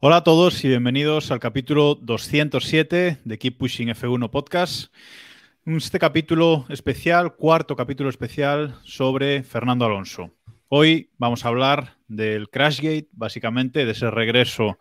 [0.00, 4.94] Hola a todos y bienvenidos al capítulo 207 de Keep Pushing F1 Podcast.
[5.66, 10.30] Este capítulo especial, cuarto capítulo especial sobre Fernando Alonso.
[10.68, 14.78] Hoy vamos a hablar del Crashgate, básicamente, de ese regreso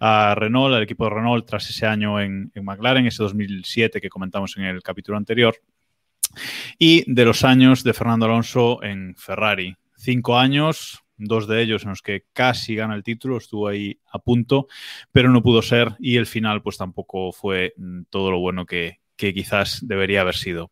[0.00, 4.54] a Renault, al equipo de Renault tras ese año en McLaren, ese 2007 que comentamos
[4.58, 5.56] en el capítulo anterior,
[6.78, 9.76] y de los años de Fernando Alonso en Ferrari.
[9.96, 14.18] Cinco años, dos de ellos en los que casi gana el título, estuvo ahí a
[14.18, 14.66] punto,
[15.12, 19.00] pero no pudo ser y el final pues tampoco fue mm, todo lo bueno que,
[19.16, 20.70] que quizás debería haber sido.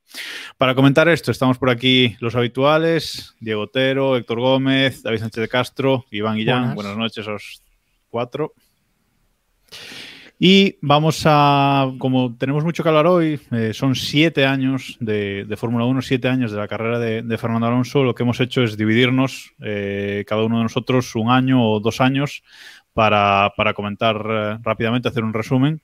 [0.58, 5.48] Para comentar esto, estamos por aquí los habituales, Diego Otero, Héctor Gómez, David Sánchez de
[5.48, 6.74] Castro, Iván Guillán.
[6.74, 6.74] Buenas.
[6.74, 7.62] Buenas noches a los
[8.08, 8.54] cuatro.
[10.44, 15.56] Y vamos a, como tenemos mucho que hablar hoy, eh, son siete años de, de
[15.56, 18.02] Fórmula 1, siete años de la carrera de, Fernando Alonso.
[18.02, 22.00] Lo que hemos hecho es dividirnos, eh, cada uno de nosotros, un año o dos
[22.00, 22.42] años
[22.92, 25.80] para, para comentar eh, rápidamente, hacer un resumen.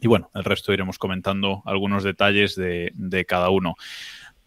[0.00, 3.76] Y bueno, el resto iremos comentando algunos detalles de, de cada uno.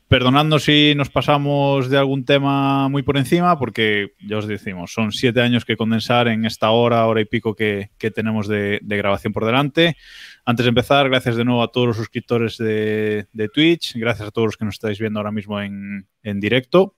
[0.08, 5.12] Perdonadnos si nos pasamos de algún tema muy por encima, porque ya os decimos, son
[5.12, 9.34] siete años que condensar en esta hora, hora y pico que, tenemos de, de, grabación
[9.34, 9.98] por delante.
[10.46, 14.32] Antes de empezar, gracias de nuevo a todos los suscriptores de, de Twitch, gracias a
[14.32, 16.96] todos los que nos estáis viendo ahora mismo en, en directo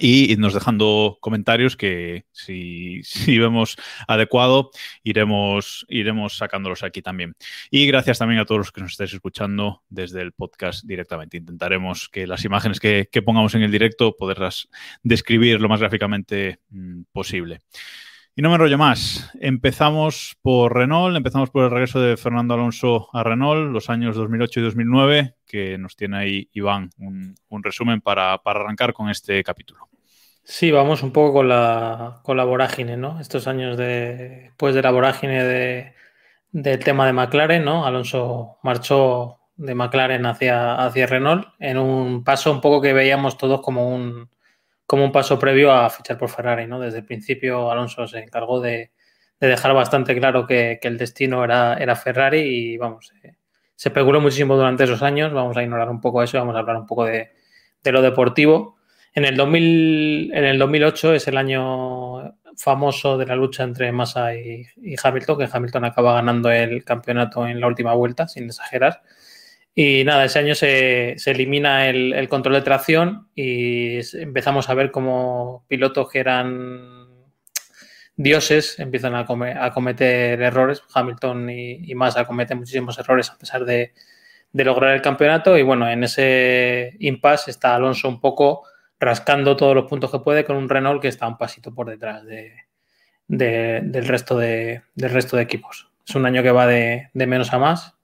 [0.00, 4.70] y nos dejando comentarios que si, si, vemos adecuado
[5.02, 7.34] iremos, iremos sacándolos aquí también.
[7.70, 11.36] Y gracias también a todos los que nos estáis escuchando desde el podcast directamente.
[11.36, 14.68] Intentaremos que las imágenes que, que pongamos en el directo poderlas
[15.02, 17.60] describir lo más gráficamente mmm, posible.
[18.38, 19.28] Y no me enrollo más.
[19.40, 24.60] Empezamos por Renault, empezamos por el regreso de Fernando Alonso a Renault, los años 2008
[24.60, 27.34] y 2009, que nos tiene ahí Iván un,
[27.64, 29.88] resumen para, arrancar con este capítulo.
[30.44, 33.18] Sí, vamos un poco con la, vorágine, ¿no?
[33.18, 35.94] Estos años de, pues de la vorágine de,
[36.52, 37.84] del tema de McLaren, ¿no?
[37.84, 43.92] Alonso marchó de McLaren hacia Renault en un paso un poco que veíamos todos como
[43.92, 44.30] un,
[44.88, 46.80] como un paso previo a fichar por Ferrari, ¿no?
[46.80, 48.90] Desde el principio Alonso se encargó de,
[49.38, 53.34] de dejar bastante claro que, el destino era, Ferrari y vamos, eh,
[53.76, 56.78] se especuló muchísimo durante esos años, vamos a ignorar un poco eso, vamos a hablar
[56.78, 57.30] un poco de,
[57.84, 58.78] lo deportivo.
[59.12, 64.34] En el, 2000, en el 2008 es el año famoso de la lucha entre Massa
[64.34, 69.02] y, y, Hamilton, que Hamilton acaba ganando el campeonato en la última vuelta, sin exagerar.
[69.80, 74.90] Y nada, ese año se, se elimina el, control de tracción y empezamos a ver
[74.90, 77.06] como pilotos que eran
[78.16, 80.82] dioses empiezan a, a cometer errores.
[80.92, 83.92] Hamilton y, y, Massa cometen muchísimos errores a pesar de,
[84.50, 85.56] de, lograr el campeonato.
[85.56, 88.64] Y bueno, en ese impasse está Alonso un poco
[88.98, 92.24] rascando todos los puntos que puede con un Renault que está un pasito por detrás
[92.24, 92.52] de,
[93.28, 95.88] de, del, resto de, del resto de equipos.
[96.04, 97.94] Es un año que va de, de menos a más.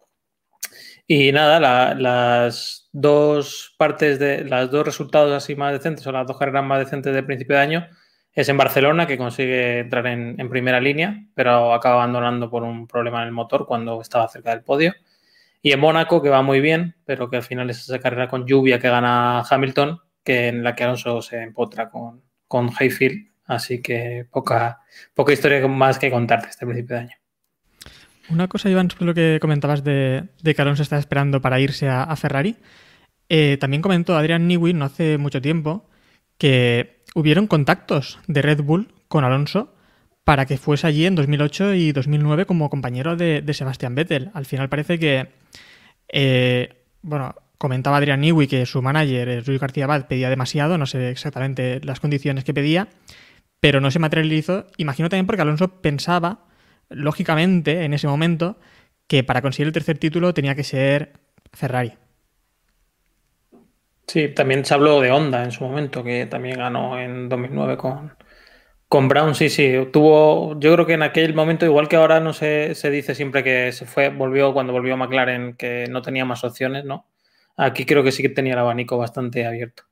[1.07, 6.27] Y nada, la, las dos partes de las dos resultados así más decentes o las
[6.27, 7.89] dos carreras más decentes del principio de año
[8.35, 13.23] es en Barcelona, que consigue entrar en, primera línea, pero acaba abandonando por un problema
[13.23, 14.95] en el motor cuando estaba cerca del podio.
[15.63, 18.47] Y en Mónaco, que va muy bien, pero que al final es esa carrera con
[18.47, 23.31] lluvia que gana Hamilton, que en la que Alonso se empotra con, con Hayfield.
[23.47, 24.81] Así que poca,
[25.15, 27.24] poca historia más que contarte este principio de año.
[28.29, 31.89] Una cosa, Iván, sobre lo que comentabas de, de que Alonso está esperando para irse
[31.89, 32.57] a, Ferrari.
[33.29, 35.89] Eh, también comentó Adrian Newey no hace mucho tiempo
[36.39, 39.75] que hubieron contactos de Red Bull con Alonso
[40.25, 44.31] para que fuese allí en 2008 y 2009 como compañero de, de Sebastián Vettel.
[44.35, 45.29] Al final parece que,
[46.09, 51.11] eh, bueno, comentaba Adrian Newey que su manager, Rui García Abad, pedía demasiado, no sé
[51.11, 52.89] exactamente las condiciones que pedía,
[53.61, 54.67] pero no se materializó.
[54.79, 56.47] Imagino también porque Alonso pensaba
[56.95, 58.59] lógicamente, en ese momento,
[59.07, 61.13] que para conseguir el tercer título tenía que ser
[61.53, 61.95] Ferrari.
[64.07, 68.17] Sí, también se habló de Honda en su momento, que también ganó en 2009 con,
[68.89, 69.35] con Brown.
[69.35, 72.91] Sí, sí, tuvo, yo creo que en aquel momento, igual que ahora no se, se
[72.91, 77.09] dice siempre que se fue, volvió cuando volvió McLaren, que no tenía más opciones, ¿no?
[77.57, 79.85] Aquí creo que sí que tenía el abanico bastante abierto.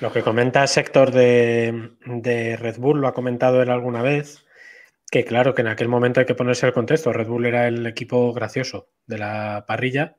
[0.00, 4.44] Lo que comenta sector de, de Red Bull, lo ha comentado él alguna vez,
[5.10, 7.12] que claro que en aquel momento hay que ponerse el contexto.
[7.12, 10.16] Red Bull era el equipo gracioso de la parrilla,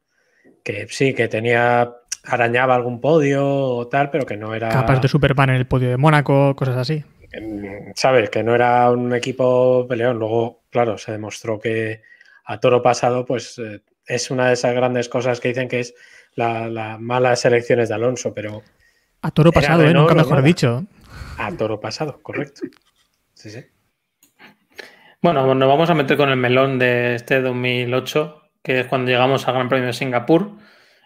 [0.63, 1.93] que sí, que tenía
[2.27, 4.69] arañaba algún podio o tal, pero que no era.
[4.69, 7.03] Capaz de Superman en el podio de Mónaco, cosas así.
[7.95, 10.17] Sabes, que no era un equipo peleón.
[10.17, 12.01] Luego, claro, se demostró que
[12.45, 15.93] a toro pasado, pues eh, es una de esas grandes cosas que dicen que es
[16.35, 18.63] las la malas elecciones de Alonso, pero.
[19.21, 19.93] A toro pasado, ¿eh?
[19.93, 20.85] nunca mejor dicho.
[21.37, 22.61] A toro pasado, correcto.
[23.33, 23.65] Sí, sí.
[25.21, 29.47] Bueno, nos vamos a meter con el melón de este 2008, que es cuando llegamos
[29.47, 30.51] al Gran Premio de Singapur.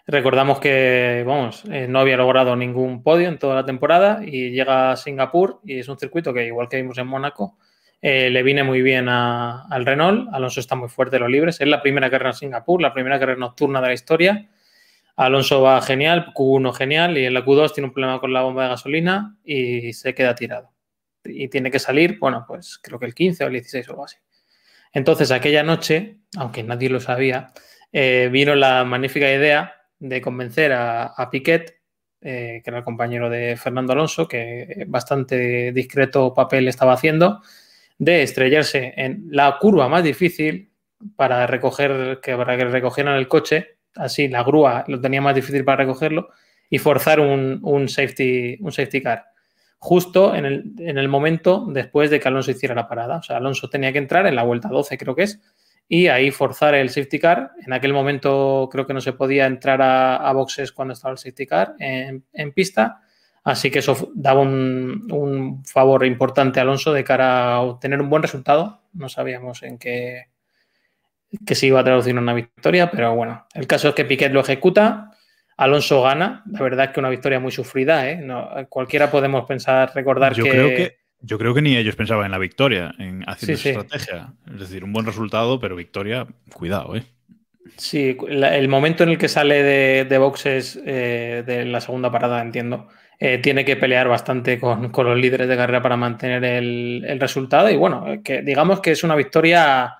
[0.06, 4.92] Recordamos que, vamos, eh, no había logrado ningún podio en toda la temporada y llega
[4.92, 7.56] a Singapur y es un circuito que, igual que vimos en Mónaco,
[8.02, 10.28] eh, le viene muy bien al Renault.
[10.32, 11.60] Alonso está muy fuerte en los libres.
[11.60, 14.48] Es la primera carrera en Singapur, la primera carrera nocturna de la historia.
[15.20, 18.62] Alonso va genial, Q1 genial y en la Q2 tiene un problema con la bomba
[18.62, 20.72] de gasolina y se queda tirado
[21.24, 24.04] y tiene que salir, bueno, pues creo que el 15 o el 16 o algo
[24.06, 24.16] así.
[24.94, 27.52] Entonces, aquella noche, aunque nadie lo sabía,
[27.92, 31.78] eh, vino la magnífica idea de convencer a, Piquet,
[32.22, 37.42] eh, que era el compañero de Fernando Alonso, que bastante discreto papel estaba haciendo,
[37.98, 40.72] de estrellarse en la curva más difícil
[41.14, 45.64] para recoger, que para que recogieran el coche, así la grúa lo tenía más difícil
[45.64, 46.30] para recogerlo,
[46.70, 49.26] y forzar un, safety, un safety car
[49.78, 53.16] justo en el, momento después de que Alonso hiciera la parada.
[53.16, 55.40] O sea, Alonso tenía que entrar en la vuelta 12, creo que es,
[55.88, 57.52] y ahí forzar el safety car.
[57.66, 61.46] En aquel momento creo que no se podía entrar a, boxes cuando estaba el safety
[61.46, 63.00] car en, pista.
[63.42, 68.22] Así que eso daba un, favor importante a Alonso de cara a obtener un buen
[68.22, 68.82] resultado.
[68.92, 70.26] No sabíamos en qué
[71.46, 74.32] que se iba a traducir en una victoria, pero bueno, el caso es que Piquet
[74.32, 75.10] lo ejecuta
[75.60, 76.42] Alonso gana.
[76.50, 78.08] La verdad es que una victoria muy sufrida.
[78.08, 78.24] ¿eh?
[78.70, 80.50] cualquiera podemos pensar, recordar yo que...
[80.50, 81.00] Creo que...
[81.22, 84.32] Yo creo que ni ellos pensaban en la victoria, en haciendo su estrategia.
[84.54, 87.04] Es decir, un buen resultado, pero victoria, cuidado, ¿eh?
[87.76, 92.88] Sí, el momento en el que sale de, boxes eh, de la segunda parada, entiendo,
[93.18, 97.68] eh, tiene que pelear bastante con, los líderes de carrera para mantener el, el, resultado.
[97.68, 99.99] Y bueno, que digamos que es una victoria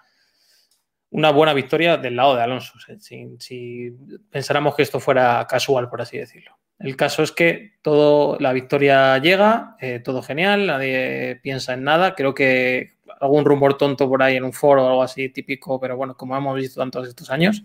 [1.11, 3.97] una buena victoria del lado de Alonso, si,
[4.31, 6.57] pensáramos que esto fuera casual, por así decirlo.
[6.79, 12.15] El caso es que todo, la victoria llega, eh, todo genial, nadie piensa en nada.
[12.15, 15.97] Creo que algún rumor tonto por ahí en un foro o algo así típico, pero
[15.97, 17.65] bueno, como hemos visto tantos estos años.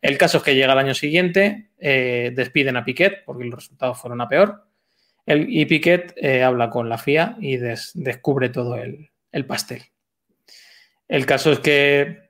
[0.00, 4.00] El caso es que llega el año siguiente, eh, despiden a Piquet porque los resultados
[4.00, 4.64] fueron a peor.
[5.26, 9.82] y Piquet eh, habla con la FIA y descubre todo el, el pastel.
[11.06, 12.27] El caso es que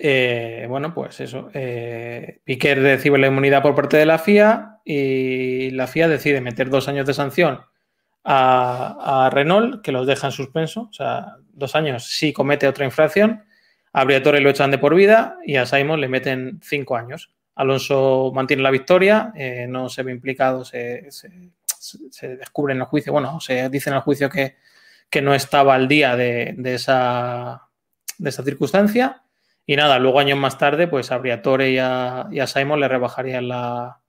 [0.00, 1.50] eh, bueno, pues eso.
[1.52, 6.70] Eh, Piquet recibe la inmunidad por parte de la FIA y la FIA decide meter
[6.70, 7.60] dos años de sanción
[8.22, 10.82] a, Renault, que los deja en suspenso.
[10.82, 13.44] O sea, dos años si comete otra infracción.
[13.92, 17.32] A Briatore lo echan de por vida y a Simon le meten cinco años.
[17.56, 21.08] Alonso mantiene la victoria, eh, no se ve implicado, se,
[22.22, 24.56] descubre en el juicio, bueno, se dice en el juicio que,
[25.20, 27.68] no estaba al día de esa
[28.44, 29.22] circunstancia
[29.70, 34.00] y nada, luego años más tarde, pues a Briatore y a, Simon le rebajarían la,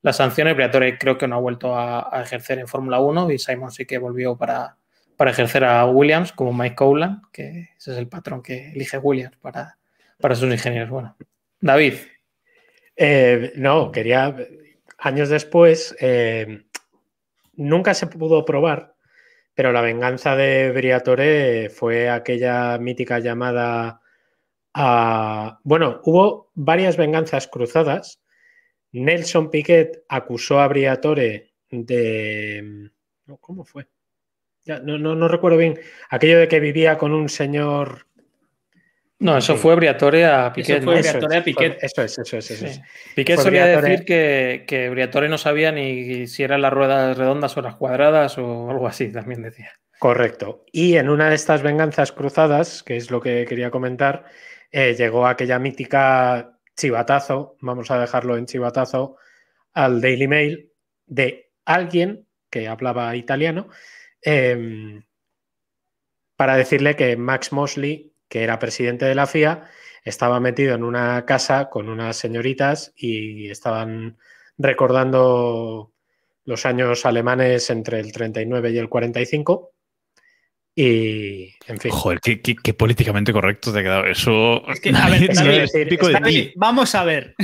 [0.00, 0.54] la sanción.
[0.54, 3.98] Briatore creo que no ha vuelto a, ejercer en Fórmula 1 y Simon sí que
[3.98, 4.76] volvió para,
[5.16, 9.36] para, ejercer a Williams como Mike Cowland, que ese es el patrón que elige Williams
[9.38, 9.76] para,
[10.20, 10.90] para sus ingenieros.
[10.90, 11.16] Bueno,
[11.60, 11.94] David.
[12.94, 14.36] Eh, no, quería,
[14.98, 16.62] años después, eh,
[17.54, 18.94] nunca se pudo probar,
[19.52, 24.00] pero la venganza de Briatore fue aquella mítica llamada
[24.74, 28.20] bueno, hubo varias venganzas cruzadas.
[28.92, 32.90] Nelson Piquet acusó a Briatore de...
[33.40, 33.86] ¿Cómo fue?
[34.82, 35.78] no, no, recuerdo bien.
[36.10, 38.06] Aquello de que vivía con un señor...
[39.20, 40.76] No, eso fue Briatore a Piquet.
[40.76, 41.78] Eso fue Briatore a Piquet.
[41.82, 42.50] Eso es, eso es.
[42.52, 42.80] Eso es.
[43.16, 47.62] Piquet solía decir que, que Briatore no sabía ni si eran las ruedas redondas o
[47.62, 49.72] las cuadradas o algo así, también decía.
[49.98, 50.64] Correcto.
[50.70, 54.26] Y en una de estas venganzas cruzadas, que es lo que quería comentar,
[54.70, 59.16] eh, llegó aquella mítica chivatazo, vamos a dejarlo en chivatazo,
[59.72, 60.72] al Daily Mail
[61.06, 63.68] de alguien que hablaba italiano
[64.22, 65.02] em,
[66.36, 69.64] para decirle que Max Mosley, que era presidente de la FIA,
[70.04, 74.18] estaba metido en una casa con unas señoritas y estaban
[74.56, 75.92] recordando
[76.44, 79.72] los años alemanes entre el 39 y el 45
[80.80, 81.90] Y, en fin.
[81.90, 84.62] Joder, qué, qué- qué políticamente correcto te ha quedado eso.
[84.70, 86.52] Es que, a ver, Es es típico de ti.
[86.54, 87.34] Vamos a ver.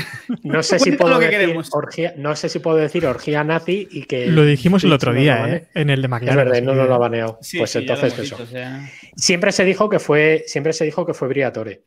[0.45, 3.89] No sé si puedo lo que decir orgía, no sé si puedo decir orgía nazi
[3.91, 5.49] y que Lo dijimos el otro día.
[5.49, 5.67] ¿eh?
[5.75, 6.37] En el de Es McLaren.
[6.37, 7.39] verdad, así no lo ha baneado.
[7.43, 8.23] Sí, pues sí, entonces eso.
[8.23, 11.83] dicho, o sea, Siempre se dijo que fue, siempre se dijo que fue Briatore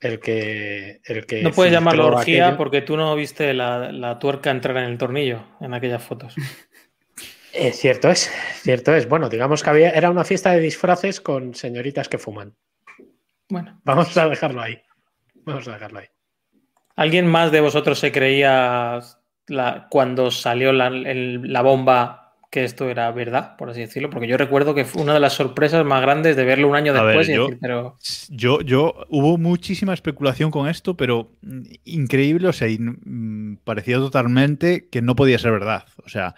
[0.00, 2.56] el que, el que No puedes llamarlo orgía aquello.
[2.58, 6.34] porque tú no viste la, la tuerca entrar en el tornillo en aquellas fotos.
[7.58, 8.30] Eh, cierto es,
[8.62, 9.08] cierto es.
[9.08, 12.54] Bueno, digamos que había, era una fiesta de disfraces con señoritas que fuman.
[13.48, 14.78] Bueno, Vamos a dejarlo ahí.
[15.44, 16.06] Vamos a dejarlo ahí.
[16.96, 19.00] ¿alguien más de vosotros se creía
[19.48, 24.08] la- cuando salió la, el- la bomba que esto era verdad, por así decirlo?
[24.08, 26.92] Porque yo recuerdo que fue una de las sorpresas más grandes de verlo un año
[26.94, 27.96] A ver, después y yo- decir, pero
[28.30, 31.32] Yo, yo, hubo muchísima especulación con esto, pero
[31.84, 35.84] increíble, o sea, mm, parecía totalmente que no podía ser verdad.
[36.04, 36.34] O sea,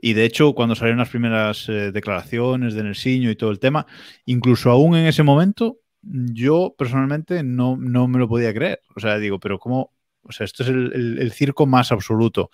[0.00, 3.86] y de hecho, cuando salieron las primeras eh, declaraciones de Nersiño y todo el tema,
[4.26, 8.80] incluso aún en ese momento, yo personalmente no, no me lo podía creer.
[8.96, 9.92] O sea, digo, pero ¿cómo?
[10.22, 12.50] O sea, esto es el, el- el circo más absoluto.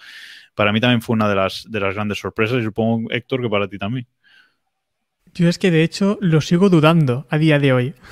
[0.55, 3.51] Para mí también fue una de las, de las grandes sorpresas y supongo, Héctor, que
[3.51, 4.07] para ti también.
[5.35, 7.95] Yo es que de hecho lo sigo dudando a día de hoy.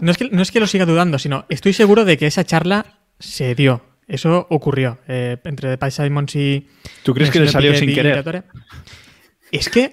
[0.00, 2.44] No es que, no es que lo siga dudando, sino estoy seguro de que esa
[2.44, 3.82] charla se dio.
[4.10, 6.66] Eso ocurrió eh, entre Pat Simons y.
[7.02, 8.44] ¿Tú crees que le salió Piquet sin querer?
[9.52, 9.92] Es que.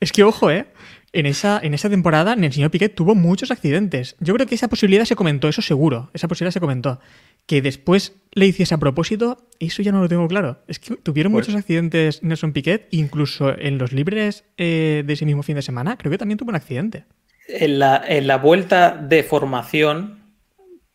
[0.00, 0.66] Es que, ojo, ¿eh?
[1.12, 4.14] En esa, en esa temporada, el señor Piquet tuvo muchos accidentes.
[4.20, 6.10] Yo creo que esa posibilidad se comentó, eso seguro.
[6.12, 7.00] Esa posibilidad se comentó.
[7.46, 10.62] Que después le hiciese a propósito, eso ya no lo tengo claro.
[10.68, 15.24] Es que tuvieron Pues- muchos accidentes Nelson Piquet, incluso en los libres eh, de ese
[15.24, 17.06] mismo fin de semana, creo que también tuvo un accidente.
[17.48, 20.17] en la, en la vuelta de formación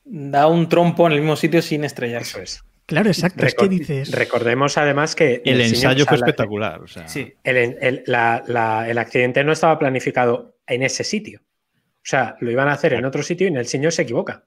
[0.05, 2.29] da un trompo en el mismo sitio sin estrellarse.
[2.31, 2.63] Eso es.
[2.85, 3.45] Claro, exacto.
[3.45, 4.11] es que dices.
[4.11, 6.81] Recordemos además que El Nelsinho, ensayo o sea, fue la- espectacular.
[6.81, 7.33] O sea, sí.
[7.43, 11.39] el, el- la- la- el accidente no estaba planificado en ese sitio.
[11.41, 14.43] O sea, lo iban a hacer en otro sitio y Nelsinho se equivoca.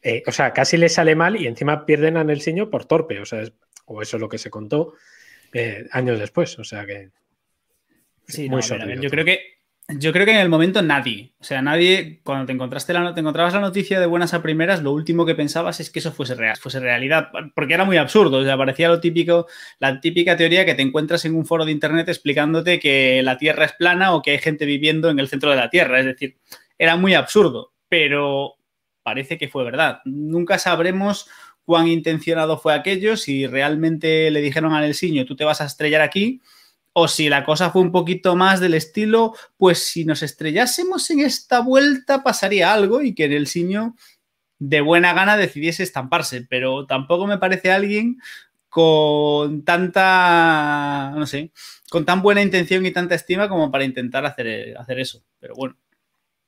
[0.00, 3.18] Eh, o sea, casi le sale mal y encima pierden a Nelsinho por torpe.
[3.18, 3.52] O sea, es-
[3.86, 4.94] o eso es lo que se contó
[5.52, 6.56] eh, años después.
[6.60, 7.10] O sea que.
[8.28, 9.10] Sí, Muy no, a ver, a ver, yo todo.
[9.10, 9.40] creo que
[9.88, 13.54] yo creo que en el momento nadie, o sea, nadie cuando te encontraste la, encontrabas
[13.54, 16.58] la noticia de buenas a primeras, lo último que pensabas es que eso fuese real,
[16.58, 19.46] fuese realidad, porque era muy absurdo, o sea, parecía lo típico,
[19.78, 23.64] la típica teoría que te encuentras en un foro de internet explicándote que la Tierra
[23.64, 26.36] es plana o que hay gente viviendo en el centro de la Tierra, es decir,
[26.76, 28.56] era muy absurdo, pero
[29.02, 30.00] parece que fue verdad.
[30.04, 31.30] Nunca sabremos
[31.64, 36.02] cuán intencionado fue aquello, si realmente le dijeron al Elsiño, tú te vas a estrellar
[36.02, 36.42] aquí,
[37.00, 41.20] o si la cosa fue un poquito más del estilo, pues si nos estrellásemos en
[41.20, 43.94] esta vuelta pasaría algo y que el Elsiño
[44.58, 48.18] de buena gana decidiese estamparse, pero tampoco me parece alguien
[48.68, 51.52] con tanta, no sé,
[51.88, 55.76] con tan buena intención y tanta estima como para intentar hacer, hacer eso, pero bueno.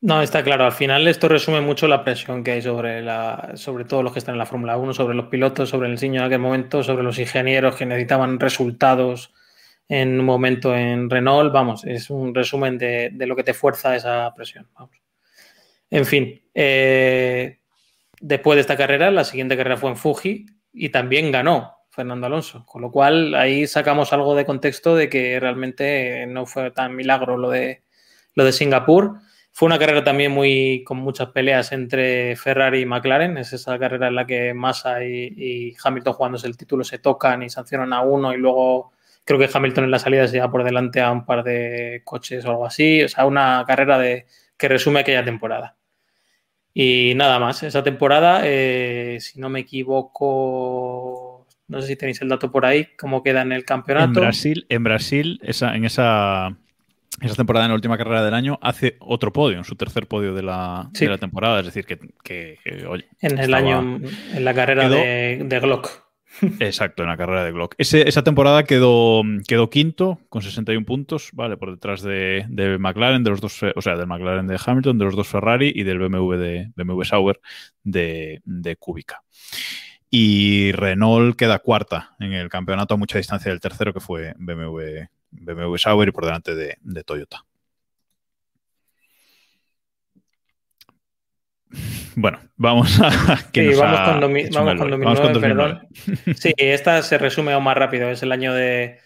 [0.01, 0.65] No, está claro.
[0.65, 4.19] Al final esto resume mucho la presión que hay sobre, la, sobre todos los que
[4.19, 7.05] están en la Fórmula 1, sobre los pilotos, sobre el Elsiño en aquel momento, sobre
[7.05, 9.33] los ingenieros que necesitaban resultados
[9.91, 11.53] en un momento en Renault.
[11.53, 14.69] Vamos, es un resumen de, de lo que te fuerza esa presión.
[14.75, 14.97] Vamos.
[15.91, 17.59] En fin, eh,
[18.21, 22.65] después de esta carrera, la siguiente carrera fue en Fuji y también ganó Fernando Alonso.
[22.65, 27.37] Con lo cual ahí sacamos algo de contexto de que realmente no fue tan milagro
[27.37, 27.83] lo de,
[28.37, 29.19] lo de Singapur.
[29.51, 33.37] Fue una carrera también muy con muchas peleas entre Ferrari y McLaren.
[33.39, 37.43] Es esa carrera en la que Massa y, y Hamilton jugándose el título se tocan
[37.43, 38.93] y sancionan a uno y luego
[39.37, 42.45] creo que Hamilton en la salida se lleva por delante a un par de coches
[42.45, 43.03] o algo así.
[43.05, 45.77] O sea, una carrera de, que resume aquella temporada.
[46.75, 52.29] Y nada más, esa temporada, eh, si no me equivoco, no sé si tenéis el
[52.29, 54.21] dato por ahí, cómo queda en el En campeonato.
[54.21, 56.57] Brasil, en Brasil esa, en esa,
[57.21, 60.35] esa temporada, en la última carrera del año, hace otro podio, en su tercer podio
[60.35, 61.05] de la, Sí.
[61.07, 61.61] de la temporada.
[61.61, 64.01] Es decir, que, que- que, oye, En el estaba- año,
[64.35, 66.10] en la carrera Quedó- de, de Glock.
[66.61, 67.75] Exacto, en la carrera de Glock.
[67.79, 71.57] Esa temporada quedó, quedó quinto con 61 puntos, ¿vale?
[71.57, 75.05] Por detrás de, de McLaren, de los dos, o sea, del McLaren de Hamilton, de
[75.05, 77.41] los dos Ferrari y del BMW de BMW Sauber
[77.83, 79.23] de, de Kubica.
[80.11, 85.07] Y Renault queda cuarta en el campeonato a mucha distancia del tercero, que fue BMW,
[85.31, 87.45] BMW Sauber y por delante de, de Toyota.
[92.17, 93.11] Bueno, vamos a.
[93.53, 95.05] que Sí, vamos con, vamos con Eloy.
[95.05, 95.41] Vamos con 2009, 2009.
[95.41, 96.37] perdón.
[96.37, 98.11] Sí, esta se resume aún más rápido.
[98.11, 98.99] Es el año de,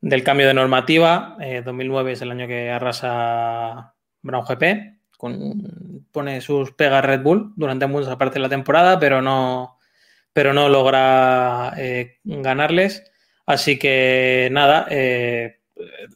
[0.00, 1.36] del cambio de normativa.
[1.40, 4.94] Eh, 2009 es el año que arrasa Brown GP.
[5.16, 9.78] Con, pone sus pegas Red Bull durante mucha parte de la temporada, pero no,
[10.32, 13.10] pero no logra eh, ganarles.
[13.46, 15.60] Así que nada, eh,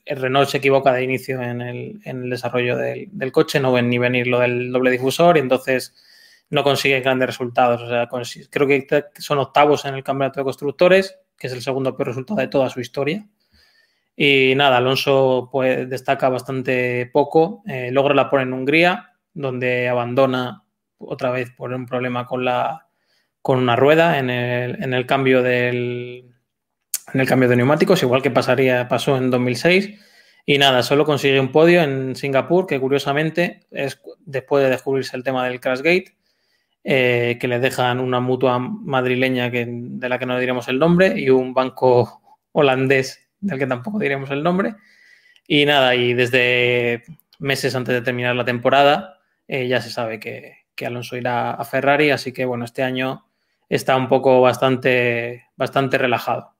[0.04, 4.26] el Renault se equivoca de inicio en el, desarrollo del, coche, no ven ni venir
[4.26, 5.94] lo del doble difusor y entonces
[6.50, 7.82] no consiguen grandes resultados.
[7.82, 8.08] O sea,
[8.50, 8.86] creo que
[9.18, 12.70] son octavos en el campeonato de constructores, que es el segundo peor resultado de toda
[12.70, 13.26] su historia.
[14.16, 20.64] Y nada, Alonso pues, destaca bastante poco, eh, logra la pole en Hungría, donde abandona
[20.98, 22.88] otra vez por un problema con, la,
[23.42, 26.27] con una rueda en el, en el cambio del,
[27.12, 29.98] en el cambio de neumáticos, igual que pasaría, pasó en 2006.
[30.46, 35.22] Y nada, solo consigue un podio en Singapur, que curiosamente es después de descubrirse el
[35.22, 36.16] tema del Crashgate,
[36.84, 41.18] eh, que le dejan una mutua madrileña que, de la que no diremos el nombre
[41.18, 44.74] y un banco holandés del que tampoco diremos el nombre.
[45.46, 47.02] Y nada, y desde
[47.38, 52.10] meses antes de terminar la temporada eh, ya se sabe que, Alonso irá a Ferrari,
[52.10, 53.26] así que bueno, este año
[53.68, 56.57] está un poco bastante, bastante relajado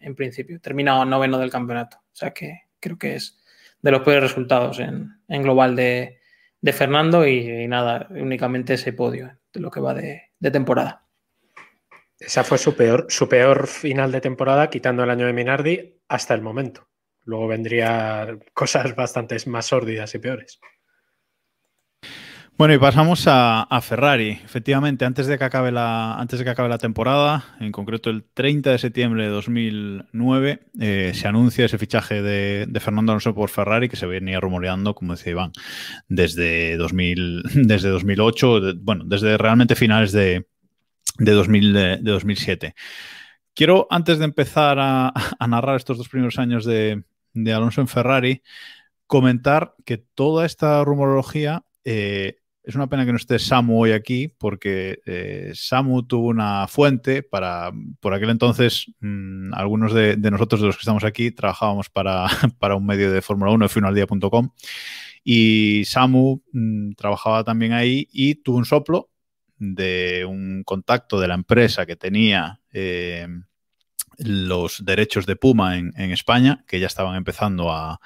[0.00, 0.60] en, principio.
[0.60, 1.98] Terminado noveno del campeonato.
[1.98, 3.38] O sea que creo que es
[3.82, 6.18] de los peores resultados en, global de,
[6.72, 11.04] Fernando y, nada, únicamente ese podio de lo que va de, temporada.
[12.18, 16.34] Esa fue su peor, su peor final de temporada, quitando el año de Minardi hasta
[16.34, 16.88] el momento.
[17.24, 20.60] Luego vendrían cosas bastante más sórdidas y peores.
[22.58, 24.30] Bueno, y pasamos a, Ferrari.
[24.30, 28.24] Efectivamente, antes de, que acabe la, antes de que acabe la temporada, en concreto el
[28.24, 33.90] 30 de septiembre de 2009, eh, se anuncia ese fichaje de, Fernando Alonso por Ferrari
[33.90, 35.52] que se venía rumoreando, como decía Iván,
[36.08, 40.46] desde, 2000, desde 2008, bueno, desde realmente finales de,
[41.18, 42.74] de, 2000, de 2007.
[43.54, 45.12] Quiero, antes de empezar a,
[45.46, 48.42] narrar estos dos primeros años de, Alonso en Ferrari,
[49.06, 54.26] comentar que toda esta rumorología eh, es una pena que no esté Samu hoy aquí
[54.26, 57.70] porque eh, Samu tuvo una fuente para,
[58.00, 62.26] por aquel entonces, mm, algunos de, nosotros, de los que estamos aquí, trabajábamos para,
[62.76, 63.80] un medio de Fórmula 1, f
[65.22, 69.10] y Samu mm, trabajaba también ahí y tuvo un soplo
[69.58, 73.28] de un contacto de la empresa que tenía eh,
[74.18, 78.00] los derechos de Puma en, España, que ya estaban empezando a,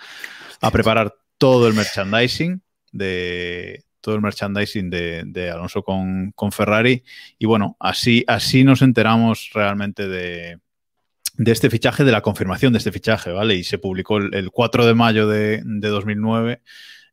[0.60, 7.02] a preparar todo el merchandising de, todo el merchandising de, Alonso con, Ferrari.
[7.38, 10.58] Y bueno, así, así nos enteramos realmente de,
[11.38, 13.54] este fichaje, de la confirmación de este fichaje, ¿vale?
[13.54, 16.62] Y se publicó el, 4 de mayo de, 2009.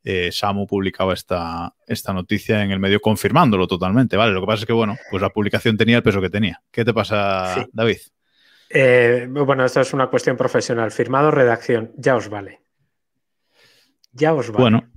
[0.04, 4.32] Eh, Samu publicaba esta, esta noticia en el medio confirmándolo totalmente, ¿vale?
[4.32, 6.62] Lo que pasa es que, bueno, pues la publicación tenía el peso que tenía.
[6.72, 7.98] ¿Qué te pasa, David?
[8.70, 10.92] Eh, bueno, esto es una cuestión profesional.
[10.92, 12.62] Firmado redacción, ya os vale.
[14.12, 14.62] Ya os vale.
[14.62, 14.90] Bueno,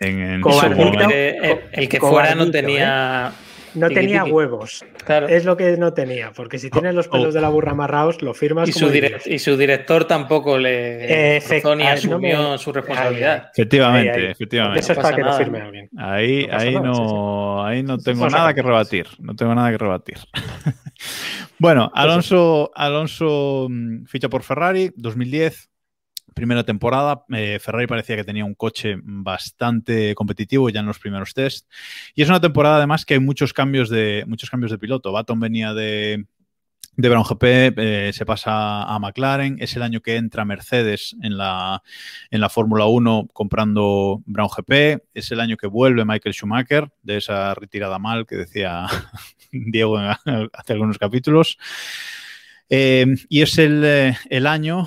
[0.00, 3.32] el, que fuera no tenía.
[3.74, 4.84] No tenía huevos.
[5.28, 8.22] Es lo que no tenía, porque si tienes los oh, pelos de la burra amarrados,
[8.22, 8.68] lo firmas.
[8.68, 8.90] Y, su,
[9.26, 11.40] y su director tampoco le
[11.76, 13.50] ni asumió su responsabilidad.
[13.52, 14.80] Efectivamente, efectivamente.
[14.80, 15.88] Eso es para que lo firme alguien.
[15.96, 19.06] Ahí no, ahí no, ahí no tengo nada que rebatir.
[19.18, 20.18] No tengo nada que rebatir.
[21.58, 25.67] bueno, Alonso, Alonso mm, ficha por Ferrari, 2010
[26.38, 31.34] primera temporada, eh, Ferrari parecía que tenía un coche bastante competitivo ya en los primeros
[31.34, 31.68] test.
[32.14, 35.10] Y es una temporada además que hay muchos cambios de, muchos cambios de piloto.
[35.10, 36.24] Baton venía de,
[36.96, 37.44] de Brown GP,
[37.76, 39.56] eh, se pasa a McLaren.
[39.60, 41.82] Es el año que entra Mercedes en la,
[42.30, 45.02] en la Fórmula 1 comprando Brown GP.
[45.14, 48.86] Es el año que vuelve Michael Schumacher de esa retirada mal que decía
[49.52, 51.58] Diego hace algunos capítulos.
[52.70, 54.86] Eh, y es el, el año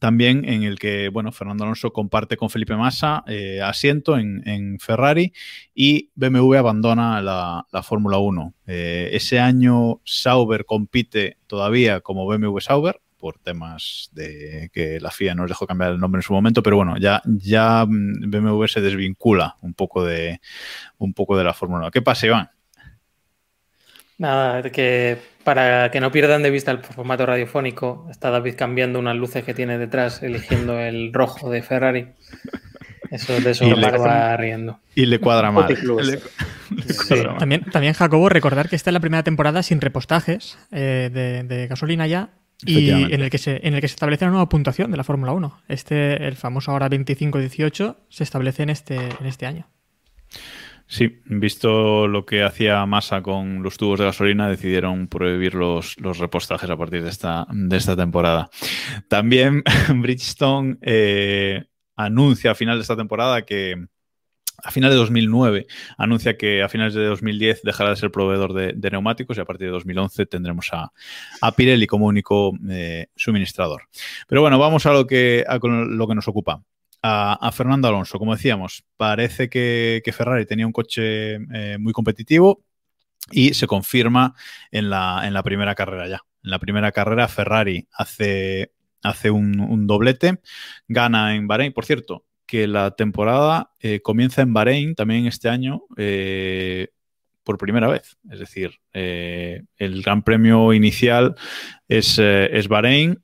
[0.00, 5.32] también en el que, bueno, Fernando Alonso comparte con Felipe Massa eh, asiento en, Ferrari
[5.74, 8.54] y BMW abandona la, Fórmula 1.
[8.66, 15.34] Eh, ese año Sauber compite todavía como BMW Sauber por temas de que la FIA
[15.34, 18.80] nos dejó cambiar el nombre en su momento, pero bueno, ya, ya mm, BMW se
[18.80, 20.40] desvincula un poco de,
[20.98, 21.90] un poco de la Fórmula 1.
[21.90, 22.50] ¿Qué pasa, Iván?
[24.18, 29.16] Nada, que para que no pierdan de vista el formato radiofónico, está David cambiando unas
[29.16, 32.08] luces que tiene detrás, eligiendo el rojo de Ferrari.
[33.10, 34.80] Eso de eso me va riendo.
[34.94, 35.74] Y le cuadra mal.
[37.38, 41.08] También, también, Jacobo, recordar que esta es la primera temporada sin repostajes eh,
[41.48, 42.30] de, gasolina ya
[42.66, 45.04] y en el, que se, en el que se establece una nueva puntuación de la
[45.04, 45.62] Fórmula 1.
[45.68, 49.66] Este, el famoso ahora 25-18, se establece en este, en este año.
[50.90, 56.70] Sí, visto lo que hacía Massa con los tubos de gasolina, decidieron prohibir los, repostajes
[56.70, 57.46] a partir de esta,
[57.94, 58.48] temporada.
[59.06, 59.62] También
[59.94, 63.76] Bridgestone eh, anuncia a final de esta temporada que,
[64.64, 65.66] a finales de 2009
[65.98, 69.66] anuncia que a finales de 2010 dejará de ser proveedor de, neumáticos y a partir
[69.66, 70.90] de 2011 tendremos a,
[71.54, 73.82] Pirelli como único eh, suministrador.
[74.26, 76.62] Pero bueno, vamos a a lo que nos ocupa.
[77.02, 82.64] A, Fernando Alonso, como decíamos, parece que, Ferrari tenía un coche eh, muy competitivo
[83.30, 84.34] y se confirma
[84.70, 86.20] en la, en la, primera carrera ya.
[86.42, 90.40] En la primera carrera Ferrari hace, hace un, doblete,
[90.88, 95.82] gana en Bahrein, por cierto, que la temporada eh, comienza en Bahrein también este año
[95.96, 96.88] eh,
[97.44, 98.16] por primera vez.
[98.30, 101.36] Es decir, el gran premio inicial
[101.86, 103.22] es, es, Bahrein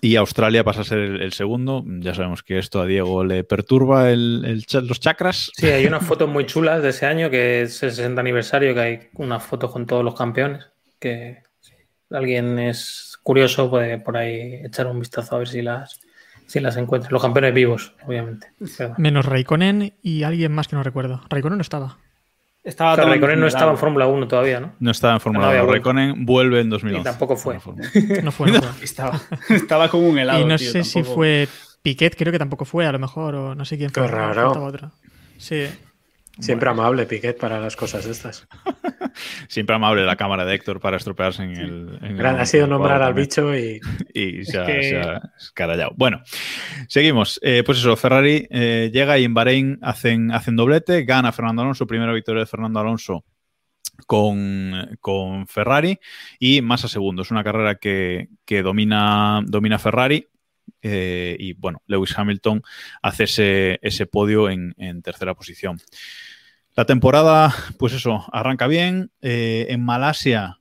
[0.00, 1.82] y Australia pasa a ser el, el, segundo.
[1.86, 5.50] Ya sabemos que esto a Diego le perturba el, el, los chakras.
[5.54, 8.80] Sí, hay unas fotos muy chulas de ese año, que es el 60 aniversario, que
[8.80, 10.66] hay unas fotos con todos los campeones,
[10.98, 11.72] que si
[12.10, 16.00] alguien es curioso puede por ahí echar un vistazo a ver si las,
[16.46, 17.12] si las encuentran.
[17.12, 18.52] Los campeones vivos, obviamente.
[18.98, 21.22] Menos Raikkonen y alguien más que no recuerdo.
[21.30, 21.98] Raikkonen no estaba.
[22.66, 24.72] Estaba claro, Raikkonen no estaba en Fórmula 1 todavía, ¿no?
[24.80, 25.56] No estaba en Fórmula 1.
[25.56, 27.00] No Raikkonen vuelve en 2011.
[27.00, 27.54] Y tampoco fue.
[27.54, 27.74] No fue.
[28.22, 28.50] No fue.
[28.82, 30.40] estaba, estaba como un helado.
[30.40, 31.08] Y no tío, sé tampoco...
[31.08, 31.48] si fue
[31.82, 34.02] Piquet, creo que tampoco fue, a lo mejor, o no sé quién fue.
[34.02, 34.64] Qué raro.
[34.64, 34.90] Otro.
[35.38, 35.66] Sí.
[36.38, 36.82] Siempre bueno.
[36.82, 38.46] amable Piquet para las cosas estas.
[39.48, 41.98] Siempre amable la cámara de Héctor para estropearse en el.
[42.02, 43.80] En Gran, el, ha sido nombrar al bicho y.
[44.14, 45.18] Y se ha, que...
[45.38, 45.92] escarallado.
[45.96, 46.22] Bueno,
[46.88, 47.40] seguimos.
[47.42, 51.04] Eh, pues eso, Ferrari eh, llega y en Bahrein hacen, hacen doblete.
[51.04, 53.24] Gana Fernando Alonso, primera victoria de Fernando Alonso
[54.06, 55.98] con, con Ferrari
[56.38, 57.22] y Massa segundo.
[57.22, 60.28] Es una carrera que, que domina, domina Ferrari.
[60.82, 62.62] Eh, y bueno, Lewis Hamilton
[63.02, 65.80] hace ese, ese podio en, en tercera posición.
[66.74, 69.10] La temporada, pues eso, arranca bien.
[69.22, 70.60] Eh, en Malasia,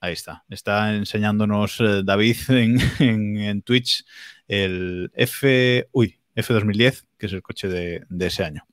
[0.00, 4.04] ahí está, está enseñándonos eh, David en, en, en, Twitch
[4.48, 8.66] el F, uy, F2010, que es el coche de, de ese año.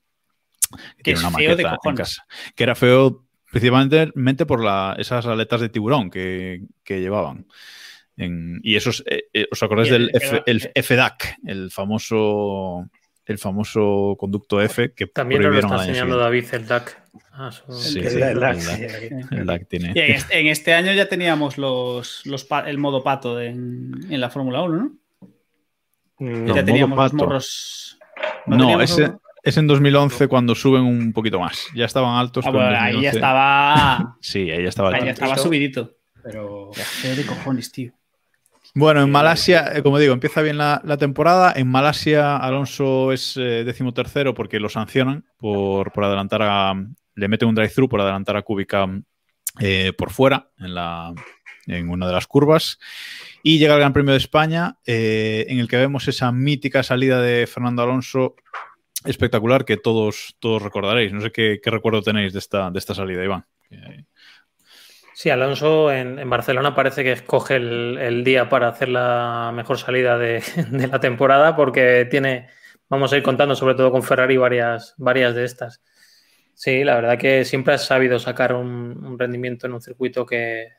[0.97, 2.25] Que tiene una maqueta en casa.
[2.55, 7.45] Que era feo principalmente por la, esas aletas de tiburón que, que llevaban.
[8.15, 12.89] En, y esos, eh, eh, ¿os acordáis del F, el FDAC, el famoso
[13.25, 17.01] el famoso conducto F que también lo está enseñando David el DAC.
[17.31, 18.83] Ah, sí, el, sí, el, DAC, sí,
[19.31, 19.93] el, DAC, tiene.
[19.95, 23.93] Y en, este, en este, año ya teníamos los, los el modo pato de, en,
[24.09, 24.91] en, la Fórmula 1, ¿no?
[26.19, 27.99] No, ya teníamos modo los morros.
[28.45, 29.19] No, no ese, un...
[29.41, 31.67] es en 2011 cuando suben un poquito más.
[31.75, 32.45] Ya estaban altos.
[32.45, 34.17] Ah, bueno, ahí ya estaba.
[34.21, 34.93] sí, ahí ya estaba.
[34.93, 35.95] Ahí ya estaba subidito.
[36.23, 36.71] Pero.
[36.73, 37.93] Feo de cojones, tío.
[38.75, 41.53] Bueno, en Malasia, eh, como digo, empieza bien la, la temporada.
[41.55, 46.73] En Malasia, Alonso es eh, decimotercero porque lo sancionan por, por adelantar a.
[47.15, 48.87] Le meten un drive-thru por adelantar a Kubica
[49.59, 51.13] eh, por fuera en, la,
[51.67, 52.79] en una de las curvas.
[53.43, 57.21] Y llega el Gran Premio de España, eh, en el que vemos esa mítica salida
[57.21, 58.35] de Fernando Alonso
[59.05, 61.13] espectacular que todos, todos recordaréis.
[61.13, 63.45] No sé qué, qué recuerdo tenéis de esta, de esta salida, Iván.
[65.23, 70.43] Sí, Alonso en, Barcelona parece que escoge el, día para hacer la mejor salida de,
[70.91, 72.49] la temporada porque tiene,
[72.89, 75.81] vamos a ir contando sobre todo con Ferrari varias, varias de estas.
[76.53, 80.73] Sí, la verdad que siempre ha sabido sacar un, rendimiento en un circuito que,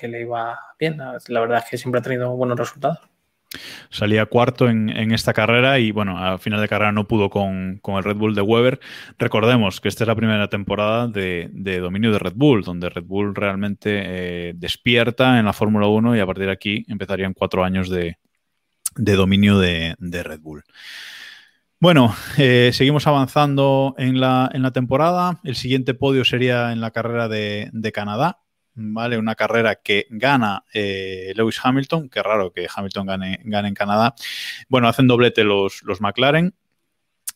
[0.00, 0.96] le iba bien.
[0.96, 3.00] La verdad es que siempre ha tenido buenos resultados.
[3.90, 8.04] Salía cuarto en, esta carrera y bueno, a final de carrera no pudo con, el
[8.04, 8.80] Red Bull de Weber.
[9.18, 13.34] Recordemos que esta es la primera temporada de, dominio de Red Bull, donde Red Bull
[13.34, 17.88] realmente eh, despierta en la Fórmula 1 y a partir de aquí empezarían cuatro años
[17.88, 18.16] de,
[18.94, 20.64] dominio de, Red Bull.
[21.80, 25.40] Bueno, eh, seguimos avanzando en la, temporada.
[25.44, 28.43] El siguiente podio sería en la carrera de Canadá,
[28.74, 29.18] ¿vale?
[29.18, 34.14] Una carrera que gana eh, Lewis Hamilton, qué raro que Hamilton gane, gane en Canadá.
[34.68, 36.54] Bueno, hacen doblete los, los McLaren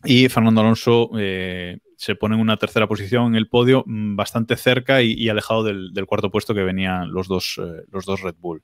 [0.04, 4.56] y Fernando Alonso eh, se pone en una tercera posición en el podio, mm, bastante
[4.56, 8.62] cerca y, alejado del, cuarto puesto que venían los dos, eh, los dos Red Bull.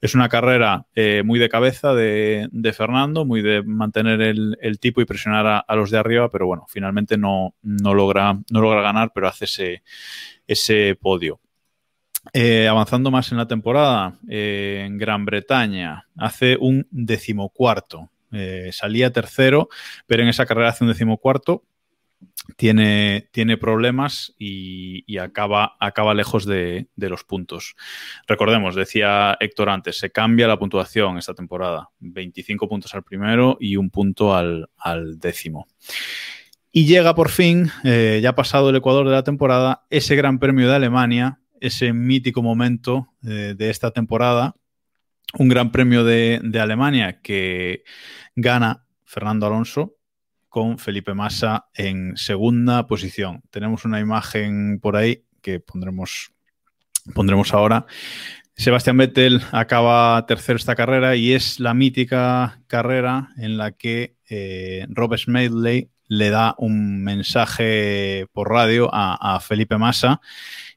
[0.00, 0.86] Es una carrera
[1.24, 5.58] muy de cabeza de, de, Fernando, muy de mantener el, el tipo y presionar a,
[5.58, 9.46] a, los de arriba, pero bueno, finalmente no, no, logra, no logra ganar, pero hace
[9.46, 9.82] ese,
[10.46, 11.40] ese podio.
[12.38, 18.10] Eh, avanzando más en la temporada, eh, en Gran Bretaña hace un decimocuarto.
[18.30, 19.70] Eh, salía tercero,
[20.06, 21.64] pero en esa carrera hace un decimocuarto.
[22.56, 27.74] Tiene, tiene problemas y, acaba, acaba lejos de, los puntos.
[28.26, 31.88] Recordemos, decía Héctor antes, se cambia la puntuación esta temporada.
[32.00, 35.68] 25 puntos al primero y un punto al, al décimo.
[36.70, 40.74] Y llega por fin, ya pasado el Ecuador de la temporada, ese Gran Premio de
[40.74, 44.54] Alemania, ese mítico momento eh, de esta temporada,
[45.38, 47.84] un gran premio de, Alemania que
[48.34, 49.96] gana Fernando Alonso
[50.48, 53.42] con Felipe Massa en segunda posición.
[53.50, 56.32] Tenemos una imagen por ahí que pondremos,
[57.14, 57.86] pondremos ahora.
[58.54, 64.86] Sebastián Vettel acaba tercero esta carrera y es la mítica carrera en la que eh,
[64.88, 70.20] Rob Smedley le da un mensaje por radio a, Felipe Massa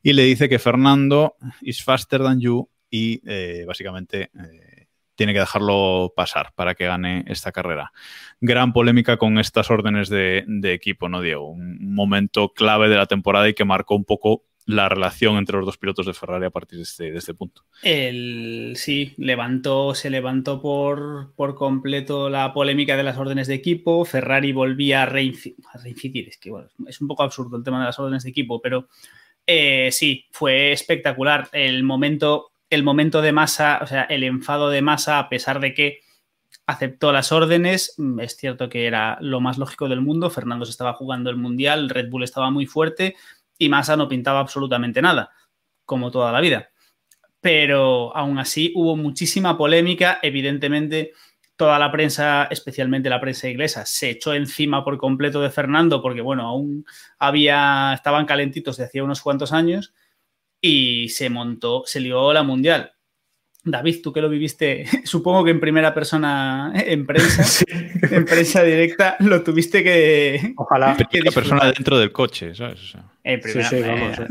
[0.02, 5.40] y le dice que Fernando is faster than you y eh, básicamente eh, tiene que
[5.40, 7.92] dejarlo pasar para que gane esta carrera.
[8.40, 11.50] Gran polémica con estas órdenes de, equipo, ¿no, Diego?
[11.50, 15.66] Un momento clave de la temporada y que marcó un poco la relación entre los
[15.66, 17.64] dos pilotos de Ferrari a partir de este, este punto.
[17.84, 24.06] El, sí, levantó, se levantó por, por, completo la polémica de las órdenes de equipo.
[24.06, 26.30] Ferrari volvía a, reincidir.
[26.30, 26.52] Es que
[26.88, 28.88] es un poco absurdo el tema de las órdenes de equipo, pero
[29.52, 31.50] eh, sí, fue espectacular.
[31.54, 35.74] El momento, el momento de masa, o sea, el enfado de masa, a pesar de
[35.74, 36.02] que
[36.68, 37.96] aceptó las órdenes.
[38.20, 40.30] Es cierto que era lo más lógico del mundo.
[40.30, 43.16] Fernando se estaba jugando el mundial, Red Bull estaba muy fuerte
[43.58, 45.32] y Massa no pintaba absolutamente nada,
[45.84, 46.70] como toda la vida.
[47.42, 51.14] Pero aún así hubo muchísima polémica, evidentemente
[51.60, 56.22] toda la prensa, especialmente la prensa inglesa, se echó encima por completo de Fernando porque,
[56.22, 56.86] bueno, aún
[57.18, 59.94] había, estaban calentitos de hacía unos cuantos años
[60.62, 62.94] y se montó, se lió la mundial.
[63.62, 67.66] David, tú que lo viviste, supongo que en primera persona en prensa,
[68.10, 70.54] en prensa directa, lo tuviste que.
[70.56, 70.96] Ojalá.
[71.12, 72.80] Que la persona dentro del coche, ¿sabes?
[72.80, 74.18] sí, sí, vamos.
[74.18, 74.28] Eh.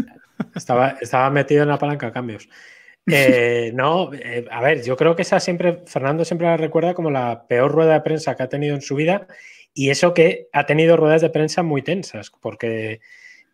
[0.55, 2.49] Estaba, estaba metido en la palanca de cambios.
[3.11, 7.11] Eh, no, eh, a ver, yo creo que esa siempre, Fernando siempre la recuerda como
[7.11, 9.27] la peor rueda de prensa que ha tenido en su vida
[9.73, 13.01] y eso que ha tenido ruedas de prensa muy tensas, porque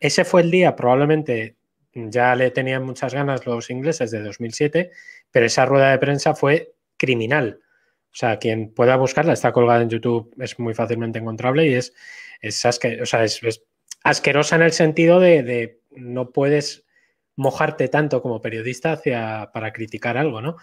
[0.01, 1.57] ese fue el día probablemente
[1.95, 4.91] ya le tenían muchas ganas los ingleses de 2007,
[5.31, 7.61] pero esa rueda de prensa fue criminal.
[8.13, 11.95] O sea, quien pueda buscarla, está colgada en YouTube, es muy fácilmente encontrable y es,
[12.41, 12.65] es,
[14.05, 16.85] asquerosa en el sentido de, no puedes
[17.37, 20.57] mojarte tanto como periodista hacia, para criticar algo, ¿no?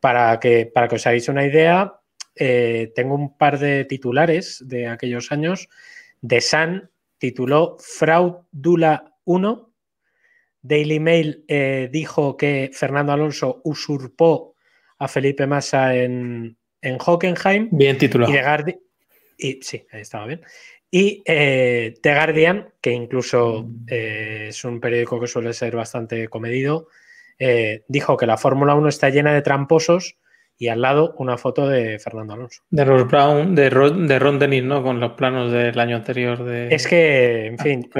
[0.00, 2.00] Para que, para que os hagáis una idea,
[2.34, 5.68] eh, tengo un par de titulares de aquellos años.
[6.20, 9.72] De San tituló Fraudula 1
[10.62, 14.54] Daily Mail eh, dijo que Fernando Alonso usurpó
[14.98, 16.56] a Felipe Massa en,
[17.04, 17.68] Hockenheim.
[17.72, 18.32] Bien titulado.
[19.36, 20.40] Y, sí, ahí estaba bien.
[20.92, 26.88] Y eh, The Guardian, que incluso eh, es un periódico que suele ser bastante comedido,
[27.88, 30.16] dijo que la Fórmula 1 está llena de tramposos
[30.62, 32.62] y al lado una foto de Fernando Alonso.
[32.70, 34.80] De Ross Brown, de Ron, de Ron Dennis, ¿no?
[34.84, 36.44] Con los planos del año anterior.
[36.44, 36.72] De...
[36.72, 37.90] Es que, en fin,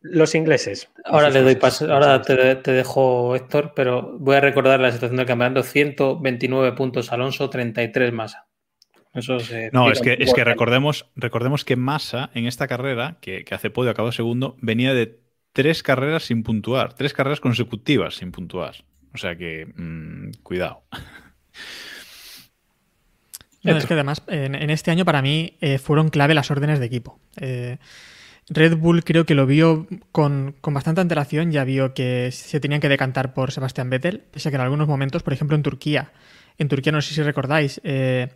[0.00, 0.88] los ingleses.
[1.04, 5.26] Ahora le doy paso, ahora te, dejo Héctor, pero voy a recordar la situación del
[5.26, 8.45] campeonato: 129 puntos Alonso, 33 Massa.
[9.16, 9.38] Eso
[9.72, 13.90] no, es que, es que recordemos, recordemos que Massa en esta carrera, que, hace podio
[13.90, 15.20] acabó segundo, venía de
[15.52, 18.84] tres carreras sin puntuar, tres carreras consecutivas sin puntuar.
[19.14, 20.82] O sea que, mm, cuidado.
[23.62, 27.18] es que además, en, este año para mí eh, fueron clave las órdenes de equipo.
[27.40, 27.78] Eh,
[28.48, 32.88] Red Bull creo que lo vio con, bastante antelación, ya vio que se tenían que
[32.88, 36.12] decantar por Sebastián Vettel, pese a que en algunos momentos, por ejemplo en Turquía,
[36.58, 38.28] en Turquía no sé si recordáis, eh,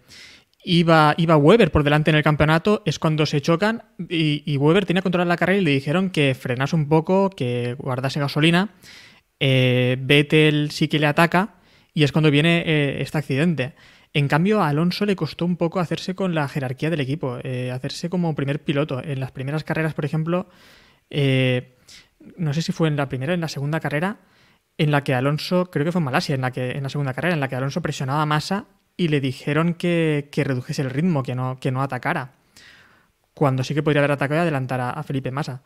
[0.64, 5.00] iba, iba Weber por delante en el campeonato, es cuando se chocan y, Weber tenía
[5.00, 8.74] que controlar la carrera y le dijeron que frenase un poco, que guardase gasolina,
[9.38, 11.54] eh, Vettel sí que le ataca
[11.94, 13.74] y es cuando viene eh, este accidente.
[14.12, 17.70] En cambio, a Alonso le costó un poco hacerse con la jerarquía del equipo, eh,
[17.70, 19.02] hacerse como primer piloto.
[19.02, 20.48] En las primeras carreras, por ejemplo,
[21.10, 21.76] eh,
[22.36, 24.18] no sé si fue en la primera o en la segunda carrera,
[24.78, 27.14] en la que Alonso, creo que fue en Malasia, en la, que, en la segunda
[27.14, 28.66] carrera, en la que Alonso presionaba a Massa
[29.00, 32.32] y le dijeron que, redujese el ritmo, que no, que no atacara.
[33.32, 35.62] Cuando sí que podría haber atacado y adelantar a, a Felipe Massa.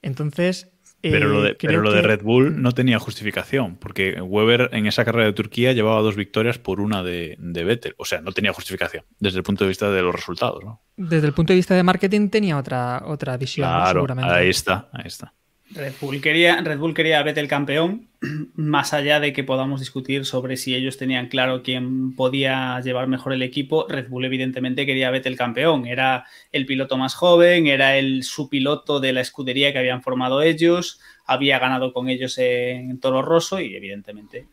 [0.00, 0.72] Entonces,
[1.02, 5.04] pero, lo de, eh, lo de Red Bull no tenía justificación, porque Weber en esa
[5.04, 7.94] carrera de Turquía llevaba dos victorias por una de, de Vettel.
[7.98, 10.64] O sea, no tenía justificación desde el punto de vista de los resultados.
[10.96, 14.32] Desde el punto de vista de marketing tenía otra, otra visión, seguramente.
[14.32, 15.34] Ahí está, ahí está.
[15.72, 18.07] Red Bull quería, Red Bull quería a Vettel campeón,
[18.54, 23.32] más allá de que podamos discutir sobre si ellos tenían claro quién podía llevar mejor
[23.32, 25.86] el equipo, Red Bull evidentemente quería a Vettel campeón.
[25.86, 31.00] Era el piloto más joven, era el piloto de la escudería que habían formado ellos,
[31.26, 34.46] había ganado con ellos en Toro Rosso y evidentemente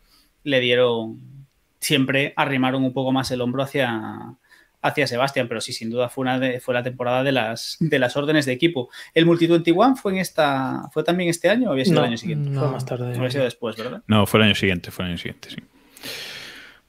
[0.43, 1.47] le dieron,
[1.79, 4.37] siempre arrimaron un poco más el hombro hacia,
[4.85, 8.15] hacia Sebastián, pero sí, sin duda fue, una fue la temporada de las, de las
[8.15, 8.89] órdenes de equipo.
[9.13, 12.49] ¿El Multi-21 fue en esta fue también este año o había sido el año siguiente?
[12.49, 13.15] No, fue más tarde.
[13.15, 14.03] Había sido después, ¿verdad?
[14.07, 15.57] No, fue el año siguiente, fue el año siguiente, sí.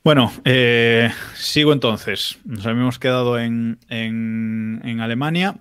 [0.05, 2.39] Bueno, eh, sigo entonces.
[2.45, 5.57] Nos habíamos quedado en, en, Alemania.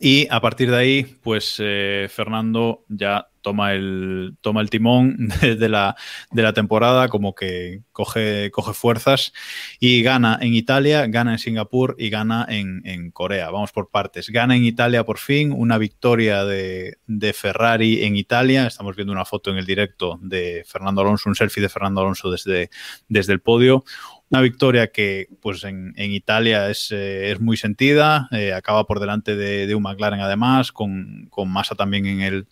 [0.00, 5.68] Y a partir de ahí, pues eh, Fernando ya toma el, toma el timón de,
[5.68, 5.94] la,
[6.32, 9.32] de la temporada, como que coge, coge fuerzas
[9.78, 12.74] y gana en Italia, gana en Singapur y gana en,
[13.12, 13.50] Corea.
[13.50, 14.30] Vamos por partes.
[14.30, 18.66] Gana en Italia por fin, una victoria de, de, Ferrari en Italia.
[18.66, 22.30] Estamos viendo una foto en el directo de Fernando Alonso, un selfie de Fernando Alonso
[22.30, 22.70] desde,
[23.08, 23.84] desde el podio.
[24.30, 28.98] Una victoria que pues en, en Italia es, eh, es, muy sentida, eh, acaba por
[28.98, 32.46] delante de, de, un McLaren además, con, con Massa también en el,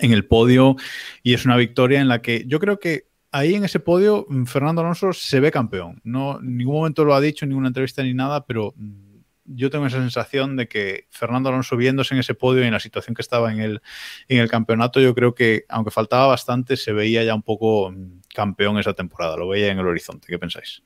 [0.00, 0.76] en el podio
[1.22, 4.44] y es una victoria en la que yo creo que ahí en ese podio mm,
[4.44, 6.00] Fernando Alonso se ve campeón.
[6.04, 9.12] No, en ningún momento lo ha dicho en ninguna entrevista ni nada, pero mm,
[9.44, 12.80] yo tengo esa sensación de que Fernando Alonso viéndose en ese podio y en la
[12.80, 13.82] situación que estaba en el,
[14.28, 18.20] en el campeonato, yo creo que aunque faltaba bastante, se veía ya un poco mm,
[18.32, 20.26] campeón esa temporada, lo veía en el horizonte.
[20.28, 20.82] ¿Qué pensáis?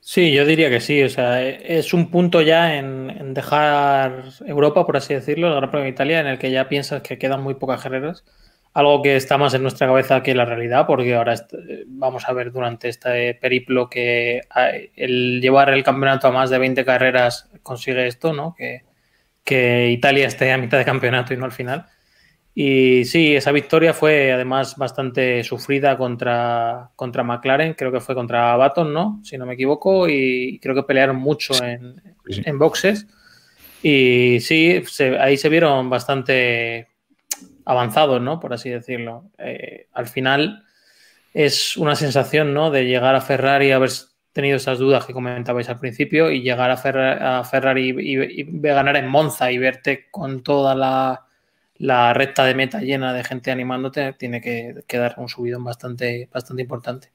[0.00, 1.02] Sí, yo diría que sí.
[1.02, 5.84] O sea, es un punto ya en, dejar Europa, por así decirlo, el Gran Premio
[5.84, 8.24] de Italia, en el que ya piensas que quedan muy pocas carreras.
[8.72, 11.34] Algo que está más en nuestra cabeza que la realidad, porque ahora
[11.86, 14.42] vamos a ver durante este periplo que
[14.96, 18.54] el llevar el campeonato a más de 20 carreras consigue esto, ¿no?
[18.56, 18.84] Que,
[19.44, 21.86] que Italia esté a mitad de campeonato y no al final.
[22.62, 28.54] Y sí, esa victoria fue además bastante sufrida contra, contra McLaren, creo que fue contra
[28.54, 29.18] Baton, ¿no?
[29.24, 32.42] Si no me equivoco, y creo que pelearon mucho en, sí.
[32.44, 33.06] en boxes.
[33.82, 36.88] Y sí, se, ahí se vieron bastante
[37.64, 38.38] avanzados, ¿no?
[38.38, 39.30] Por así decirlo.
[39.38, 40.62] Eh, al final
[41.32, 42.70] es una sensación, ¿no?
[42.70, 43.88] De llegar a Ferrari, haber
[44.34, 48.40] tenido esas dudas que comentabais al principio, y llegar a, Ferrari, a Ferrari y, y,
[48.42, 51.24] y ganar en Monza y verte con toda la
[51.80, 56.28] la recta de meta llena de gente animándote, tiene que, que dar un subidón bastante,
[56.30, 57.10] bastante importante.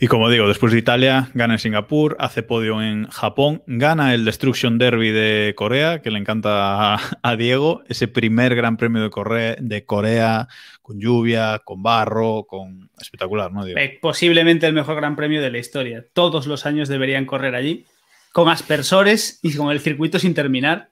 [0.00, 4.24] Y como digo, después de Italia, gana en Singapur, hace podio en Japón, gana el
[4.24, 9.10] Destruction Derby de Corea, que le encanta a, a Diego, ese primer gran premio de
[9.10, 10.48] Corea, de Corea,
[10.82, 13.64] con lluvia, con barro, con espectacular, ¿no?
[13.64, 13.78] Diego?
[13.78, 16.04] Eh, posiblemente el mejor gran premio de la historia.
[16.12, 17.86] Todos los años deberían correr allí,
[18.32, 20.90] con aspersores y con el circuito sin terminar.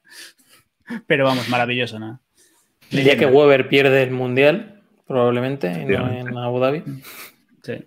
[1.07, 2.21] Pero vamos, maravilloso, ¿no?
[2.91, 6.83] Diría que Weber pierde el mundial, probablemente, no en Abu Dhabi.
[7.63, 7.87] Sí.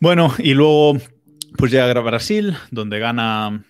[0.00, 0.98] Bueno, y luego
[1.56, 3.64] pues llega a Brasil, donde gana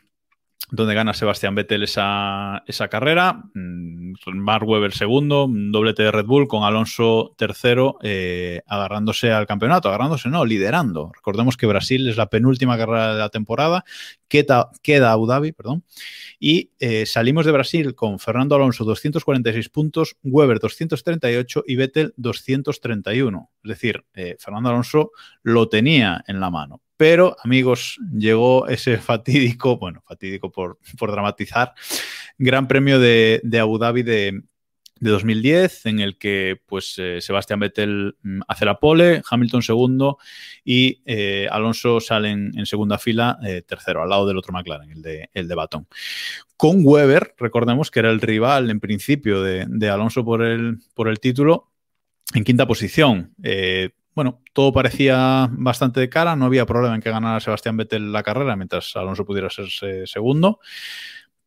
[0.70, 3.42] donde gana Sebastián Vettel esa, esa, carrera.
[3.54, 9.88] Mark Webber segundo, un doblete de Red Bull con Alonso tercero, eh, agarrándose al campeonato,
[9.88, 11.10] agarrándose no, liderando.
[11.14, 13.84] Recordemos que Brasil es la penúltima carrera de la temporada,
[14.28, 15.84] queda, queda Abu Dhabi, perdón.
[16.38, 23.50] Y eh, salimos de Brasil con Fernando Alonso 246 puntos, Weber 238 y Vettel 231.
[23.64, 26.82] Es decir, eh, Fernando Alonso lo tenía en la mano.
[26.98, 31.72] Pero, amigos, llegó ese fatídico, bueno, fatídico por, dramatizar,
[32.36, 34.42] Gran Premio de, Abu Dhabi de,
[34.98, 40.18] de, 2010, en el que pues eh, Sebastián Vettel mm, hace la pole, Hamilton segundo
[40.64, 45.00] y eh, Alonso sale en, segunda fila, eh, tercero, al lado del otro McLaren, el
[45.00, 45.86] de, el de Baton.
[46.56, 51.20] Con Weber, recordemos que era el rival en principio de, Alonso por el, por el
[51.20, 51.70] título,
[52.34, 53.34] en quinta posición.
[54.18, 58.24] Bueno, todo parecía bastante de cara, no había problema en que ganara Sebastián Vettel la
[58.24, 59.68] carrera mientras Alonso pudiera ser
[60.08, 60.58] segundo,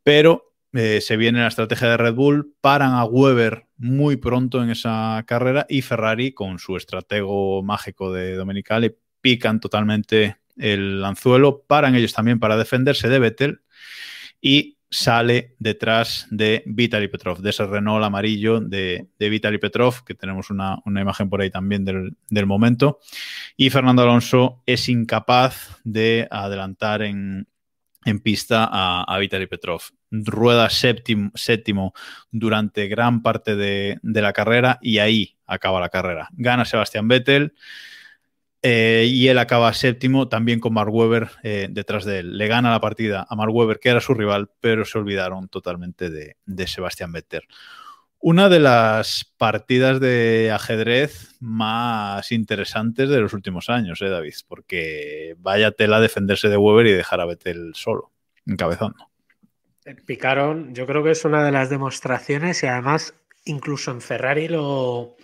[0.04, 4.70] pero eh, se viene la estrategia de Red Bull, paran a Weber muy pronto en
[4.70, 11.96] esa carrera y Ferrari con su estratego mágico de Domenicali pican totalmente el anzuelo, paran
[11.96, 13.64] ellos también para defenderse de Vettel
[14.40, 20.16] y sale detrás de Vitaly Petrov, de ese Renault amarillo de, de Vitaly Petrov, que
[20.16, 23.00] tenemos una, una imagen por ahí también del, del, momento.
[23.56, 27.48] Y Fernando Alonso es incapaz de adelantar en,
[28.04, 29.82] en pista a, a Vitaly Petrov.
[30.12, 31.94] Rueda séptimo, séptimo
[32.30, 36.28] durante gran parte de, de, la carrera y ahí acaba la carrera.
[36.34, 37.54] Gana Sebastián Vettel.
[38.64, 42.38] Eh, y él acaba séptimo también con Mark Webber eh, detrás de él.
[42.38, 46.10] Le gana la partida a Mark Webber, que era su rival, pero se olvidaron totalmente
[46.10, 47.42] de, Sebastián Vettel.
[48.20, 54.36] Una de las partidas de ajedrez más interesantes de los últimos años, ¿eh, David?
[54.48, 58.12] Porque vaya tela defenderse de Weber y dejar a Vettel solo,
[58.46, 59.10] encabezando.
[60.06, 65.16] Picaron, yo creo que es una de las demostraciones y además incluso en Ferrari lo,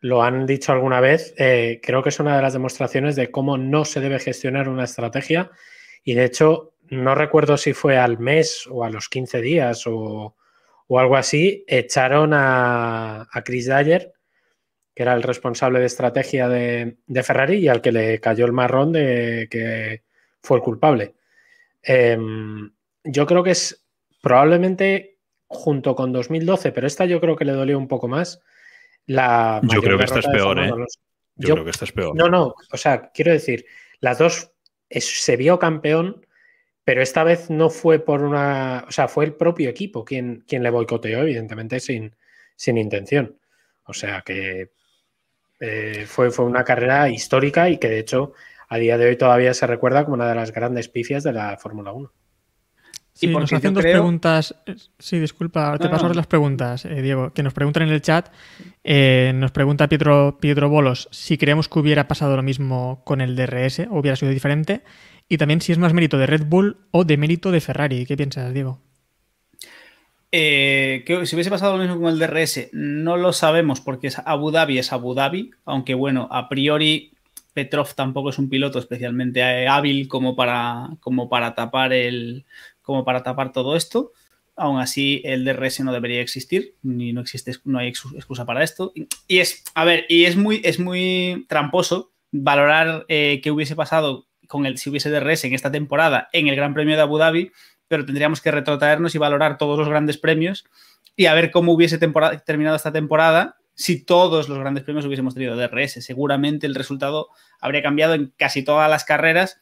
[0.00, 3.58] lo han dicho alguna vez, eh, creo que es una de las demostraciones de cómo
[3.58, 5.50] no se debe gestionar una estrategia
[6.04, 10.34] y de hecho no recuerdo si fue al mes o a los 15 días o,
[10.88, 14.12] o algo así, echaron a, a, Chris Dyer,
[14.94, 18.52] que era el responsable de estrategia de, de, Ferrari y al que le cayó el
[18.52, 20.02] marrón de que
[20.42, 21.14] fue el culpable.
[21.82, 22.18] Eh,
[23.04, 23.86] yo creo que es
[24.20, 28.40] probablemente junto con 2012, pero esta yo creo que le dolió un poco más.
[29.10, 30.68] La Yo creo que esta es peor, ¿eh?
[30.68, 32.14] Yo, Yo- creo que esta es peor.
[32.14, 33.66] No, no, o sea, quiero decir,
[33.98, 34.52] las dos
[34.88, 36.24] es- se vio campeón,
[36.84, 40.62] pero esta vez no fue por una, o sea, fue el propio equipo quien, quien
[40.62, 42.14] le boicoteó, evidentemente sin,
[42.54, 43.36] sin intención.
[43.84, 44.70] O sea que
[45.58, 48.32] eh, fue, fue una carrera histórica y que de hecho
[48.68, 51.56] a día de hoy todavía se recuerda como una de las grandes pifias de la
[51.58, 52.12] Fórmula 1.
[53.20, 54.54] Sí, porque nos hacen dos creo- preguntas.
[54.66, 56.06] Eh, Sí, disculpa, ahora te No, paso no.
[56.08, 58.28] ahora las preguntas, eh, Diego, que nos preguntan en el chat.
[58.82, 63.36] Eh, nos pregunta Pietro, Pietro Bolos si creemos que hubiera pasado lo mismo con el
[63.36, 64.82] DRS o hubiera sido diferente.
[65.28, 68.04] Y también si es más mérito de Red Bull o de mérito de Ferrari.
[68.06, 68.80] ¿Qué piensas, Diego?
[70.32, 74.18] Eh, que si hubiese pasado lo mismo con el DRS, no lo sabemos porque es
[74.24, 77.12] Abu Dhabi es Abu Dhabi, aunque bueno, a priori
[77.52, 82.44] Petrov tampoco es un piloto especialmente hábil como para, como para tapar el
[82.82, 84.12] como para tapar todo esto.
[84.56, 88.62] Aún así, el DRS no debería existir, ni no existe, no hay excu- excusa para
[88.62, 88.92] esto.
[89.26, 94.26] Y, es, a ver, y es muy, es muy tramposo valorar eh, qué hubiese pasado
[94.48, 97.52] con el si hubiese DRS en esta temporada en el Gran Premio de Abu Dhabi,
[97.88, 100.64] pero tendríamos que retrotraernos y valorar todos los grandes premios
[101.16, 105.56] y a ver cómo hubiese terminado esta temporada si todos los grandes premios hubiésemos tenido
[105.56, 106.04] DRS.
[106.04, 107.28] Seguramente el resultado
[107.60, 109.60] habría cambiado en casi todas las carreras,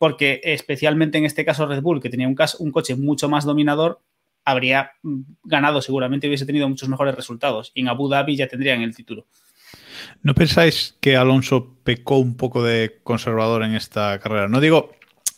[0.00, 2.34] porque especialmente en este caso Red Bull, que tenía un,
[2.72, 4.00] coche mucho más dominador,
[4.46, 7.70] habría mm, ganado seguramente, hubiese tenido muchos mejores resultados.
[7.74, 9.26] Y en Abu Dhabi ya tendrían el título.
[10.22, 14.48] ¿No pensáis que Alonso pecó un poco de conservador en esta carrera?
[14.48, 14.92] No digo,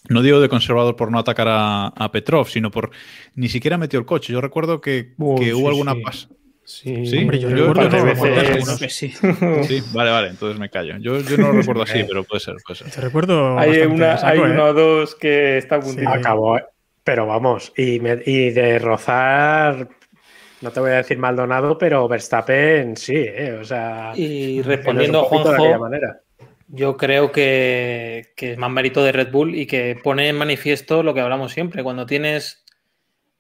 [0.09, 2.93] no digo de conservador por no atacar a, a Petrov, sino por
[3.35, 4.33] ni siquiera metió el coche.
[4.33, 6.03] Yo recuerdo que, Uy, que sí, hubo alguna sí.
[6.05, 6.29] pas-
[6.73, 9.09] Sí, Sí, Hombre, yo yo recuerdo no, veces- recuerdo Creo que sí.
[9.69, 10.97] Sí, vale, vale, entonces me callo.
[10.99, 12.91] Yo, yo no lo recuerdo así, pero puede ser, puede ser.
[12.91, 13.59] Te recuerdo.
[13.59, 14.53] Hay, una, saco, hay ¿eh?
[14.55, 15.89] uno o dos que está a Sí.
[15.89, 16.09] puntito.
[16.11, 16.65] Acabó, ¿eh?
[17.05, 19.89] pero vamos, y, me- y de rozar,
[20.61, 23.59] no te voy a decir Maldonado, pero Verstappen sí, ¿eh?
[23.61, 26.21] o sea, Y respondiendo a poquito de aquella Juanjo, manera.
[26.69, 31.03] yo creo que, que es más mérito de Red Bull y que pone en manifiesto
[31.03, 31.83] lo que hablamos siempre.
[31.83, 32.62] Cuando tienes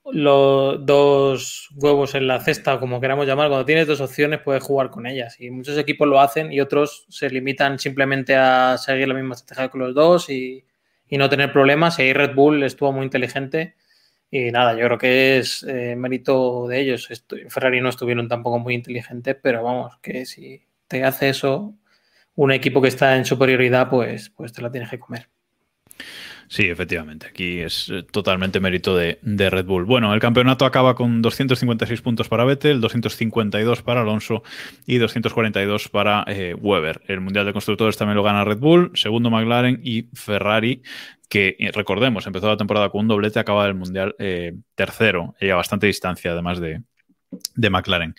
[0.05, 4.90] los dos huevos en la cesta, como queramos llamar, cuando tienes dos opciones puedes jugar
[4.90, 5.40] con ellas.
[5.40, 9.68] Y muchos equipos lo hacen y otros se limitan simplemente a seguir la misma estrategia
[9.70, 10.64] con los dos y,
[11.09, 11.98] y no tener problemas.
[11.98, 13.76] Y ahí Red Bull estuvo muy inteligente.
[14.30, 17.09] Y nada, yo creo que es eh, mérito de ellos.
[17.48, 21.74] Ferrari no estuvieron tampoco muy inteligentes, pero vamos, que si te hace eso
[22.34, 25.28] un equipo que está en superioridad, pues, pues te la tienes que comer.
[26.53, 27.28] Sí, efectivamente.
[27.28, 29.86] Aquí es eh, totalmente mérito de, Red Bull.
[29.86, 34.42] Bueno, el campeonato acaba con 256 puntos para Vettel, 252 para Alonso
[34.84, 37.00] y 242 para eh, Weber.
[37.09, 40.82] El Mundial de Constructores también lo gana Red Bull, segundo McLaren y Ferrari,
[41.30, 45.48] que eh, recordemos, empezó la temporada con un doblete, acaba el Mundial eh, tercero, y
[45.48, 46.82] a bastante distancia además de,
[47.55, 48.14] de McLaren.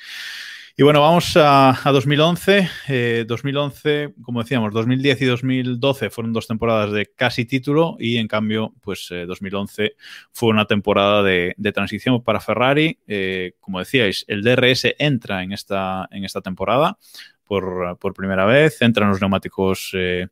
[0.76, 2.68] Y bueno, vamos a, a 2011.
[2.88, 8.28] Eh, 2011, como decíamos, 2010 y 2012 fueron dos temporadas de casi título y en
[8.28, 9.96] cambio, pues eh, 2011
[10.32, 12.98] fue una temporada de, transición para Ferrari.
[13.06, 16.98] Eh, como decíais, el DRS entra en esta, en esta temporada
[17.44, 20.28] por, por primera vez, entran los neumáticos eh,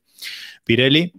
[0.63, 1.13] Pirelli.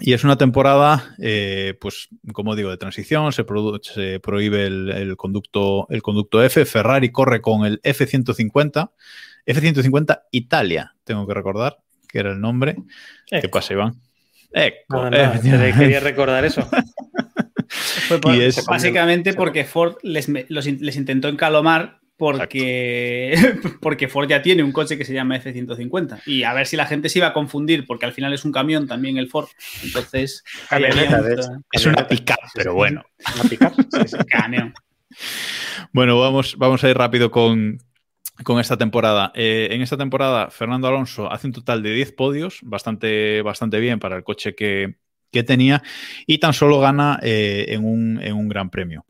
[0.00, 5.86] Y es una temporada, eh, pues, como digo, de transición, se, prohíbe el, el conducto,
[5.90, 8.90] el conducto F, Ferrari corre con el F-150,
[9.46, 11.78] F-150 Italia, tengo que recordar,
[12.08, 12.76] que era el nombre.
[13.28, 13.94] ¿Qué pasa, Iván?
[14.52, 16.68] Eco, Nada, nada, te quería recordar eso.
[18.08, 23.34] Fue por- Y es- básicamente porque Ford les, los les intentó encalomar porque,
[23.80, 26.86] porque Ford ya tiene un coche que se llama F-150 y a ver si la
[26.86, 29.48] gente se iba a confundir porque al final es un camión también el Ford.
[29.82, 31.20] Entonces, Camioneta.
[31.72, 33.02] Es una pick pero bueno.
[33.34, 34.16] Una pick-up, sí, sí.
[34.30, 34.72] camión.
[35.92, 37.78] Bueno, vamos, vamos a ir rápido con,
[38.44, 39.32] con esta temporada.
[39.34, 43.98] Eh, en esta temporada, Fernando Alonso hace un total de 10 podios, bastante, bastante bien
[43.98, 44.94] para el coche que,
[45.32, 45.82] que tenía,
[46.24, 49.04] y tan solo gana eh, en, un, en un gran premio.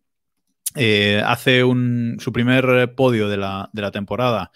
[0.74, 4.52] Eh, hace un, su primer podio de la, temporada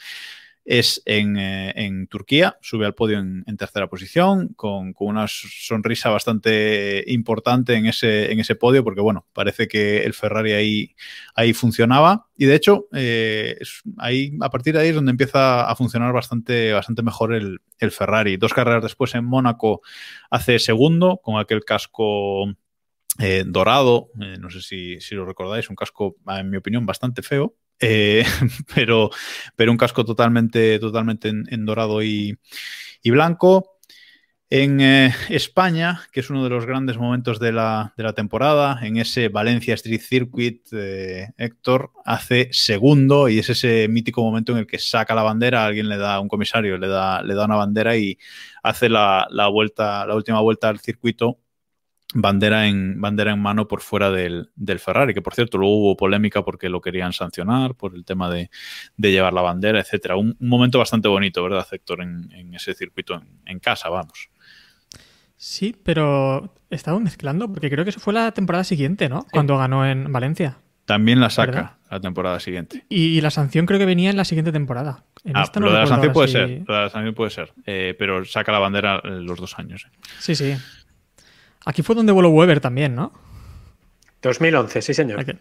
[0.65, 7.05] es en, eh, en Turquía, sube al podio en, tercera posición, con, una sonrisa bastante
[7.07, 10.53] importante en ese, en ese podio, porque bueno, parece que el Ferrari
[11.35, 12.27] ahí, funcionaba.
[12.37, 13.59] Y de hecho, eh,
[13.99, 18.37] ahí, a partir de ahí es donde empieza a funcionar bastante, mejor el Ferrari.
[18.37, 19.83] Dos carreras después en Mónaco
[20.31, 22.49] hace segundo, con aquel casco
[23.19, 27.23] eh, dorado, eh, no sé si, si, lo recordáis, un casco, en mi opinión, bastante
[27.23, 28.25] feo, eh,
[28.75, 29.11] pero,
[29.55, 32.39] pero un casco totalmente, totalmente en, dorado y,
[33.03, 33.73] y, blanco.
[34.49, 38.97] En España, que es uno de los grandes momentos de la, de la temporada, en
[38.97, 40.63] ese Valencia Street Circuit,
[41.37, 45.89] Héctor hace segundo y es ese mítico momento en el que saca la bandera, alguien
[45.89, 48.19] le da, un comisario le da, le da una bandera y
[48.63, 51.41] hace la, la vuelta, la última vuelta al circuito
[52.15, 55.97] bandera en, bandera en mano por fuera del, del, Ferrari, que por cierto luego hubo
[55.97, 58.51] polémica porque lo querían sancionar por el tema de,
[58.97, 60.17] de llevar la bandera, etcétera.
[60.17, 62.03] Un, un, momento bastante bonito, ¿verdad, Héctor?
[62.03, 64.31] En, en ese circuito en, en, casa, vamos.
[65.37, 69.23] Sí, pero estaba mezclando porque creo que eso fue la temporada siguiente, ¿no?
[69.23, 69.29] Sí.
[69.33, 70.59] Cuando ganó en Valencia.
[70.87, 71.71] También la saca ¿verdad?
[71.91, 72.87] la temporada siguiente.
[72.89, 75.05] Y, y, la sanción creo que venía en la siguiente temporada.
[75.25, 77.31] En ah, esta no lo de la sanción puede ser, lo de la sanción puede
[77.31, 79.89] ser, eh, pero saca la bandera los dos años.
[79.91, 79.99] Eh.
[80.21, 80.57] Sí, sí.
[81.67, 83.13] Aquí fue donde voló Weber también, ¿no?
[84.23, 85.21] 2011, sí, señor.
[85.21, 85.39] Aquel,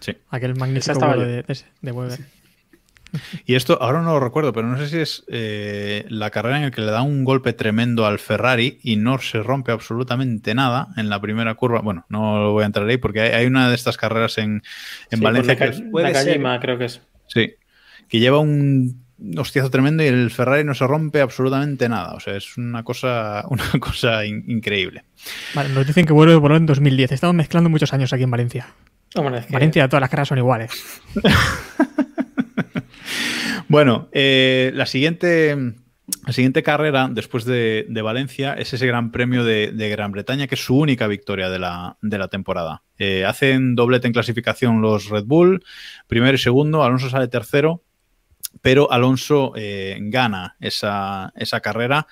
[0.00, 0.16] sí.
[0.28, 2.18] aquel magnífico vuelo de, de, de, Weber.
[2.18, 2.24] Sí.
[3.46, 6.64] Y esto ahora no lo recuerdo, pero no sé si es eh, la carrera en
[6.64, 10.88] la que le da un golpe tremendo al Ferrari y no se rompe absolutamente nada
[10.96, 11.80] en la primera curva.
[11.80, 14.62] Bueno, no lo voy a entrar ahí porque hay, hay una de estas carreras en,
[15.10, 17.00] en sí, Valencia la, que es, Nakajima, creo que es.
[17.28, 17.54] Sí,
[18.08, 19.06] que lleva un
[19.36, 22.14] hostiazo tremendo y el Ferrari no se rompe absolutamente nada.
[22.14, 25.04] O sea, es una cosa, una cosa in increíble.
[25.54, 27.12] Vale, nos dicen que vuelve por en 2010.
[27.12, 28.68] Estamos mezclando muchos años aquí en Valencia.
[29.14, 29.52] Hombre, es que...
[29.52, 30.70] Valencia, todas las caras son iguales.
[33.68, 35.56] bueno, eh, la siguiente.
[36.26, 40.46] La siguiente carrera, después de, de Valencia, es ese Gran Premio de, de, Gran Bretaña,
[40.46, 42.82] que es su única victoria de la, de la temporada.
[42.98, 45.62] Eh, hacen doblete en clasificación los Red Bull,
[46.06, 47.82] primero y segundo, Alonso sale tercero,
[48.62, 52.06] pero Alonso eh, gana esa, esa, carrera.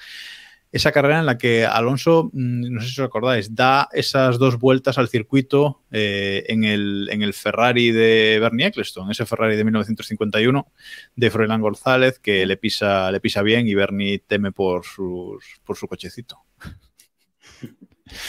[0.72, 4.58] Esa carrera en la que Alonso, mm, no sé si os acordáis, da esas dos
[4.58, 9.64] vueltas al circuito eh, en, el, en, el, Ferrari de Bernie Eccleston, ese Ferrari de
[9.64, 10.72] 1951
[11.14, 15.76] de Froilán González, que le pisa, le pisa bien y Bernie teme por, sus, por
[15.76, 16.44] su cochecito.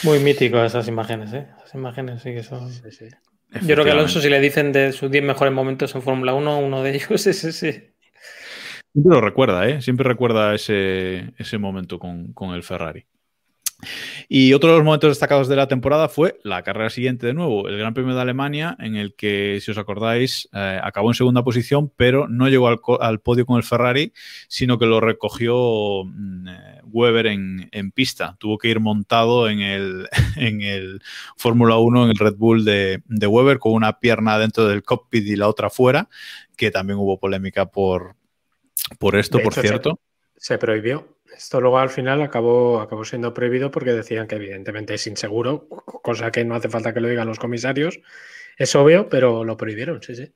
[0.03, 1.47] Muy mítico esas imágenes, ¿eh?
[1.57, 2.71] Esas imágenes sí que son.
[2.71, 3.05] Sí, sí.
[3.61, 6.59] Yo creo que Alonso, si le dicen de sus 10 mejores momentos en Fórmula 1,
[6.59, 7.93] uno de ellos es ese.
[8.97, 9.79] Siempre lo recuerda, ¿eh?
[9.79, 13.05] Siempre recuerda ese, ese momento con, con, el Ferrari.
[14.27, 17.67] Y otro de los momentos destacados de la temporada fue la carrera siguiente de nuevo,
[17.67, 21.43] el Gran Premio de Alemania, en el que, si os acordáis, eh, acabó en segunda
[21.43, 24.13] posición, pero no llegó al, al, podio con el Ferrari,
[24.47, 28.35] sino que lo recogió mm, eh, Weber en, en, pista.
[28.39, 31.03] Tuvo que ir montado en el, en el
[31.35, 35.27] Fórmula 1, en el Red Bull de, de Weber, con una pierna dentro del cockpit
[35.27, 36.09] y la otra fuera,
[36.55, 38.16] que también hubo polémica por,
[38.99, 39.99] por esto, de por hecho, cierto.
[40.35, 41.17] Se, se, prohibió.
[41.35, 46.31] Esto luego al final acabó, acabó siendo prohibido porque decían que evidentemente es inseguro, cosa
[46.31, 47.99] que no hace falta que lo digan los comisarios.
[48.57, 50.31] Es obvio, pero lo prohibieron, sí, sí.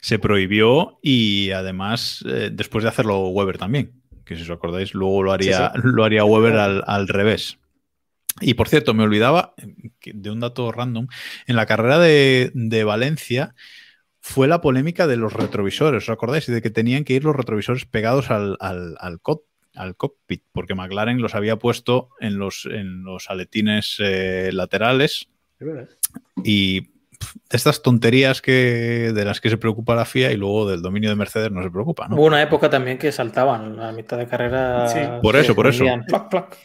[0.00, 5.22] Se prohibió y además eh, después de hacerlo Weber también, que si os acordáis, luego
[5.22, 5.88] lo haría, sí, sí.
[5.92, 7.58] Lo haría Weber al, al revés.
[8.40, 9.54] Y por cierto, me olvidaba
[10.04, 11.08] de un dato random.
[11.46, 13.54] En la carrera de, de Valencia,
[14.28, 16.46] fue la polémica de los retrovisores, ¿os acordáis?
[16.46, 19.44] De que tenían que ir los retrovisores pegados al, al, al, co
[19.76, 25.28] al cockpit, porque McLaren los había puesto en los, en los aletines eh, laterales.
[26.42, 26.88] Y de
[27.50, 31.16] estas tonterías que de las que se preocupa la FIA y luego del dominio de
[31.16, 32.16] Mercedes no se preocupa, ¿no?
[32.16, 34.88] Hubo una época también que saltaban a mitad de carrera.
[34.88, 34.98] Sí.
[35.22, 35.84] Por eso, por eso.
[36.08, 36.58] Plac, plac.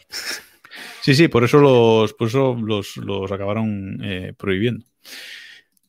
[1.00, 4.84] Sí, sí, por eso los, por eso los, los acabaron eh, prohibiendo.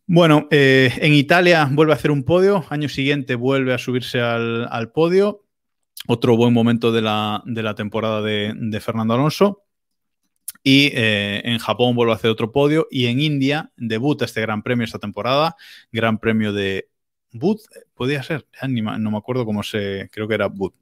[0.06, 4.68] Bueno, eh, en Italia vuelve a hacer un podio, año siguiente vuelve a subirse al,
[4.70, 5.46] al podio,
[6.08, 9.64] otro buen momento de la, de la temporada de, Fernando Alonso.
[10.62, 14.64] Y eh, en Japón vuelve a hacer otro podio y en India debuta este Gran
[14.64, 15.56] Premio esta temporada,
[15.92, 16.90] Gran Premio de
[17.32, 17.60] Bud,
[17.94, 20.74] podía ser, no me acuerdo cómo se, creo que era Bud.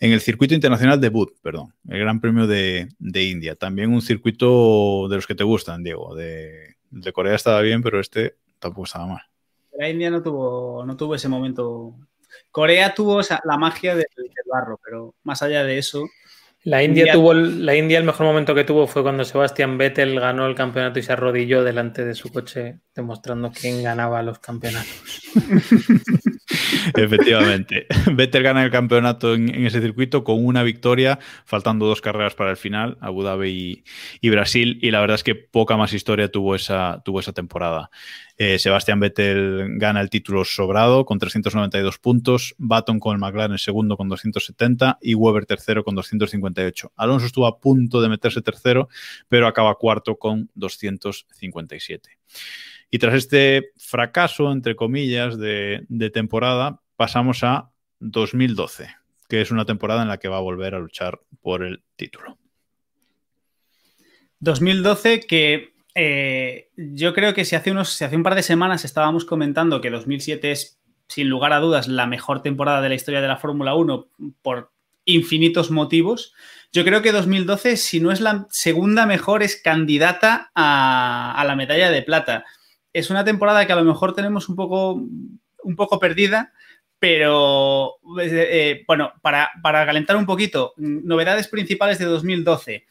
[0.00, 3.54] En el circuito internacional de Bud, perdón, el Gran Premio de, de India.
[3.56, 8.00] También un circuito de los que te gustan, Diego, de, de Corea estaba bien, pero
[8.00, 9.22] este tampoco estaba mal.
[9.76, 11.94] La India no tuvo, no tuvo ese momento.
[12.50, 16.08] Corea tuvo la magia del, del, barro, pero más allá de eso.
[16.64, 19.78] La India, India, tuvo el, la India el mejor momento que tuvo fue cuando Sebastián
[19.78, 24.40] Vettel ganó el campeonato y se arrodilló delante de su coche demostrando quién ganaba los
[24.40, 25.22] campeonatos.
[26.96, 27.86] Efectivamente.
[28.12, 32.56] Vettel gana el campeonato en, ese circuito con una victoria, faltando dos carreras para el
[32.56, 33.84] final, Abu Dhabi y,
[34.20, 37.90] y Brasil, y la verdad es que poca más historia tuvo esa, tuvo esa temporada.
[38.40, 43.96] Eh, Sebastián Vettel gana el título sobrado con 392 puntos, Baton con el McLaren segundo
[43.96, 46.92] con 270 y Weber tercero con 258.
[46.94, 48.88] Alonso estuvo a punto de meterse tercero,
[49.28, 52.18] pero acaba cuarto con 257.
[52.90, 57.70] Y tras este fracaso, entre comillas, de, de, temporada, pasamos a
[58.00, 58.88] 2012,
[59.28, 62.38] que es una temporada en la que va a volver a luchar por el título.
[64.40, 69.24] 2012 que eh, yo creo que si hace, unos, hace un par de semanas estábamos
[69.24, 70.78] comentando que 2007 es,
[71.08, 74.08] sin lugar a dudas, la mejor temporada de la historia de la Fórmula 1
[74.42, 74.70] por
[75.06, 76.34] infinitos motivos,
[76.70, 81.90] yo creo que 2012, si no es la segunda mejor, es candidata a la medalla
[81.90, 82.44] de plata.
[82.92, 86.52] Es una temporada que a lo mejor tenemos un poco, un poco perdida,
[86.98, 92.86] pero eh, bueno, para, para, calentar un poquito, novedades principales de 2012.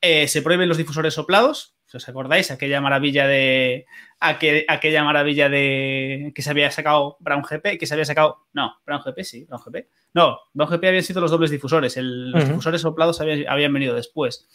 [0.00, 3.86] Eh, se prohíben los difusores soplados, si os acordáis, aquella maravilla de.
[4.20, 6.32] Aquel, aquella maravilla de.
[6.34, 8.46] que se había sacado Brown GP, que se había sacado.
[8.52, 9.88] No, Brown GP, sí, Brown GP.
[10.12, 11.96] No, Brown GP habían sido los dobles difusores.
[11.96, 12.48] El, los uh -huh.
[12.50, 14.46] difusores soplados habían, habían, venido después.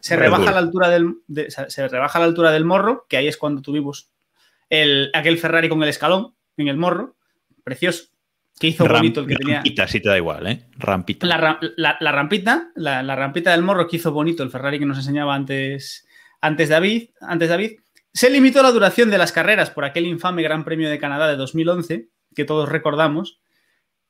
[0.00, 3.36] Se rebaja, la altura del, de, se rebaja la altura del morro, que ahí es
[3.36, 4.10] cuando tuvimos
[4.70, 7.16] el, aquel Ferrari con el escalón en el morro.
[7.62, 8.04] Precioso.
[8.58, 9.56] Que hizo Ram, bonito el que tenía.
[9.56, 10.66] Rampita, si te da igual, ¿eh?
[10.76, 11.26] Rampita.
[11.26, 14.86] La, la, la rampita, la, la, rampita del morro que hizo bonito el Ferrari que
[14.86, 16.06] nos enseñaba antes,
[16.40, 17.80] antes, David, antes David.
[18.12, 21.36] Se limitó la duración de las carreras por aquel infame Gran Premio de Canadá de
[21.36, 23.40] 2011, que todos recordamos,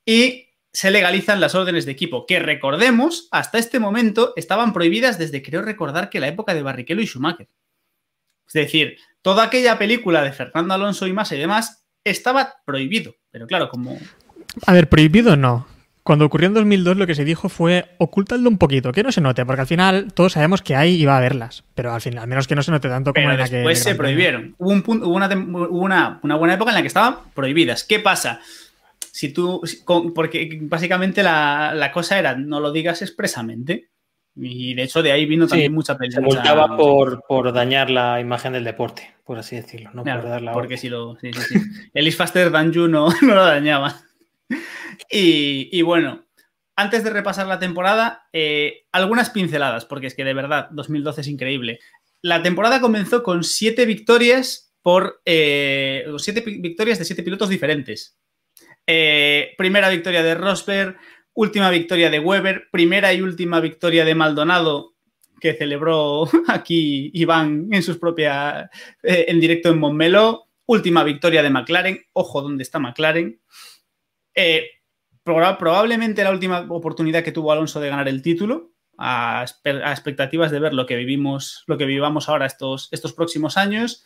[0.04, 5.42] y se legalizan las órdenes de equipo, que recordemos, hasta este momento estaban prohibidas desde
[5.42, 7.48] creo recordar que la época de Barrichello y Schumacher.
[8.52, 13.14] Es decir, toda aquella película de Fernando Alonso y más y demás estaba prohibido.
[13.30, 13.98] Pero claro, como
[14.66, 15.66] a ver, prohibido no.
[16.02, 19.20] Cuando ocurrió en 2002 lo que se dijo fue ocultadlo un poquito, que no se
[19.20, 22.28] note, porque al final todos sabemos que y va a haberlas, pero al final, al
[22.28, 23.56] menos que no se note tanto como pero en la que...
[23.56, 24.54] Después se prohibieron.
[24.58, 27.84] Hubo, un punto, hubo, una, hubo una, una, buena época en la que estaban prohibidas.
[27.84, 28.40] ¿Qué pasa?
[29.12, 29.60] Si tú,
[30.14, 33.90] porque básicamente la, la cosa era no lo digas expresamente.
[34.36, 36.16] Y de hecho de ahí vino también sí, mucha pelea.
[36.16, 39.90] Se multaba por, por dañar la imagen del deporte, por así decirlo.
[39.92, 41.16] No claro, por dar la porque si lo.
[41.20, 41.60] Sí, sí, sí.
[41.94, 44.00] El is faster you no, no lo dañaba.
[45.10, 46.24] Y, y, bueno,
[46.76, 51.28] antes de repasar la temporada, eh, algunas pinceladas, porque es que de verdad 2012 es
[51.28, 51.80] increíble.
[52.22, 58.18] La temporada comenzó con siete victorias por eh, siete victorias de siete pilotos diferentes.
[58.86, 60.96] Eh, primera victoria de Rosberg,
[61.34, 64.94] última victoria de Weber, primera y última victoria de Maldonado,
[65.40, 68.68] que celebró aquí Iván en sus propias
[69.02, 73.40] eh, en directo en Montmeló, última victoria de McLaren, ojo dónde está McLaren.
[74.34, 74.66] Eh,
[75.24, 80.74] probablemente la última oportunidad que tuvo Alonso de ganar el título, a, expectativas de ver
[80.74, 84.04] lo que vivimos, lo que vivamos ahora estos, estos próximos años.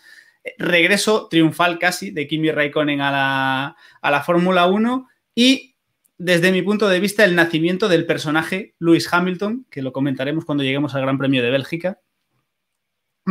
[0.59, 5.74] Regreso triunfal casi de Kimi Raikkonen a la, a la Fórmula 1 y
[6.19, 10.65] desde mi punto de vista el nacimiento del personaje Lewis Hamilton, que lo comentaremos cuando
[10.65, 12.01] lleguemos al Gran Premio de Bélgica.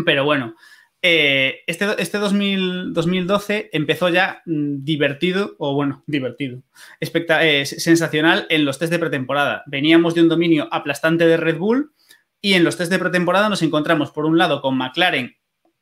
[0.05, 0.55] Pero bueno,
[1.05, 6.63] eh, este, este 2000, 2012 empezó ya mm, divertido, o bueno, divertido,
[6.99, 9.63] eh, sensacional en los test de pretemporada.
[9.67, 11.93] Veníamos de un dominio aplastante de Red Bull
[12.41, 15.36] y en los test de pretemporada nos encontramos por un lado con McLaren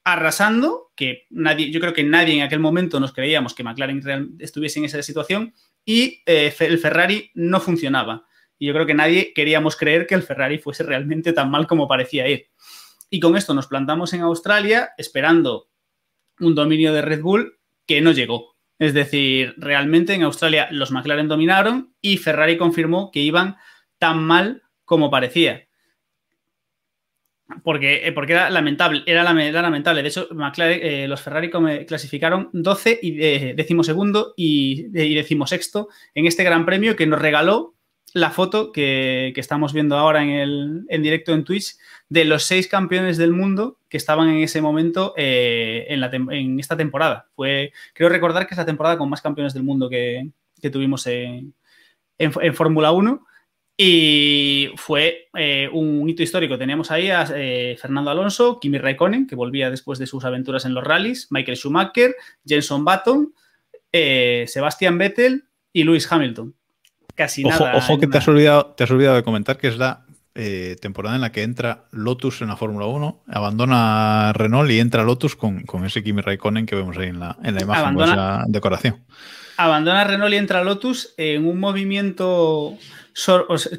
[0.04, 4.80] arrasando, que nadie, yo creo que nadie en aquel momento nos creíamos que McLaren estuviese
[4.80, 5.54] en esa situación,
[5.86, 8.26] y eh, el Ferrari no funcionaba.
[8.58, 11.88] Y yo creo que nadie queríamos creer que el Ferrari fuese realmente tan mal como
[11.88, 12.50] parecía ir.
[13.10, 15.70] Y con esto nos plantamos en Australia esperando
[16.40, 18.56] un dominio de Red Bull que no llegó.
[18.80, 23.58] Es decir, realmente en Australia los McLaren dominaron y Ferrari confirmó que iban
[23.98, 25.68] tan mal como parecía.
[27.64, 30.02] Porque, eh, porque era lamentable, era, lamentable.
[30.02, 30.28] De hecho,
[30.58, 31.50] eh, los Ferrari
[31.86, 37.76] clasificaron 12 y eh, decimosegundo y, y decimosexto en este Gran Premio que nos regaló
[38.14, 41.78] la foto que, que estamos viendo ahora en, el, en directo en Twitch
[42.10, 46.60] de los seis campeones del mundo que estaban en ese momento eh, en, la en,
[46.60, 47.30] esta temporada.
[47.36, 50.30] Fue, creo recordar que es la temporada con más campeones del mundo que,
[50.62, 51.54] que tuvimos en,
[52.18, 53.26] en Fórmula 1.
[53.78, 56.58] Y fue eh, un hito histórico.
[56.58, 60.74] Teníamos ahí a eh, Fernando Alonso, Kimi Raikkonen, que volvía después de sus aventuras en
[60.74, 62.16] los rallies, Michael Schumacher,
[62.46, 63.34] Jenson Button,
[63.92, 66.54] eh, Sebastian Vettel y Lewis Hamilton.
[67.16, 67.78] Casi ojo, nada.
[67.78, 70.06] Ojo que te has, olvidado, te has olvidado de comentar que es la
[70.82, 75.36] temporada en la que entra Lotus en la Fórmula 1, abandona Renault y entra Lotus
[75.36, 78.46] con, con, ese Kimi Raikkonen que vemos ahí en la, en la imagen, abandona, la
[78.48, 79.04] decoración.
[79.64, 82.78] Abandona Renault y entra Lotus en un movimiento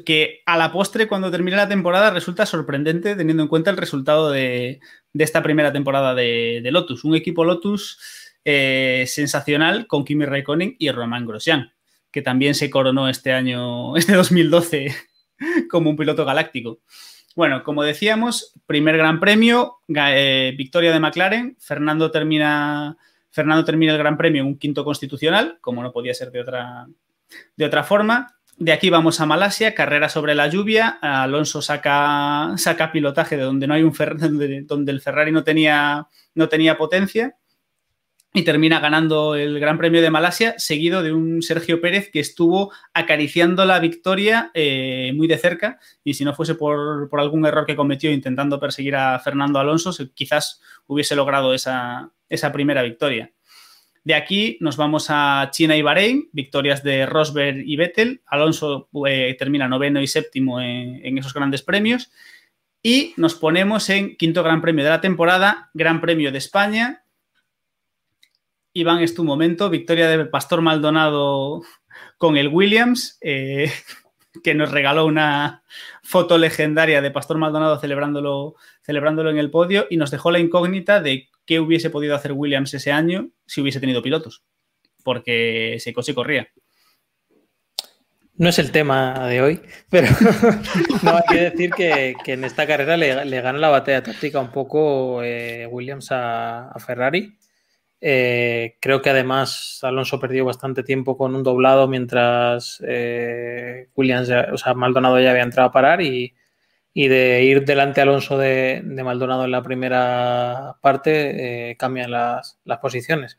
[0.05, 4.31] que a la postre, cuando termina la temporada, resulta sorprendente teniendo en cuenta el resultado
[4.31, 4.79] de,
[5.13, 7.03] esta primera temporada de, Lotus.
[7.03, 7.99] Un equipo Lotus
[8.45, 11.73] eh, sensacional con Kimi Raikkonen y Romain Grosjean,
[12.11, 14.95] que también se coronó este año, este 2012,
[15.69, 16.79] como un piloto galáctico.
[17.35, 22.95] Bueno, como decíamos, primer gran premio, eh, victoria de McLaren, Fernando termina,
[23.33, 26.87] Fernando termina el gran premio en un quinto constitucional, como no podía ser de otra,
[27.55, 28.35] de otra forma.
[28.57, 30.99] De aquí vamos a Malasia, carrera sobre la lluvia.
[31.01, 36.07] Alonso saca, saca pilotaje de donde no hay un donde, donde el Ferrari no tenía,
[36.35, 37.35] no tenía potencia
[38.35, 42.73] y termina ganando el Gran Premio de Malasia, seguido de un Sergio Pérez que estuvo
[42.91, 47.67] acariciando la victoria eh, muy de cerca y si no fuese por, por, algún error
[47.67, 53.31] que cometió intentando perseguir a Fernando Alonso, quizás hubiese logrado esa, esa primera victoria.
[54.03, 58.21] De aquí nos vamos a China y Bahrein, victorias de Rosberg y Vettel.
[58.25, 62.11] Alonso eh, termina noveno y séptimo en, en esos grandes premios.
[62.81, 67.02] Y nos ponemos en quinto Gran Premio de la temporada, Gran Premio de España,
[68.73, 69.69] Iván, es tu momento.
[69.69, 71.61] Victoria de Pastor Maldonado
[72.17, 73.71] con el Williams, eh,
[74.43, 75.63] que nos regaló una
[76.01, 81.01] foto legendaria de Pastor Maldonado celebrándolo, celebrándolo en el podio y nos dejó la incógnita
[81.01, 84.43] de qué hubiese podido hacer Williams ese año si hubiese tenido pilotos,
[85.03, 86.47] porque se coche corría.
[88.35, 89.61] No es el tema de hoy,
[89.91, 90.07] pero
[91.03, 95.21] no hay que decir que, en esta carrera le, gana la batalla táctica un poco
[95.21, 97.37] eh, Williams a Ferrari
[98.05, 104.57] eh, creo que además Alonso perdió bastante tiempo con un doblado mientras eh, Williams, o
[104.57, 106.33] sea, Maldonado ya había entrado a parar y,
[106.93, 113.37] de ir delante Alonso de, Maldonado en la primera parte eh, cambian las, posiciones.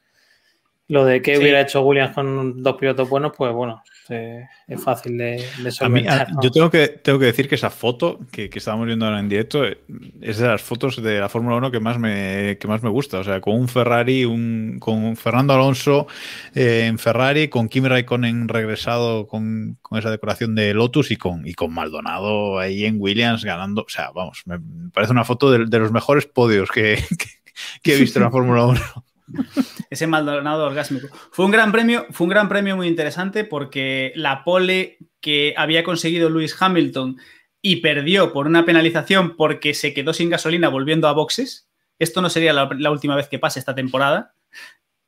[0.89, 5.44] Lo de que hubiera hecho Williams con dos pilotos buenos, pues bueno, es fácil de,
[5.70, 6.28] solventar.
[6.42, 9.28] Yo tengo que, tengo que decir que esa foto que, que, estábamos viendo ahora en
[9.28, 12.90] directo es de las fotos de la Fórmula 1 que más me, que más me
[12.90, 13.18] gusta.
[13.18, 16.07] O sea, con un Ferrari, un, con Fernando Alonso
[16.55, 21.46] eh, en Ferrari, con Kimi Raikkonen regresado con, con, esa decoración de Lotus y con,
[21.46, 23.82] y con Maldonado ahí en Williams ganando.
[23.82, 24.59] O sea, vamos, me
[24.92, 27.02] parece una foto de, de los mejores podios que,
[27.82, 28.80] que he visto en la Fórmula 1.
[29.95, 31.09] Ese Maldonado orgásmico.
[31.30, 35.84] Fue un gran premio, fue un gran premio muy interesante porque la pole que había
[35.84, 37.16] conseguido Lewis Hamilton
[37.62, 41.68] y perdió por una penalización porque se quedó sin gasolina volviendo a boxes.
[42.01, 44.34] Esto no sería la, última vez que pase esta temporada.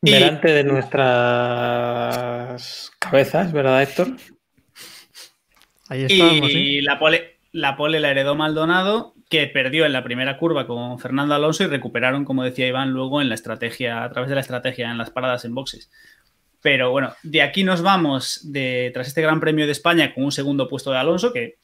[0.00, 1.02] Delante de nuestras
[3.00, 4.16] cabezas, ¿verdad, Héctor?
[5.88, 10.38] Ahí estamos, y la pole, la pole la heredó Maldonado que perdió en la primera
[10.38, 14.28] curva con Fernando Alonso y recuperaron, como decía Iván, luego en la estrategia, a través
[14.28, 15.90] de la estrategia en las paradas en boxes.
[16.62, 20.32] Pero bueno, de aquí nos vamos de, tras este Gran Premio de España con un
[20.32, 21.58] segundo puesto de Alonso, que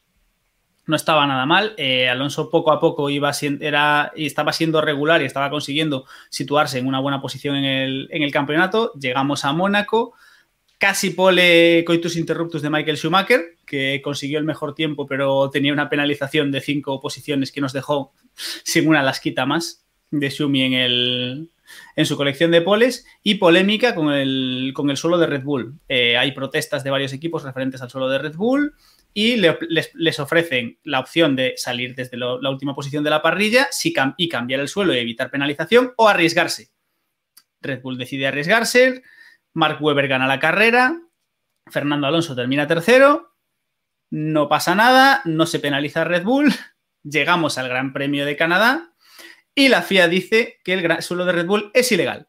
[0.86, 1.74] no estaba nada mal.
[1.76, 6.86] Eh, Alonso poco a poco iba era, estaba siendo regular y estaba consiguiendo situarse en
[6.86, 8.92] una buena posición en el, en el campeonato.
[8.94, 10.14] Llegamos a Mónaco
[10.82, 15.88] casi pole coitus interruptus de Michael Schumacher, que consiguió el mejor tiempo, pero tenía una
[15.88, 18.12] penalización de cinco posiciones que nos dejó
[18.64, 21.50] sin una lasquita más de Schumi en, el,
[21.94, 25.78] en su colección de poles y polémica con el, con el suelo de Red Bull.
[25.88, 28.74] Eh, hay protestas de varios equipos referentes al suelo de Red Bull
[29.14, 33.68] y les, ofrecen la opción de salir desde la última posición de la parrilla
[34.16, 36.70] y cambiar el suelo y evitar penalización o arriesgarse.
[37.60, 39.02] Red Bull decide arriesgarse,
[39.54, 41.00] Mark Webber gana la carrera,
[41.70, 43.36] Fernando Alonso termina tercero,
[44.10, 46.52] no pasa nada, no se penaliza Red Bull,
[47.02, 48.94] llegamos al Gran Premio de Canadá
[49.54, 52.28] y la FIA dice que el suelo de Red Bull es ilegal,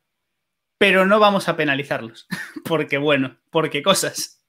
[0.78, 2.28] pero no vamos a penalizarlos,
[2.66, 4.44] porque bueno, porque cosas.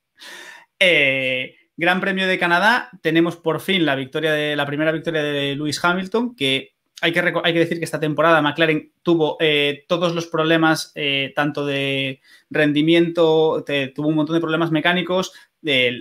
[0.79, 5.57] Eh, Gran Premio de Canadá, tenemos por fin la victoria de la primera victoria de
[5.57, 6.74] Lewis Hamilton, que
[7.05, 11.35] hay que, hay que decir que esta temporada McLaren tuvo eh, todos los problemas, eh,
[11.37, 13.63] tanto de rendimiento,
[13.95, 15.35] tuvo un montón de problemas mecánicos,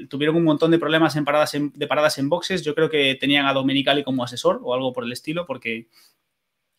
[0.10, 2.64] tuvieron un montón de problemas en paradas de paradas en boxes.
[2.64, 5.90] Yo creo que tenían a Domenicali como asesor o algo por el estilo, porque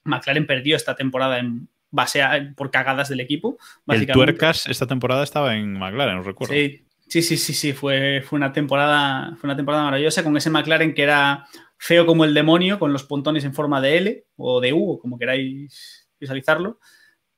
[0.04, 3.58] McLaren perdió esta temporada en base a, por cagadas del equipo.
[3.88, 6.54] El Tuercas esta temporada estaba en McLaren, os recuerdo.
[6.54, 10.48] Sí, sí, sí, sí, sí, fue, fue, una temporada, fue una temporada maravillosa con ese
[10.48, 11.46] McLaren que era
[11.78, 15.18] feo como el demonio, con los pontones en forma de L o de U, como
[15.18, 16.80] queráis visualizarlo.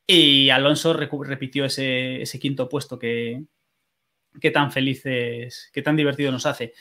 [0.06, 3.44] Y Alonso repitió ese, quinto puesto que,
[4.52, 6.74] tan felices, que tan divertido nos hace.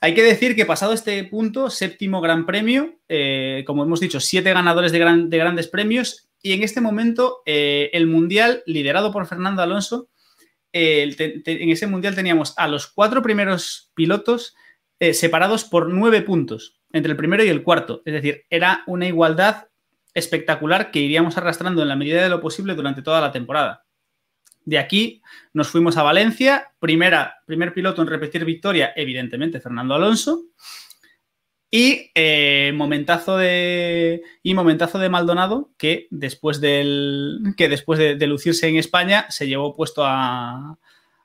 [0.00, 4.52] Hay que decir que pasado este punto, séptimo gran premio, eh, como hemos dicho, siete
[4.52, 10.08] ganadores de, grandes premios y en este momento eh, el mundial liderado por Fernando Alonso,
[10.72, 14.56] en ese mundial teníamos a los cuatro primeros pilotos
[15.02, 18.02] eh, separados por nueve puntos entre el primero y el cuarto.
[18.04, 19.66] Es decir, era una igualdad
[20.14, 23.84] espectacular que iríamos arrastrando en la medida de lo posible durante toda la temporada.
[24.64, 25.20] De aquí
[25.52, 30.44] nos fuimos a Valencia, primera, primer piloto en repetir victoria, evidentemente Fernando Alonso,
[31.68, 38.68] y eh, momentazo de y momentazo de Maldonado que después del que después de lucirse
[38.68, 40.78] en España se llevó puesto a,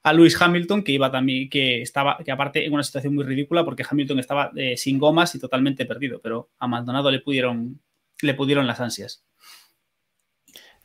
[0.10, 3.86] a Hamilton, que iba también, que estaba, que aparte en una situación muy ridícula, porque
[3.90, 7.80] Hamilton estaba eh, sin gomas y totalmente perdido, pero a Maldonado le pudieron,
[8.22, 9.24] le pudieron las ansias.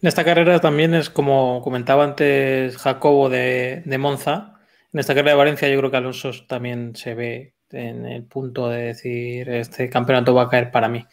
[0.03, 4.59] En esta carrera también es como comentaba antes Jacobo de, de Monza.
[4.93, 8.68] En esta carrera de Valencia yo creo que Alonso también se ve en el punto
[8.68, 11.07] de decir este campeonato va a caer para mí.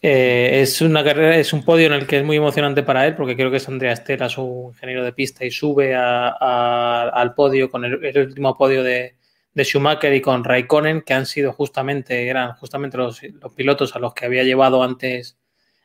[0.00, 3.16] Eh, es una carrera, es un podio en el que es muy emocionante para él,
[3.16, 7.84] porque creo que es Andrea Estela, su ingeniero de pista, y sube al podio con
[7.84, 9.16] el, último podio de,
[9.56, 13.20] Schumacher y con Raikkonen, que han sido justamente, eran justamente los,
[13.56, 15.36] pilotos a los que había llevado antes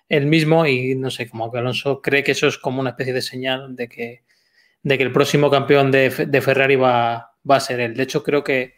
[0.09, 3.14] él mismo, y no sé, como que Alonso cree que eso es como una especie
[3.14, 4.24] de señal de que,
[4.84, 7.95] de que el próximo campeón de, Ferrari va, va a ser él.
[7.95, 8.76] De hecho, creo que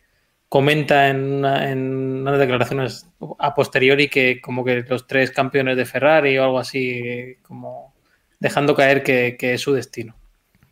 [0.56, 6.45] comenta en, unas declaraciones a posteriori que como que los tres campeones de Ferrari o
[6.45, 7.93] algo así, como
[8.39, 10.16] dejando caer que, es su destino.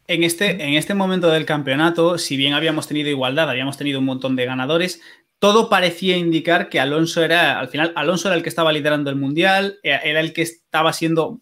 [0.08, 4.06] En este, en este momento del campeonato, si bien habíamos tenido igualdad, habíamos tenido un
[4.06, 5.02] montón de ganadores,
[5.38, 9.18] todo parecía indicar que Alonso era, al final, Alonso era el que estaba liderando el
[9.18, 11.42] mundial, era el que estaba siendo,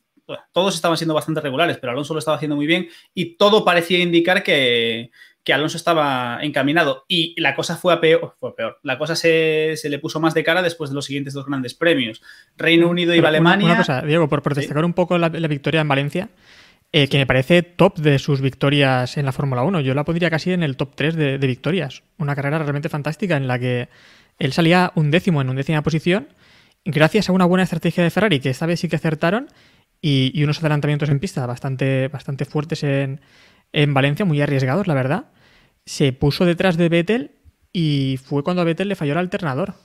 [0.52, 4.00] todos estaban siendo bastante regulares, pero Alonso lo estaba haciendo muy bien y todo parecía
[4.00, 5.12] indicar que,
[5.44, 8.80] que Alonso estaba encaminado y la cosa fue, a peor, fue peor.
[8.84, 12.22] La cosa se, le puso más de cara después de los siguientes dos grandes premios.
[12.58, 13.66] Reino Unido y Alemania.
[13.66, 16.30] Una, cosa, Diego, por, destacar un poco la, victoria en Valencia,
[16.92, 19.82] eh, que me parece top de sus victorias en la Fórmula 1.
[19.82, 22.04] Yo la pondría casi en el top 3 de, victorias.
[22.18, 23.90] Una carrera realmente fantástica en la que
[24.38, 26.30] él salía un décimo en undécima posición
[26.86, 29.48] gracias a una buena estrategia de Ferrari, que esta vez sí que acertaron,
[30.04, 33.22] y, y unos adelantamientos en pista bastante, bastante fuertes en
[33.74, 35.26] en Valencia, muy arriesgados, la verdad.
[35.86, 37.32] Se puso detrás de Vettel
[37.74, 39.76] y fue cuando a Vettel le falló el alternador.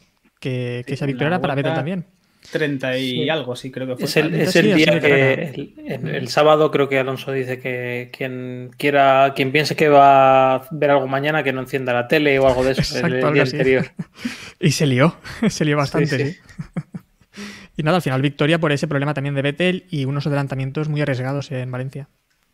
[0.41, 2.07] Que, esa victoria era para Vettel también.
[2.51, 4.05] 30 y algo, sí, creo que fue.
[4.05, 4.16] Es
[4.57, 9.89] el, día que el, sábado creo que Alonso dice que quien quiera, quien piense que
[9.89, 13.20] va a ver algo mañana, que no encienda la tele o algo de eso el,
[13.32, 13.87] día anterior.
[14.61, 15.16] y se lió,
[15.49, 16.39] se lió bastante.
[17.76, 21.01] y nada, al final victoria por ese problema también de Vettel y unos adelantamientos muy
[21.01, 22.09] arriesgados en Valencia.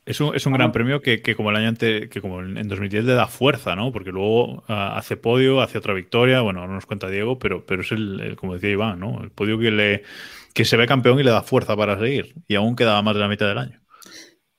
[0.05, 3.05] Es un, es un gran premio que, como el año antes, que como en 2010
[3.05, 3.93] le da fuerza, ¿no?
[3.93, 7.83] Porque luego ah, hace podio, hace otra victoria, bueno, no nos cuenta Diego, pero, pero
[7.83, 9.23] es el, como decía Iván, ¿no?
[9.23, 10.03] El podio que le
[10.55, 12.35] que se ve campeón y le da fuerza para seguir.
[12.49, 13.81] Y aún quedaba más de la mitad del año.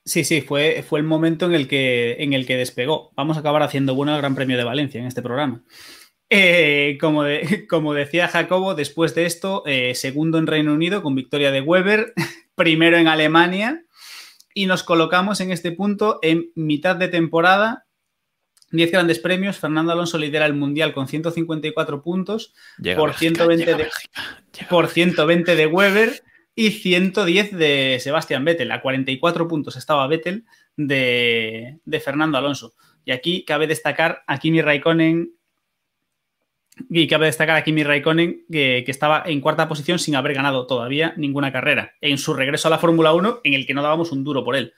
[0.05, 3.11] Sí, sí, fue, fue el momento en el, que, en el que despegó.
[3.15, 5.63] Vamos a acabar haciendo bueno el Gran Premio de Valencia en este programa.
[6.29, 7.23] Eh, como,
[7.69, 12.13] como decía Jacobo, después de esto, eh, segundo en Reino Unido con victoria de Weber,
[12.55, 13.85] primero en Alemania
[14.53, 17.85] y nos colocamos en este punto en mitad de temporada.
[18.71, 19.57] 10 grandes premios.
[19.57, 22.53] Fernando Alonso lidera el Mundial con 154 puntos
[22.95, 23.87] por, 120 de,
[24.69, 26.23] por 120 de Weber
[26.55, 28.71] y 110 de Sebastián Vettel.
[28.71, 30.45] A 44 puntos estaba Vettel
[30.75, 32.73] de, de Fernando Alonso.
[33.05, 35.33] Y aquí cabe destacar a Kimi Raikkonen
[36.89, 41.13] y cabe destacar aquí mi Raikkonen, que, estaba en cuarta posición sin haber ganado todavía
[41.17, 41.93] ninguna carrera.
[42.01, 44.55] En su regreso a la Fórmula 1, en el que no dábamos un duro por
[44.55, 44.73] él.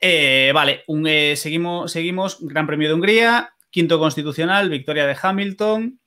[0.00, 2.38] Eh, vale, eh, seguimos, seguimos.
[2.40, 6.00] Gran Premio de Hungría, quinto constitucional, victoria de Hamilton.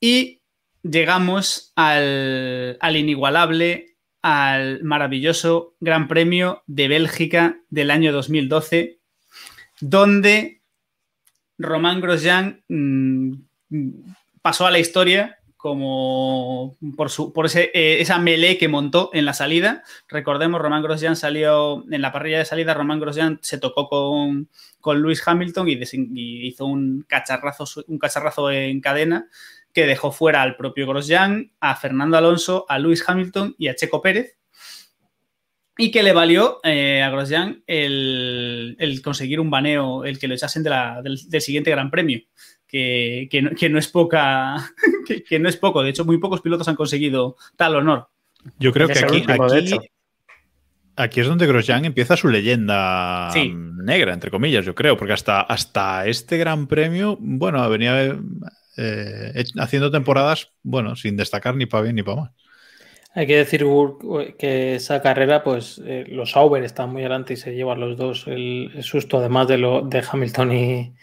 [0.00, 0.42] Y
[0.82, 9.00] llegamos al, al inigualable, al maravilloso Gran Premio de Bélgica del año 2012,
[9.80, 10.62] donde
[11.58, 13.34] Román Grosjean mm,
[14.42, 17.70] pasó a la historia como por, su, por eh,
[18.00, 19.84] esa melee que montó en la salida.
[20.08, 24.48] Recordemos, Román Grosjean salió en la parrilla de salida, Román Grosjean se tocó con,
[24.80, 25.78] con Lewis Hamilton y,
[26.48, 29.28] hizo un cacharrazo, un cacharrazo en cadena
[29.72, 34.02] que dejó fuera al propio Grosjean, a Fernando Alonso, a Lewis Hamilton y a Checo
[34.02, 34.36] Pérez
[35.78, 40.62] y que le valió eh, a Grosjean el, conseguir un baneo, el que lo echasen
[40.62, 42.20] del, siguiente Gran Premio
[42.72, 44.72] que, no, es poca,
[45.28, 45.82] que, no es poco.
[45.82, 48.08] De hecho, muy pocos pilotos han conseguido tal honor.
[48.58, 49.24] Yo creo que aquí,
[50.96, 56.06] aquí, es donde Grosjean empieza su leyenda negra, entre comillas, yo creo, porque hasta, hasta
[56.06, 58.18] este Gran Premio, bueno, venía
[58.76, 62.30] eh, haciendo temporadas, bueno, sin destacar ni para bien ni para mal.
[63.14, 63.66] Hay que decir
[64.38, 68.26] que esa carrera, pues eh, los Sauber están muy adelante y se llevan los dos
[68.26, 70.94] el, susto, además de, lo, de Hamilton y,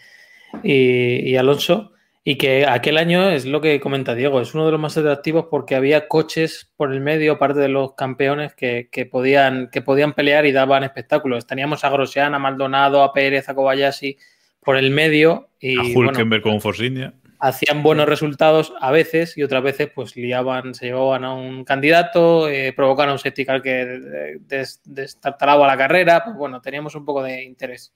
[0.62, 1.92] y, Alonso.
[2.22, 5.46] Y que aquel año es lo que comenta Diego, es uno de los más atractivos
[5.50, 10.44] porque había coches por el medio, parte de los campeones que, podían, que podían pelear
[10.44, 11.46] y daban espectáculos.
[11.46, 14.18] Teníamos a Grosjean, a Maldonado, a Pérez, a Kobayashi
[14.62, 15.48] por el medio.
[15.60, 17.14] Y, a Hulkenberg con Force India.
[17.38, 22.50] Hacían buenos resultados a veces y otras veces pues liaban, se llevaban a un candidato,
[22.50, 24.38] eh, provocaron un safety que
[24.84, 26.22] destartalaba la carrera.
[26.22, 27.94] Pues bueno, teníamos un poco de interés.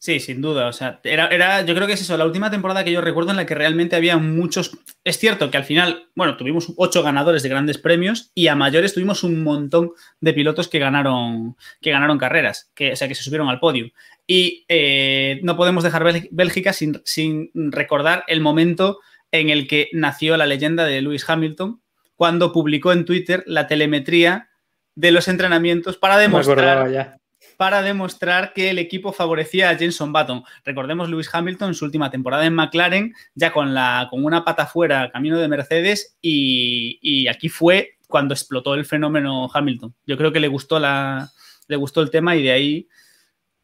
[0.00, 0.68] Sí, sin duda.
[0.68, 3.32] O sea, era, era, yo creo que es eso, la última temporada que yo recuerdo
[3.32, 4.78] en la que realmente había muchos.
[5.02, 8.94] Es cierto que al final, bueno, tuvimos ocho ganadores de grandes premios y a mayores
[8.94, 13.24] tuvimos un montón de pilotos que ganaron, que ganaron carreras, que, o sea, que se
[13.24, 13.90] subieron al podio.
[14.24, 19.00] Y eh, no podemos dejar Bélgica sin, sin recordar el momento
[19.32, 21.82] en el que nació la leyenda de Lewis Hamilton,
[22.14, 24.48] cuando publicó en Twitter la telemetría
[24.94, 27.17] de los entrenamientos para demostrar
[27.58, 30.44] para demostrar que el equipo favorecía a Jenson Button.
[30.64, 34.64] Recordemos Lewis Hamilton en su última temporada en McLaren, ya con, la, con una pata
[34.66, 39.92] fuera, camino de Mercedes, y, aquí fue cuando explotó el fenómeno Hamilton.
[40.06, 41.32] Yo creo que le gustó, la,
[41.66, 42.88] le gustó el tema y de ahí,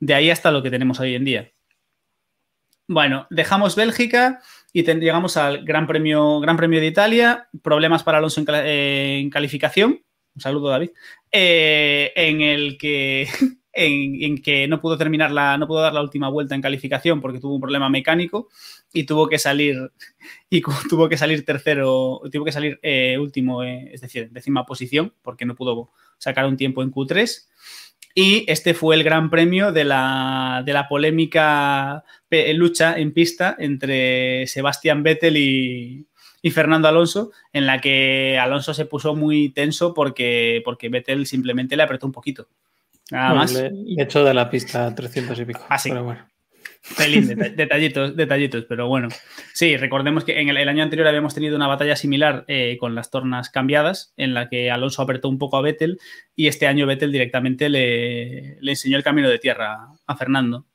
[0.00, 1.52] de ahí hasta lo que tenemos hoy en día.
[2.88, 4.42] Bueno, dejamos Bélgica
[4.72, 7.48] y llegamos al Gran Premio, Gran Premio de Italia.
[7.62, 10.02] Problemas para Alonso en, eh, calificación.
[10.34, 10.90] Un saludo, David.
[11.30, 13.28] Eh, en el que
[13.74, 17.40] en, que no pudo terminar la, no pudo dar la última vuelta en calificación porque
[17.40, 18.48] tuvo un problema mecánico
[18.92, 19.92] y tuvo que salir
[20.48, 25.12] y tuvo que salir tercero, tuvo que salir eh, último, eh, es decir, décima posición
[25.22, 27.48] porque no pudo sacar un tiempo en Q3.
[28.16, 32.04] Y este fue el gran premio de la, de la polémica
[32.54, 36.06] lucha en pista entre Sebastián Vettel y,
[36.44, 41.74] y Fernando Alonso, en la que Alonso se puso muy tenso porque, porque Vettel simplemente
[41.74, 42.48] le apretó un poquito.
[43.10, 43.52] Nada más.
[43.52, 45.66] Le, hecho de la pista 300 y pico.
[45.68, 45.90] Así.
[45.90, 46.28] Ah, pero bueno.
[47.56, 49.08] detallitos, detallitos, pero bueno.
[49.52, 53.10] Sí, recordemos que en el, año anterior habíamos tenido una batalla similar eh, con las
[53.10, 55.98] tornas cambiadas, en la que Alonso apretó un poco a Vettel
[56.36, 60.66] y este año Vettel directamente le, le enseñó el camino de tierra a Fernando.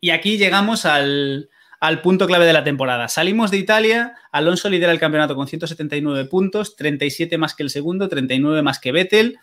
[0.00, 1.50] Y aquí llegamos al,
[1.80, 3.08] al punto clave de la temporada.
[3.08, 8.08] Salimos de Italia, Alonso lidera el campeonato con 179 puntos, 37 más que el segundo,
[8.08, 9.38] 39 más que Vettel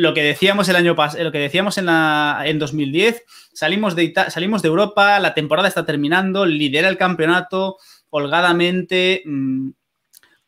[0.00, 3.22] lo que decíamos el año pasado, lo que decíamos en, la, en 2010,
[3.52, 7.76] salimos de, salimos de Europa, la temporada está terminando, lidera el campeonato
[8.08, 9.72] holgadamente, mm,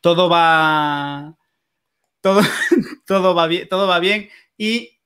[0.01, 1.35] todo va,
[2.19, 2.41] todo,
[3.05, 4.99] todo, va bien, todo va bien y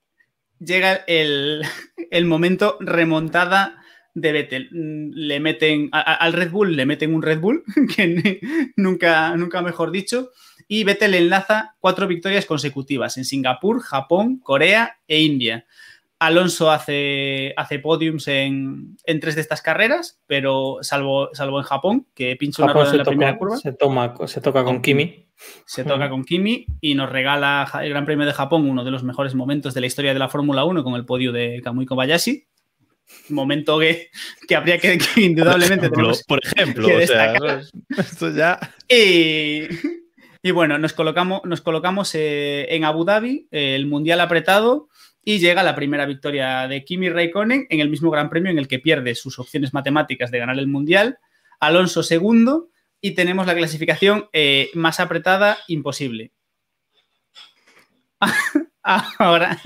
[0.60, 1.64] llega el,
[2.10, 3.84] el momento remontada
[4.14, 4.70] de Vettel.
[4.72, 7.66] Mm, le meten al Red Bull, le meten un Red Bull,
[7.98, 8.39] que
[8.78, 10.32] nunca, nunca mejor dicho,
[10.68, 15.65] y Vettel enlaza cuatro victorias consecutivas en Singapur, Japón, Corea e India.
[16.20, 22.36] Alonso hace, hace podiums en, tres de estas carreras, pero salvo, salvo en Japón, que
[22.36, 23.57] pincha una rueda en la primera curva.
[23.57, 25.28] Se, toma, se toca con, Kimi.
[25.65, 29.03] Se toca con Kimi y nos regala el Gran Premio de Japón, uno de los
[29.03, 32.47] mejores momentos de la historia de la Fórmula 1 con el podio de Kamui Kobayashi.
[33.30, 34.09] Momento que,
[34.47, 37.61] que habría que, indudablemente por ejemplo, o sea,
[37.97, 38.59] esto ya.
[38.89, 39.68] Y,
[40.48, 44.88] y bueno, nos colocamos, nos colocamos eh, en Abu Dhabi, el Mundial apretado,
[45.22, 48.70] y llega la primera victoria de Kimi Raikkonen en el mismo Gran Premio en el
[48.70, 51.18] que pierde sus opciones matemáticas de ganar el Mundial.
[51.60, 52.70] Alonso segundo
[53.02, 56.32] y tenemos la clasificación eh, más apretada imposible.
[58.82, 59.60] Ahora,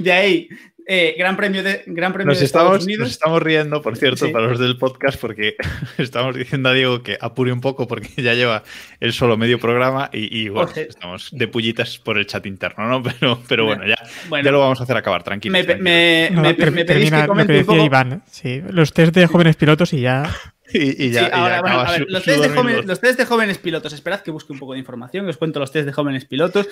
[0.00, 0.48] de ahí
[0.86, 3.00] eh, gran premio de, gran premio nos estamos, Estados Unidos.
[3.04, 5.56] Nos estamos riendo, por cierto, para los del podcast, porque
[5.98, 8.62] estamos diciendo a Diego que apure un poco porque ya lleva
[9.00, 13.02] el solo medio programa y, bueno, estamos de pullitas por el chat interno, ¿no?
[13.20, 13.96] Pero, pero bueno, ya,
[14.42, 15.52] ya lo vamos a hacer acabar, tranquilo.
[15.52, 17.84] Me, me, me, pedís que comente un poco...
[17.84, 20.28] Iván, sí, los test de jóvenes pilotos y ya...
[20.72, 21.60] Y, ya,
[22.08, 25.70] los, test de jóvenes, pilotos, esperad que busque un poco de información, os cuento los
[25.70, 26.68] test de jóvenes pilotos.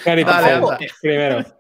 [1.01, 1.45] primero.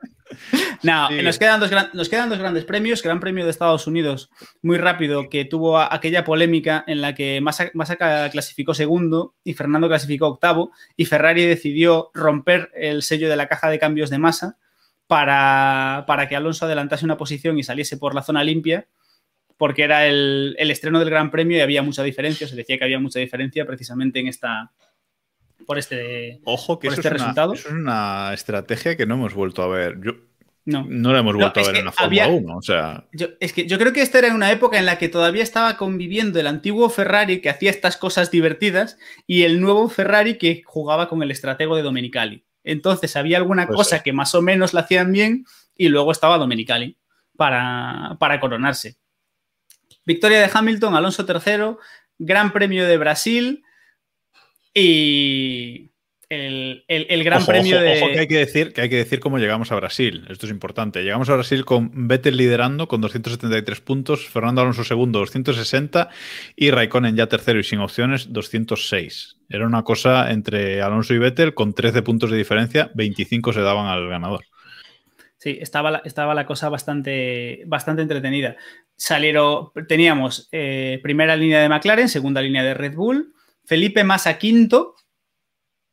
[0.82, 3.02] No, nos, quedan dos, nos quedan dos grandes premios.
[3.02, 4.30] Gran Premio de Estados Unidos,
[4.62, 7.70] muy rápido, que tuvo aquella polémica en la que Massa,
[8.30, 13.68] clasificó segundo y Fernando clasificó octavo y Ferrari decidió romper el sello de la caja
[13.68, 14.56] de cambios de masa
[15.06, 18.86] para, para que Alonso adelantase una posición y saliese por la zona limpia
[19.56, 22.98] porque era el, estreno del Gran Premio y había mucha diferencia, se decía que había
[22.98, 24.72] mucha diferencia precisamente en esta,
[25.66, 27.54] por este, Ojo que este resultado.
[27.54, 29.98] es una estrategia que no hemos vuelto a ver.
[30.02, 30.12] Yo,
[30.64, 30.86] no.
[30.88, 32.56] no la hemos vuelto a ver en la Fórmula 1.
[32.56, 33.04] O sea...
[33.12, 35.76] Yo, es que yo creo que esta era una época en la que todavía estaba
[35.76, 41.08] conviviendo el antiguo Ferrari que hacía estas cosas divertidas y el nuevo Ferrari que jugaba
[41.08, 42.44] con el estratego de Domenicali.
[42.64, 45.44] Entonces había alguna pues cosa que más o menos la hacían bien
[45.76, 46.96] y luego estaba Domenicali
[47.36, 48.98] para, para coronarse.
[50.04, 51.78] Victoria de Hamilton, Alonso tercero,
[52.18, 53.64] Gran Premio de Brasil
[54.74, 55.92] y
[56.32, 57.98] el, Gran Premio de.
[57.98, 60.24] Ojo que hay que, decir, que hay que decir cómo llegamos a Brasil.
[60.30, 61.02] Esto es importante.
[61.02, 66.08] Llegamos a Brasil con Vettel liderando con 273 puntos, Fernando Alonso segundo 260
[66.56, 69.36] y Raikkonen ya tercero y sin opciones 206.
[69.50, 73.86] Era una cosa entre Alonso y Vettel con 13 puntos de diferencia, 25 se daban
[73.86, 74.44] al ganador.
[75.42, 78.54] Sí, estaba la, estaba la cosa bastante, bastante entretenida.
[78.94, 83.34] Salieron, teníamos eh, primera línea de McLaren, segunda línea de Red Bull,
[83.64, 84.94] Felipe Massa quinto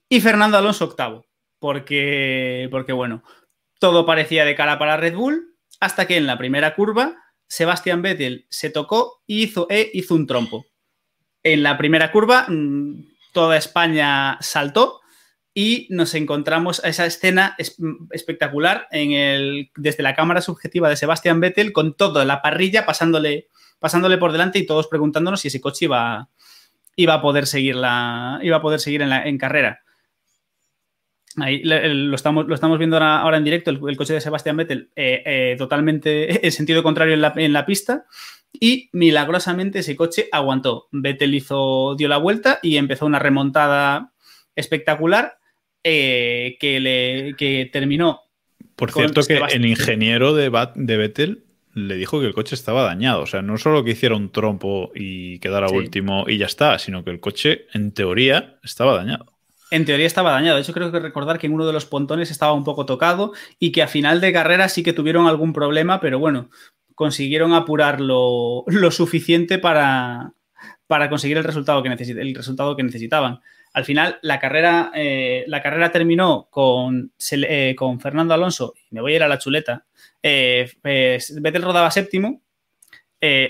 [0.08, 1.26] y Fernando Alonso octavo.
[1.58, 3.24] Porque, porque bueno,
[3.80, 8.46] todo parecía de cara para Red Bull, hasta que en la primera curva Sebastián Vettel
[8.52, 10.68] se tocó y hizo, e hizo un trompo.
[11.42, 14.99] En la primera curva, mm, toda España saltó
[15.62, 17.58] y nos encontramos a esa escena
[18.12, 23.50] espectacular en el, desde la cámara subjetiva de Sebastián Vettel con toda la parrilla pasándole,
[23.78, 26.30] pasándole por delante y todos preguntándonos si ese coche iba,
[26.96, 29.82] iba a poder seguir, la, iba a poder seguir en, carrera.
[31.36, 35.24] Ahí lo estamos, lo estamos viendo ahora, en directo, el, coche de Sebastián Vettel eh,
[35.26, 38.06] eh, totalmente en sentido contrario en la, en la, pista
[38.54, 40.88] y milagrosamente ese coche aguantó.
[40.94, 44.14] Vettel hizo, dio la vuelta y empezó una remontada
[44.56, 45.36] espectacular
[45.84, 48.22] eh, que, le, que terminó.
[48.76, 53.22] Por cierto, que el ingeniero de, de Vettel le dijo que el coche estaba dañado.
[53.22, 57.04] O sea, no solo que hiciera un trompo y quedara último y ya está, sino
[57.04, 59.26] que el coche, en teoría, estaba dañado.
[59.72, 60.56] En teoría estaba dañado.
[60.56, 63.34] De hecho, creo que recordar que en uno de los pontones estaba un poco tocado
[63.60, 66.50] y que a final de carrera sí que tuvieron algún problema, pero bueno,
[66.96, 70.34] consiguieron apurar lo, suficiente para,
[70.88, 73.42] para, conseguir el resultado, que el resultado que necesitaban.
[73.74, 79.14] Al final, la carrera, eh, la carrera terminó con, eh, con, Fernando Alonso, me voy
[79.14, 79.86] a ir a la chuleta,
[80.24, 82.42] eh, pues, Vettel rodaba séptimo,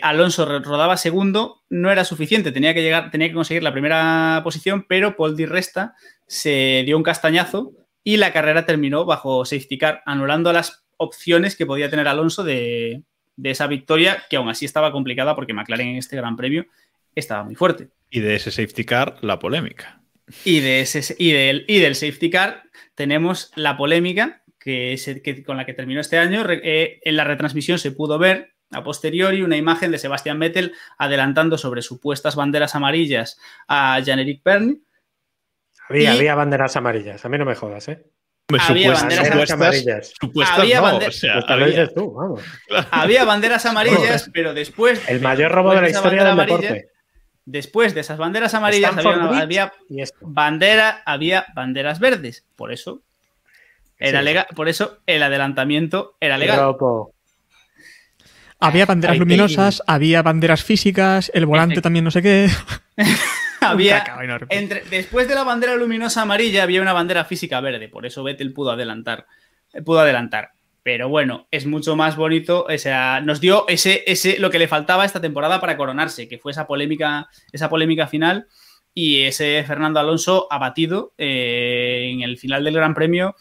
[0.01, 4.85] Alonso rodaba segundo, no era suficiente, tenía que, llegar, tenía que conseguir la primera posición,
[4.89, 5.93] pero Paul Di Resta
[6.25, 11.67] se dio un castañazo y la carrera terminó bajo safety car, anulando las opciones que
[11.67, 13.03] podía tener Alonso de,
[13.39, 16.65] de esa victoria, que aún así estaba complicada porque McLaren en este Gran Premio
[17.15, 17.89] estaba muy fuerte.
[18.09, 20.01] Y de ese safety car, la polémica.
[20.43, 22.63] Y, de ese, y, del, y del safety car
[22.95, 26.45] tenemos la polémica que, con la que terminó este año.
[26.49, 31.57] Eh, en la retransmisión se pudo ver a posteriori una imagen de Sebastián Vettel adelantando
[31.57, 34.81] sobre supuestas banderas amarillas a Jan-Eric Perny.
[35.87, 38.05] Había, había banderas amarillas, a mí no me jodas, ¿eh?
[38.57, 40.13] había banderas amarillas.
[40.57, 40.79] había,
[42.91, 45.01] había banderas amarillas, pero después.
[45.07, 46.89] El mayor robo de la historia del deporte.
[47.51, 49.73] Después de esas banderas amarillas había,
[50.21, 52.45] bandera, había banderas verdes.
[52.55, 53.01] Por eso
[53.97, 56.75] era legal, por eso el adelantamiento era legal.
[58.59, 62.49] Había banderas luminosas, había banderas físicas, el volante también no sé qué.
[63.61, 64.05] había
[64.49, 68.53] entre, después de la bandera luminosa amarilla había una bandera física verde, por eso Vettel
[68.53, 69.25] pudo adelantar.
[69.83, 70.51] Pudo adelantar.
[70.91, 72.65] Pero bueno, es mucho más bonito.
[72.67, 76.39] O sea, nos dio ese, ese, lo que le faltaba esta temporada para coronarse, que
[76.39, 78.47] fue esa polémica, esa polémica final
[78.95, 83.35] y ese Fernando Alonso abatido eh, en el final del Gran Premio,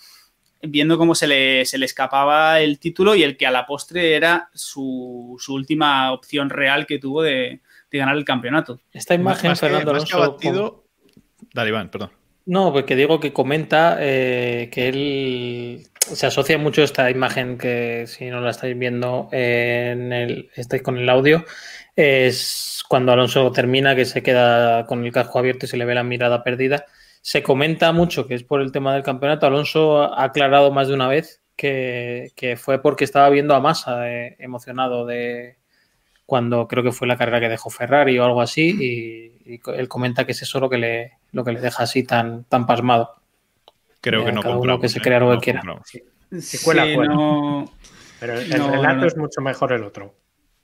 [0.61, 4.15] viendo cómo se le, se le, escapaba el título y el que a la postre
[4.15, 8.79] era su, su última opción real que tuvo de, de, ganar el campeonato.
[8.93, 10.23] Esta imagen, Fernando Alonso.
[10.23, 10.85] abatido...
[11.55, 12.11] Dale, Iván, perdón.
[12.45, 18.31] No, porque digo que comenta eh, que él se asocia mucho esta imagen que si
[18.31, 21.45] no la estáis viendo en el, estáis con el audio,
[21.97, 25.95] es cuando Alonso termina que se queda con el casco abierto y se le ve
[25.95, 26.87] la mirada perdida.
[27.23, 29.47] Se comenta mucho que es por el tema del campeonato.
[29.47, 34.37] Alonso ha aclarado más de una vez que, fue porque estaba viendo a Massa eh,
[34.39, 35.57] emocionado de
[36.25, 40.27] cuando creo que fue la carrera que dejó Ferrari o algo así y, él comenta
[40.27, 43.15] que es eso lo que le, lo que le deja así tan, tan pasmado.
[44.01, 44.81] Creo que no compramos.
[44.81, 45.63] que se crea lo que quiera.
[46.41, 46.85] Si cuela,
[48.21, 50.15] Pero el relato es mucho mejor el otro.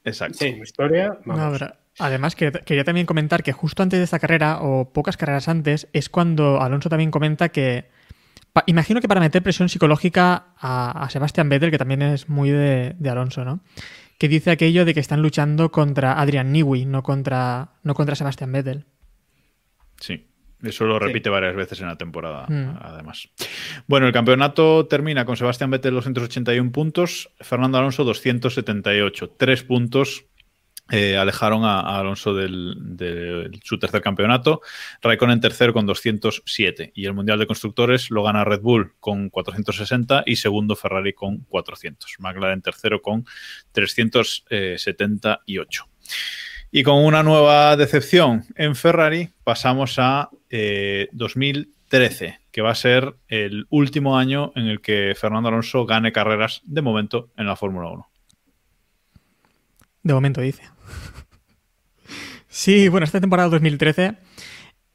[0.05, 0.39] Exacto.
[0.39, 0.59] Sí.
[0.62, 1.18] historia.
[1.99, 6.09] Además, quería también comentar que justo antes de esta carrera, o pocas carreras antes, es
[6.09, 7.89] cuando Alonso también comenta que.
[8.66, 13.11] imagino que para meter presión psicológica a, Sebastián Vettel, que también es muy de, de,
[13.11, 13.61] Alonso, ¿no?
[14.19, 18.52] Que dice aquello de que están luchando contra Adrian Newey, no contra, no contra Sebastián
[18.52, 18.86] Vettel.
[20.01, 20.27] Sí.
[20.65, 22.78] Eso lo repite varias veces en la temporada, mm.
[22.81, 23.28] además.
[23.86, 29.35] Bueno, el campeonato termina con Sebastián Vettel 281 puntos, Fernando Alonso 278.
[29.36, 30.27] Tres puntos
[30.91, 34.61] eh, alejaron a, Alonso de su tercer campeonato.
[35.01, 36.93] Raikkonen tercero con 207.
[36.95, 41.39] Y el Mundial de Constructores lo gana Red Bull con 460 y segundo Ferrari con
[41.39, 42.16] 400.
[42.19, 43.24] McLaren tercero con
[43.73, 45.89] 378.
[46.77, 50.31] Y con una nueva decepción en Ferrari pasamos a
[51.13, 56.11] 2013, eh, que va a ser el último año en el que Fernando Alonso gane
[56.11, 58.09] carreras de momento en la Fórmula 1.
[60.03, 60.65] De momento dice.
[62.49, 64.17] sí, bueno, esta temporada 2013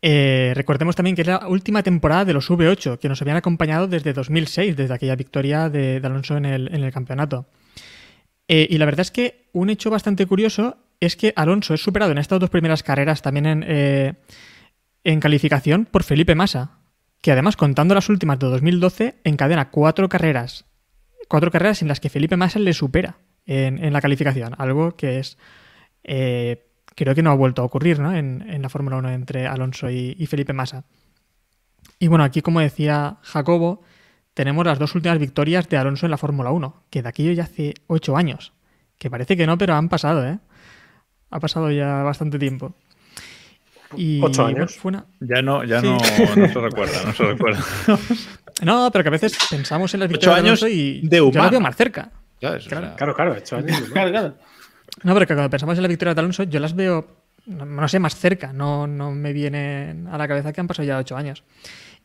[0.02, 3.88] Eh, recordemos también que es la última temporada de los V8, que nos habían acompañado
[3.88, 7.46] desde 2006, desde aquella victoria de, Alonso en el, en el campeonato.
[8.50, 12.12] Eh, y la verdad es que un hecho bastante curioso es que Alonso es superado
[12.12, 14.14] en estas dos primeras carreras también en, eh,
[15.04, 16.80] en calificación por Felipe Massa,
[17.22, 20.66] que además contando las últimas de 2012 encadena cuatro carreras,
[21.28, 25.38] cuatro carreras en las que Felipe Massa le supera en, la calificación, algo que es
[26.04, 28.14] eh, creo que no ha vuelto a ocurrir ¿no?
[28.14, 30.86] en, en, la Fórmula 1 entre Alonso y, y, Felipe Massa.
[31.98, 33.82] Y bueno, aquí como decía Jacobo,
[34.34, 37.44] tenemos las dos últimas victorias de Alonso en la Fórmula 1, que de aquello ya
[37.44, 38.54] hace ocho años,
[38.98, 40.40] que parece que no, pero han pasado, ¿eh?
[41.32, 42.74] Ha pasado ya bastante tiempo.
[43.96, 44.76] Y, ¿Ocho años?
[44.76, 45.06] Fue una...
[45.20, 45.88] Ya no, ya sí.
[45.88, 45.98] no,
[46.36, 47.60] no, se recuerda, no se recuerda.
[48.64, 51.52] no, pero que a veces pensamos en las victorias de Alonso y de yo las
[51.52, 52.12] veo más cerca.
[52.40, 52.94] Ya, claro.
[52.96, 53.82] claro, claro, ocho años.
[53.92, 54.36] claro, claro.
[55.04, 57.08] No, pero que cuando pensamos en la victoria de Alonso, yo las veo,
[57.46, 58.54] no, no sé, más cerca.
[58.54, 61.44] No, no me viene a la cabeza que han pasado ya ocho años.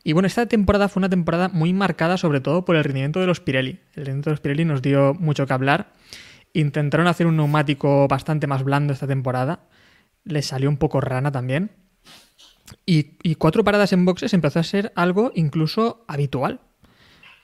[0.03, 3.27] Y bueno, esta temporada fue una temporada muy marcada sobre todo por el rendimiento de
[3.27, 3.79] los Pirelli.
[3.95, 5.87] El rendimiento de los Pirelli nos dio mucho que hablar.
[6.55, 9.67] Intentaron hacer un neumático bastante más blando esta temporada.
[10.23, 11.71] Les salió un poco rana también.
[12.85, 16.61] Y, cuatro paradas en boxes empezó a ser algo incluso habitual.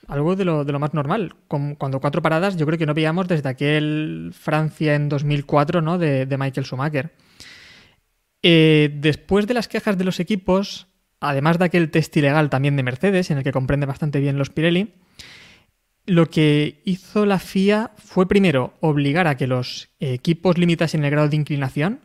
[0.07, 1.35] Algo de lo, de lo más normal.
[1.49, 5.97] Cuando cuatro paradas yo creo que no veíamos desde aquel Francia en 2004 ¿no?
[5.97, 7.11] de, de Michael Schumacher.
[8.41, 10.87] Eh, después de las quejas de los equipos,
[11.19, 14.49] además de aquel test ilegal también de Mercedes, en el que comprende bastante bien los
[14.49, 14.93] Pirelli,
[16.05, 21.29] lo que hizo la FIA fue primero obligar a que los equipos limitasen el grado
[21.29, 22.01] de inclinación.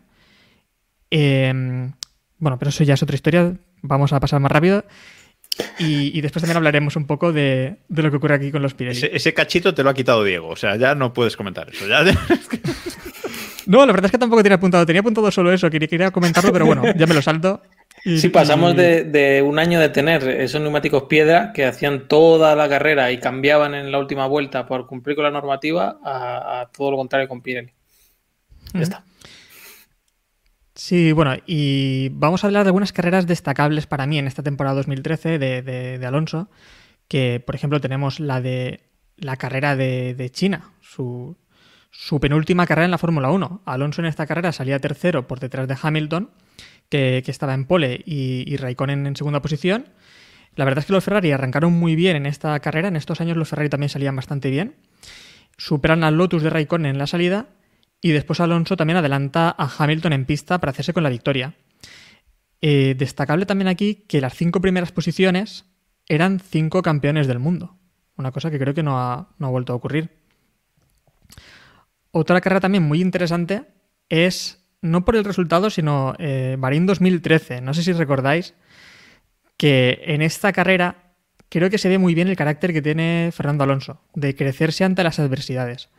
[1.11, 1.53] Eh,
[2.39, 4.85] bueno, pero eso ya es otra historia, vamos a pasar más rápido.
[5.79, 8.75] Y, y después también hablaremos un poco de, de, lo que ocurre aquí con los
[8.75, 8.99] Pirelli.
[8.99, 11.87] Ese, ese, cachito te lo ha quitado Diego, o sea, ya no puedes comentar eso.
[11.87, 12.03] Ya...
[13.67, 16.53] no, la verdad es que tampoco tenía apuntado, tenía apuntado solo eso, quería, quería comentarlo,
[16.53, 17.63] pero bueno, ya me lo salto.
[18.09, 18.77] Y, sí, pasamos y...
[18.77, 23.19] de, de, un año de tener esos neumáticos piedra que hacían toda la carrera y
[23.19, 27.27] cambiaban en la última vuelta por cumplir con la normativa a, a todo lo contrario
[27.27, 27.73] con Pirelli.
[28.75, 29.05] Ya está.
[30.77, 34.77] Sí, bueno, y vamos a hablar de algunas carreras destacables para mí en esta temporada
[34.77, 36.49] 2013 de, de, de Alonso,
[37.09, 38.83] que por ejemplo tenemos la de
[39.17, 41.37] la carrera de, de China, su,
[41.91, 43.63] su, penúltima carrera en la Fórmula 1.
[43.65, 46.31] Alonso en esta carrera salía tercero por detrás de Hamilton,
[46.89, 49.87] que, estaba en pole, y, y Raikkonen en segunda posición.
[50.55, 53.37] La verdad es que los Ferrari arrancaron muy bien en esta carrera, en estos años
[53.37, 54.77] los Ferrari también salían bastante bien.
[55.59, 57.49] Superan al Lotus de Raikkonen en la salida
[58.01, 61.55] y después Alonso también adelanta a Hamilton en pista para hacerse con la victoria.
[62.61, 65.67] Eh, destacable también aquí que las cinco primeras posiciones
[66.09, 67.79] eran cinco campeones del mundo.
[68.17, 70.11] Una cosa que creo que no ha, no ha vuelto a ocurrir.
[72.11, 73.65] Otra carrera también muy interesante
[74.09, 77.61] es, no por el resultado, sino eh, Bahrein 2013.
[77.61, 78.55] No sé si recordáis
[79.57, 81.15] que en esta carrera
[81.49, 85.05] creo que se ve muy bien el carácter que tiene Fernando Alonso, de crecerse ante
[85.05, 85.91] las adversidades.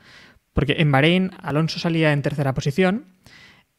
[0.53, 3.05] Porque en Bahrein Alonso salía en tercera posición,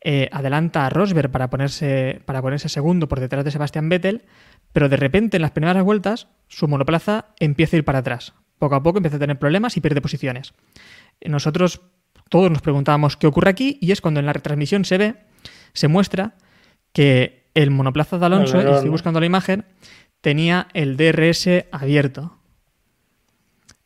[0.00, 4.26] eh, adelanta a Rosberg para ponerse, para ponerse segundo por detrás de Sebastián Vettel,
[4.72, 8.34] pero de repente en las primeras vueltas su monoplaza empieza a ir para atrás.
[8.58, 10.54] Poco a poco empieza a tener problemas y pierde posiciones.
[11.24, 11.80] Nosotros
[12.28, 15.14] todos nos preguntábamos qué ocurre aquí y es cuando en la retransmisión se ve,
[15.72, 16.34] se muestra
[16.92, 18.72] que el monoplaza de Alonso, no, no, no.
[18.72, 19.64] y estoy buscando la imagen,
[20.20, 22.38] tenía el DRS abierto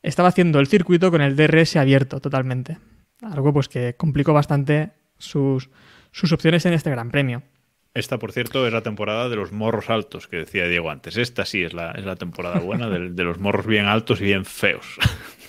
[0.03, 2.79] estaba haciendo el circuito con el DRS abierto totalmente.
[3.23, 5.71] Algo pues que complicó bastante sus,
[6.11, 7.43] sus opciones en este Gran Premio.
[7.95, 11.17] Esta, por cierto, es la temporada de los morros altos que decía Diego antes.
[11.17, 14.25] Esta sí es la, es la temporada buena de, de, los morros bien altos y
[14.25, 14.97] bien feos.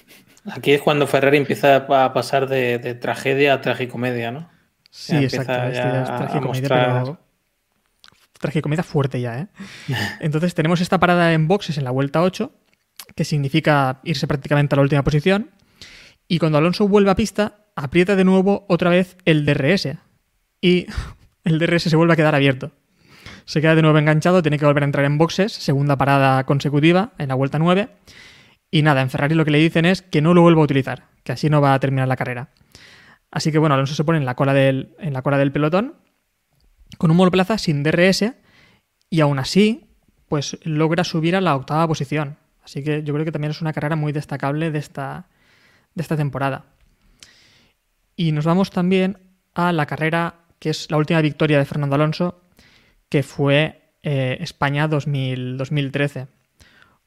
[0.51, 4.49] Aquí es cuando Ferrari empieza a pasar de, de tragedia a tragicomedia, ¿no?
[4.89, 5.53] Sí, exacto.
[5.53, 7.03] Este ya es tragicomedia, mostrar...
[7.03, 7.19] pero
[8.39, 9.47] tragicomedia fuerte ya, ¿eh?
[10.19, 12.51] Entonces tenemos esta parada en boxes en la vuelta 8
[13.15, 15.51] que significa irse prácticamente a la última posición.
[16.27, 19.89] Y cuando Alonso vuelve a pista, aprieta de nuevo otra vez el DRS.
[20.61, 20.87] Y
[21.43, 22.71] el DRS se vuelve a quedar abierto.
[23.45, 27.11] Se queda de nuevo enganchado, tiene que volver a entrar en boxes, segunda parada consecutiva
[27.17, 27.89] en la vuelta 9.
[28.73, 31.05] Y nada, en Ferrari lo que le dicen es que no lo vuelva a utilizar,
[31.23, 32.49] que así no va a terminar la carrera.
[33.29, 35.93] Así que bueno, Alonso se pone en la cola del, en la cola del pelotón,
[36.97, 38.33] con un monoplaza sin DRS,
[39.11, 39.91] y aún así,
[40.27, 42.37] pues logra subir a la octava posición.
[42.63, 45.27] Así que yo creo que también es una carrera muy destacable de esta,
[45.93, 46.65] de esta temporada.
[48.15, 49.19] Y nos vamos también
[49.53, 52.41] a la carrera que es la última victoria de Fernando Alonso,
[53.07, 56.27] que fue eh, España 2000, 2013.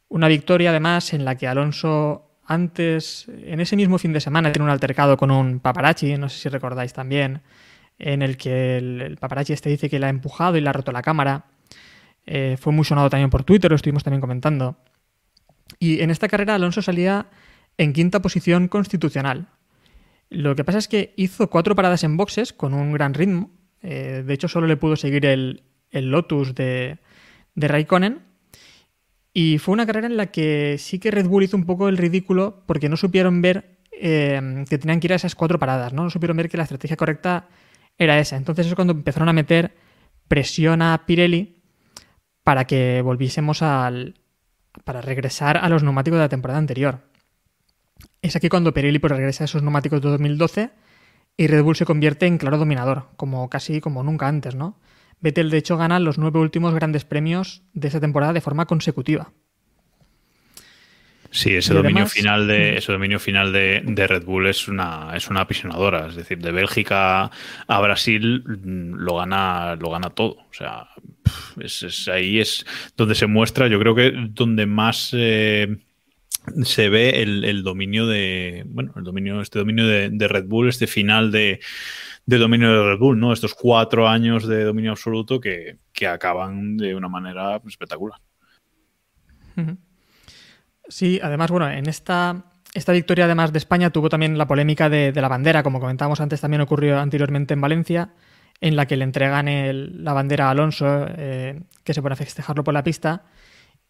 [0.08, 4.64] Una victoria además en la que Alonso antes, en ese mismo fin de semana, tiene
[4.64, 7.42] un altercado con un paparazzi, no sé si recordáis también,
[7.98, 10.72] en el que el, el paparazzi este dice que le ha empujado y le ha
[10.72, 11.46] roto la cámara.
[12.26, 14.76] Eh, fue muy sonado también por Twitter, lo estuvimos también comentando.
[15.78, 17.26] Y en esta carrera Alonso salía
[17.78, 19.48] en quinta posición constitucional.
[20.28, 23.50] Lo que pasa es que hizo cuatro paradas en boxes con un gran ritmo.
[23.82, 25.62] Eh, de hecho, solo le pudo seguir el,
[25.92, 26.98] Lotus de,
[27.54, 28.22] de Raikkonen.
[29.38, 31.98] Y fue una carrera en la que sí que Red Bull hizo un poco el
[31.98, 36.04] ridículo porque no supieron ver eh, que tenían que ir a esas cuatro paradas, ¿no?
[36.04, 37.46] No supieron ver que la estrategia correcta
[37.98, 38.36] era esa.
[38.36, 39.76] Entonces es cuando empezaron a meter
[40.26, 41.62] presión a Pirelli
[42.44, 44.14] para que volviésemos al.
[44.84, 47.02] para regresar a los neumáticos de la temporada anterior.
[48.22, 50.70] Es aquí cuando Pirelli pues, regresa a esos neumáticos de 2012
[51.36, 54.78] y Red Bull se convierte en claro dominador, como casi como nunca antes, ¿no?
[55.20, 59.32] Vettel de hecho gana los nueve últimos grandes premios de esa temporada de forma consecutiva.
[61.30, 65.42] Sí, ese dominio final de ese dominio final de, Red Bull es una es una
[65.42, 67.30] apisionadora, es decir, de Bélgica
[67.66, 70.88] a Brasil mm, lo gana lo gana todo, o sea,
[71.60, 72.64] es, ahí es
[72.96, 75.76] donde se muestra, yo creo que donde más eh,
[76.62, 81.32] se ve el, dominio de bueno el dominio este dominio de, Red Bull, este final
[81.32, 81.60] de,
[82.26, 83.32] dominio de Red Bull, ¿no?
[83.32, 88.20] Estos cuatro años de dominio absoluto que, acaban de una manera espectacular.
[90.88, 92.44] Sí, además, bueno, en esta,
[92.74, 96.40] esta victoria, además de España, tuvo también la polémica de, la bandera, como comentábamos antes,
[96.40, 98.10] también ocurrió anteriormente en Valencia,
[98.60, 99.46] en la que le entregan
[100.04, 103.24] la bandera a Alonso, eh, que se pone a festejarlo por la pista,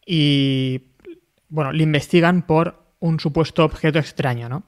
[0.05, 0.93] y
[1.49, 4.65] bueno, le investigan por un supuesto objeto extraño, ¿no?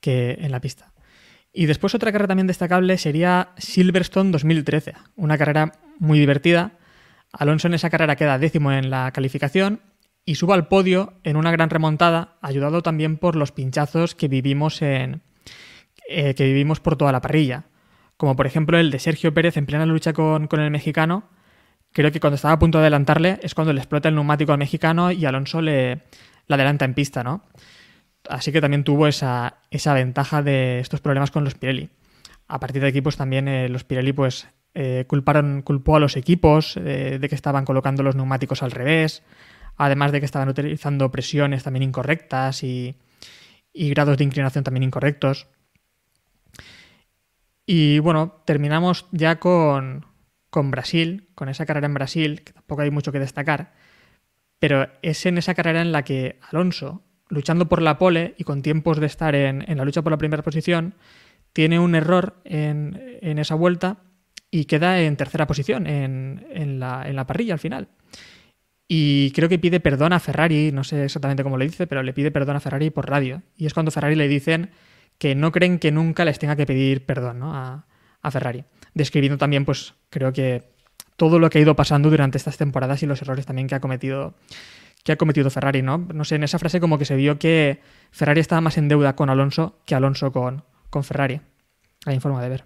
[0.00, 0.92] Que en la pista.
[1.58, 6.72] Y después otra carrera también destacable sería Silverstone 2013, una carrera muy divertida.
[7.32, 9.80] Alonso en esa carrera queda décimo en la calificación
[10.26, 14.82] y subo al podio en una gran remontada, ayudado también por los pinchazos que vivimos
[14.82, 15.22] en
[16.10, 17.64] eh, que vivimos por toda la parrilla,
[18.18, 21.30] como por ejemplo el de Sergio Pérez en plena lucha con, el mexicano.
[21.90, 24.58] Creo que cuando estaba a punto de adelantarle es cuando le explota el neumático al
[24.58, 26.02] mexicano y Alonso le,
[26.50, 27.44] adelanta en pista, ¿no?
[28.28, 31.90] Así que también tuvo esa, esa ventaja de estos problemas con los Pirelli.
[32.48, 36.16] A partir de aquí, pues también eh, los Pirelli pues, eh, culparon, culpó a los
[36.16, 39.22] equipos de que estaban colocando los neumáticos al revés,
[39.76, 42.96] además de que estaban utilizando presiones también incorrectas y,
[43.72, 45.48] grados de inclinación también incorrectos.
[47.66, 50.06] Y bueno, terminamos ya con,
[50.52, 53.74] Brasil, con esa carrera en Brasil, que tampoco hay mucho que destacar,
[54.58, 58.62] pero es en esa carrera en la que Alonso, luchando por la pole y con
[58.62, 60.94] tiempos de estar en, la lucha por la primera posición,
[61.52, 63.98] tiene un error en, esa vuelta
[64.50, 67.88] y queda en tercera posición en, la, parrilla al final.
[68.88, 72.12] Y creo que pide perdón a Ferrari, no sé exactamente cómo le dice, pero le
[72.12, 73.42] pide perdón a Ferrari por radio.
[73.56, 74.70] Y es cuando Ferrari le dicen
[75.18, 77.84] que no creen que nunca les tenga que pedir perdón a,
[78.30, 78.64] Ferrari.
[78.92, 80.64] Describiendo también, pues creo que
[81.14, 83.80] todo lo que ha ido pasando durante estas temporadas y los errores también que ha
[83.80, 84.34] cometido
[85.06, 85.98] que ha cometido Ferrari, ¿no?
[85.98, 87.80] No sé, en esa frase como que se vio que
[88.10, 91.40] Ferrari estaba más en deuda con Alonso que Alonso con, con Ferrari.
[92.06, 92.64] Hay forma de ver.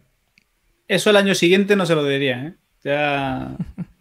[0.88, 2.54] Eso el año siguiente no se lo diría, ¿eh?
[2.82, 3.56] Ya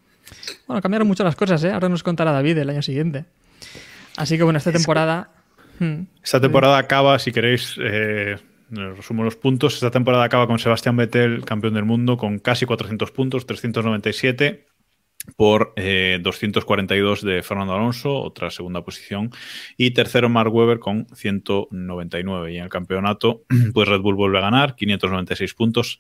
[0.68, 1.72] Bueno, cambiaron mucho las cosas, ¿eh?
[1.72, 3.26] Ahora nos contará David el año siguiente.
[4.16, 5.32] Así que bueno, esta temporada...
[5.82, 6.08] Hmm.
[6.22, 8.36] Esta temporada acaba, si queréis, eh,
[8.70, 9.76] resumo los puntos.
[9.76, 14.66] Esta temporada acaba con Sebastián Vettel, campeón del mundo, con casi 400 puntos, 397
[15.36, 19.32] por 242 eh, de Fernando Alonso, otra segunda posición,
[19.78, 22.54] y tercero Mark Webber con 199.
[22.54, 23.44] Y en el campeonato,
[23.74, 26.00] pues Red Bull vuelve a ganar, 596 puntos,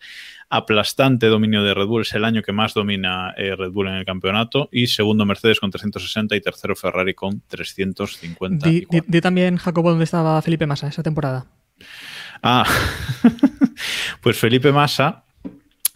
[0.49, 3.95] aplastante dominio de Red Bull, es el año que más domina eh, Red Bull en
[3.95, 8.69] el campeonato, y segundo Mercedes con 360 y tercero Ferrari con 350.
[8.69, 11.45] Di, también, Jacobo, dónde estaba Felipe Massa esa temporada.
[12.41, 12.65] Ah,
[14.21, 15.25] pues Felipe Massa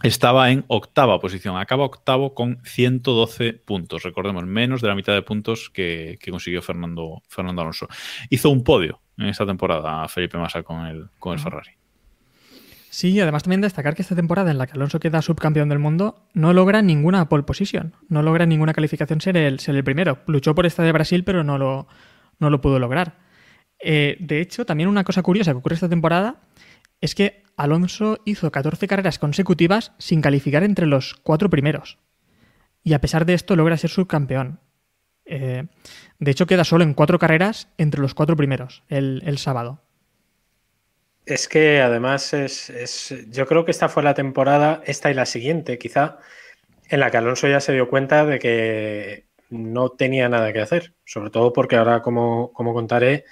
[0.02, 1.56] estaba en octava posición.
[1.56, 4.02] Acaba octavo con 112 puntos.
[4.02, 7.88] Recordemos, menos de la mitad de puntos que, consiguió Fernando, Fernando Alonso.
[8.30, 11.70] Hizo un podio en esta temporada Felipe Massa con el, con el Ferrari.
[12.90, 16.28] Sí, además también destacar que esta temporada en la que Alonso queda subcampeón del mundo
[16.32, 20.18] no logra ninguna pole position, no logra ninguna calificación ser el, ser el primero.
[20.28, 21.88] Luchó por esta de Brasil, pero no lo,
[22.38, 23.16] no lo pudo lograr.
[23.80, 26.36] Eh, de hecho, también una cosa curiosa que ocurre esta temporada
[27.04, 31.98] es que Alonso hizo 14 carreras consecutivas sin calificar entre los cuatro primeros.
[32.82, 34.58] Y a pesar de esto logra ser subcampeón.
[35.26, 35.64] Eh,
[36.18, 39.82] de hecho, queda solo en cuatro carreras entre los cuatro primeros el, sábado.
[41.26, 45.76] Es que además es, Yo creo que esta fue la temporada, esta y la siguiente,
[45.76, 46.16] quizá,
[46.88, 50.94] en la que Alonso ya se dio cuenta de que no tenía nada que hacer.
[51.04, 53.26] Sobre todo porque ahora, como, como contaré,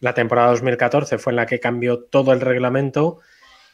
[0.00, 3.20] la temporada 2014 fue en la que cambió todo el reglamento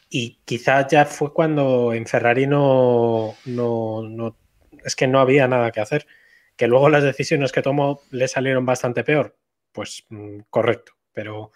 [0.09, 4.37] y quizás ya fue cuando en Ferrari no, no,
[4.83, 6.07] es que no había nada que hacer.
[6.55, 9.37] Que luego las decisiones que tomó le salieron bastante peor.
[9.71, 11.51] Pues mm, correcto, pero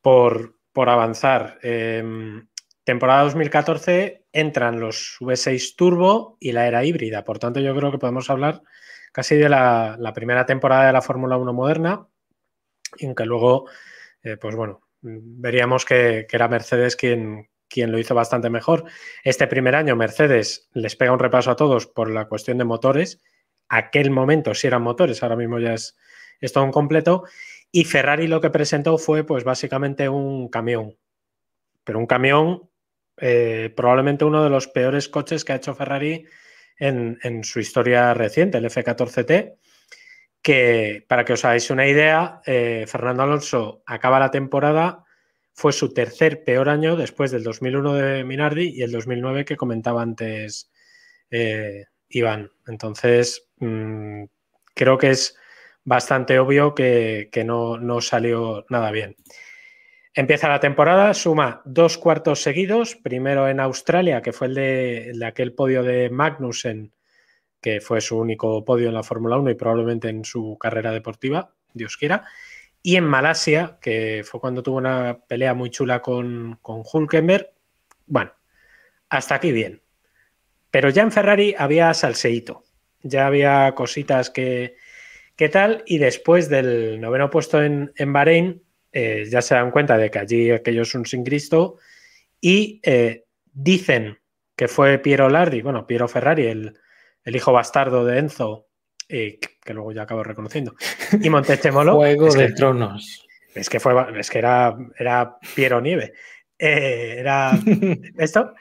[0.00, 1.58] por, por avanzar.
[1.62, 2.46] em,
[2.84, 7.24] temporada 2014 entran los V6 Turbo y la era híbrida.
[7.24, 8.62] Por tanto, yo creo que podemos hablar
[9.12, 12.06] casi de la, la primera temporada de la Fórmula 1 moderna.
[12.96, 13.68] Y aunque luego,
[14.22, 18.84] eh, pues bueno, veríamos que, que era Mercedes quien, quien lo hizo bastante mejor.
[19.24, 23.22] Este primer año Mercedes les pega un repaso a todos por la cuestión de motores.
[23.68, 25.96] Aquel momento sí eran motores, ahora mismo ya es,
[26.40, 27.24] es todo un completo.
[27.72, 30.96] Y Ferrari lo que presentó fue pues básicamente un camión.
[31.84, 32.68] Pero un camión,
[33.16, 36.26] eh, probablemente uno de los peores coches que ha hecho Ferrari
[36.78, 39.56] en, en su historia reciente, el F14T.
[40.42, 45.04] Que para que os hagáis una idea, eh, Fernando Alonso acaba la temporada
[45.52, 50.00] fue su tercer peor año después del 2001 de Minardi y el 2009 que comentaba
[50.00, 50.70] antes
[51.30, 52.50] eh, Iván.
[52.66, 54.24] Entonces, mmm,
[54.74, 55.36] creo que es
[55.84, 59.16] bastante obvio que, no, salió nada bien.
[60.14, 65.18] Empieza la temporada, suma dos cuartos seguidos, primero en Australia, que fue el de, el
[65.18, 66.92] de aquel podio de Magnussen,
[67.60, 71.54] que fue su único podio en la Fórmula 1 y probablemente en su carrera deportiva,
[71.74, 72.24] Dios quiera.
[72.82, 77.52] Y en Malasia, que fue cuando tuvo una pelea muy chula con, con Hulkenberg.
[78.06, 78.32] Bueno,
[79.10, 79.82] hasta aquí bien.
[80.70, 82.64] Pero ya en Ferrari había salseíto.
[83.02, 84.76] Ya había cositas que,
[85.52, 85.82] tal.
[85.86, 88.62] Y después del noveno puesto en, en Bahrein,
[88.92, 91.76] eh, ya se dan cuenta de que allí aquello es un sin Cristo.
[92.40, 94.18] Y eh, dicen
[94.56, 96.78] que fue Piero Lardi, bueno, Piero Ferrari, el,
[97.24, 98.68] el hijo bastardo de Enzo,
[99.08, 100.74] eh, que luego ya acabo reconociendo.
[101.20, 101.96] Y Montechemolo.
[101.96, 103.26] Juego es de que, tronos.
[103.54, 106.12] Es que fue, es que era, era Piero Nieve.
[106.58, 107.52] Eh, era
[108.18, 108.54] esto.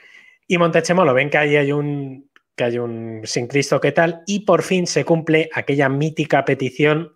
[0.48, 2.30] Y Montechemolo, ven que ahí hay un
[2.60, 7.16] que hay un sin Cristo que tal, y por fin se cumple aquella mítica petición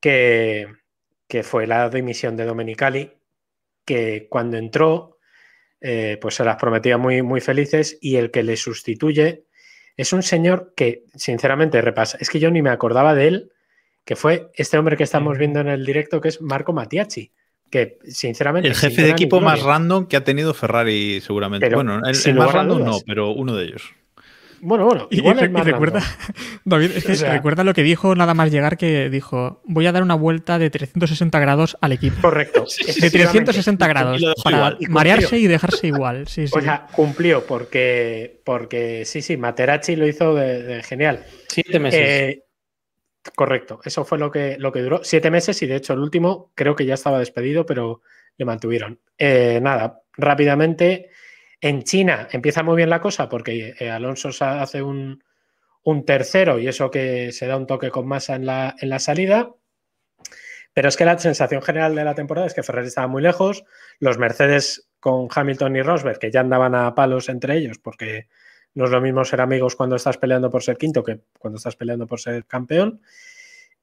[0.00, 0.66] que,
[1.28, 3.12] que fue la dimisión de Domenicali,
[3.84, 5.18] que cuando entró,
[5.82, 9.44] eh, pues se las prometía muy, muy felices, y el que le sustituye
[10.00, 12.18] es un señor que, sinceramente, repasa.
[12.20, 13.52] Es que yo ni me acordaba de él,
[14.04, 17.32] que fue este hombre que estamos viendo en el directo, que es Marco Matiachi.
[17.70, 18.68] Que, sinceramente.
[18.68, 21.66] El jefe de equipo más random que ha tenido Ferrari, seguramente.
[21.66, 23.94] Pero, bueno, el, el más random no, pero uno de ellos.
[24.62, 26.02] Bueno, bueno, igual y, y recuerda,
[26.64, 29.86] David, es que o sea, recuerda lo que dijo nada más llegar, que dijo, voy
[29.86, 32.20] a dar una vuelta de 360 grados al equipo.
[32.20, 32.64] Correcto.
[33.00, 34.76] De 360 grados, para igual.
[34.80, 36.26] y marearse y dejarse igual.
[36.28, 36.52] Sí, sí.
[36.56, 41.24] O sea, cumplió, porque, porque sí, sí, Materachi lo hizo de, de genial.
[41.48, 42.00] Siete meses.
[42.00, 42.44] Eh,
[43.34, 45.00] correcto, eso fue lo que, lo que duró.
[45.02, 48.02] Siete meses y de hecho el último creo que ya estaba despedido, pero
[48.36, 49.00] le mantuvieron.
[49.16, 51.10] Eh, nada, rápidamente
[51.60, 55.22] en China empieza muy bien la cosa porque eh, Alonso hace un,
[56.06, 59.50] tercero y eso que se da un toque con masa en la, en la, salida.
[60.72, 63.64] Pero es que la sensación general de la temporada es que Ferrari estaba muy lejos.
[63.98, 68.28] Los Mercedes con Hamilton y Rosberg, que ya andaban a palos entre ellos, porque
[68.74, 71.76] no es lo mismo ser amigos cuando estás peleando por ser quinto que cuando estás
[71.76, 73.02] peleando por ser campeón.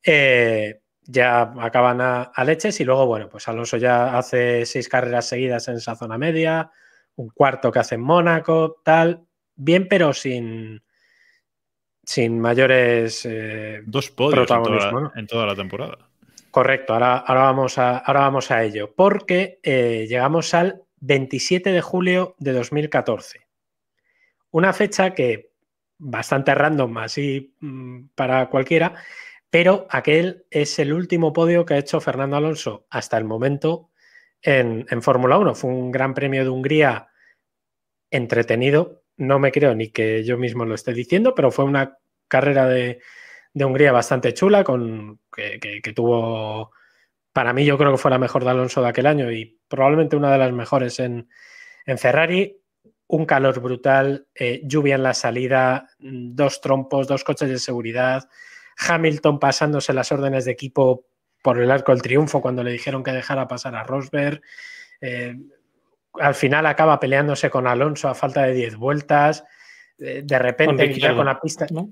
[0.01, 5.27] Eh, ya acaban a, a, leches y luego, bueno, pues Alonso ya hace seis carreras
[5.27, 6.71] seguidas en esa zona media,
[7.18, 9.26] un cuarto que hace en Mónaco, tal,
[9.56, 10.81] bien, pero sin,
[12.03, 15.98] sin mayores eh, dos podios en toda, la, en toda, la, temporada.
[16.52, 21.81] Correcto, ahora, ahora, vamos, a, ahora vamos a ello, porque eh, llegamos al 27 de
[21.81, 23.48] julio de 2014.
[24.52, 25.52] Una fecha que
[25.98, 28.94] bastante random, así mmm, para cualquiera,
[29.49, 33.89] pero aquel es el último podio que ha hecho Fernando Alonso hasta el momento
[34.41, 35.55] en, Fórmula 1.
[35.55, 37.07] Fue un gran premio de Hungría
[38.11, 39.03] entretenido.
[39.18, 41.97] No me creo ni que yo mismo lo esté diciendo, pero fue una
[42.27, 43.01] carrera de,
[43.53, 46.72] Hungría bastante chula, con, que, tuvo,
[47.34, 50.15] para mí yo creo que fue la mejor de Alonso de aquel año y probablemente
[50.15, 51.27] una de las mejores en,
[51.85, 52.61] en Ferrari.
[53.09, 58.27] Un calor brutal, eh, lluvia en la salida, dos trompos, dos coches de seguridad,
[58.77, 61.05] Hamilton pasándose las órdenes de equipo
[61.41, 64.41] por el arco del triunfo cuando le dijeron que dejara pasar a Rosberg.
[65.01, 65.35] Eh,
[66.19, 69.43] al final acaba peleándose con Alonso a falta de 10 vueltas.
[69.99, 71.68] Eh, de repente, con, con la pista.
[71.72, 71.89] ¿no?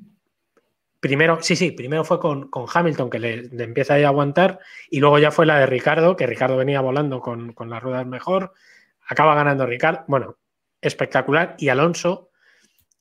[1.00, 4.60] Primero, sí, sí, primero fue con, con Hamilton que le, le, empieza a aguantar
[4.90, 8.06] y luego ya fue la de Ricardo, que Ricardo venía volando con, con las ruedas
[8.06, 8.54] mejor.
[9.08, 10.04] Acaba ganando Ricardo.
[10.08, 10.38] Bueno,
[10.82, 11.56] espectacular.
[11.60, 12.32] Y Alonso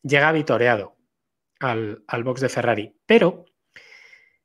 [0.03, 0.97] llega vitoreado
[1.61, 2.95] al, al box de Ferrari.
[3.07, 3.47] Pero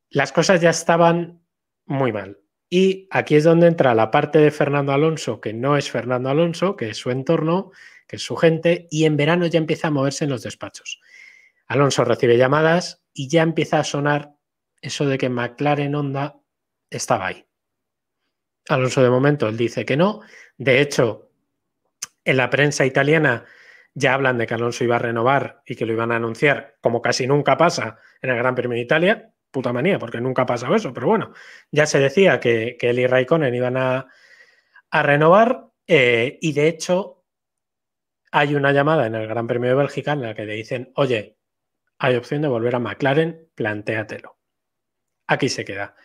[0.09, 1.41] las cosas ya estaban
[1.89, 2.39] muy mal.
[2.69, 6.75] Y aquí es donde entra la parte de Fernando Alonso, que no es Fernando Alonso,
[6.75, 7.71] que es su entorno,
[8.07, 11.01] que es su gente, y en verano ya empieza a moverse en los despachos.
[11.67, 14.35] Alonso recibe llamadas y ya empieza a sonar
[14.81, 16.37] eso de que McLaren Honda
[16.89, 17.45] estaba ahí.
[18.69, 20.21] Alonso de momento él dice que no.
[20.57, 21.31] De hecho,
[22.23, 23.45] en la prensa italiana
[23.95, 27.01] ya hablan de que Alonso iba a renovar y que lo iban a anunciar, como
[27.01, 29.33] casi nunca pasa en el Gran Premio de Italia.
[29.51, 31.33] Puta manía, porque nunca ha pasado eso, pero bueno,
[31.71, 34.07] ya se decía que, él y Raikkonen iban a,
[34.91, 37.25] a renovar eh, y de hecho
[38.31, 41.37] hay una llamada en el Gran Premio de Bélgica en la que le dicen, oye,
[41.97, 44.37] hay opción de volver a McLaren, plantéatelo.
[45.27, 45.95] Aquí se queda.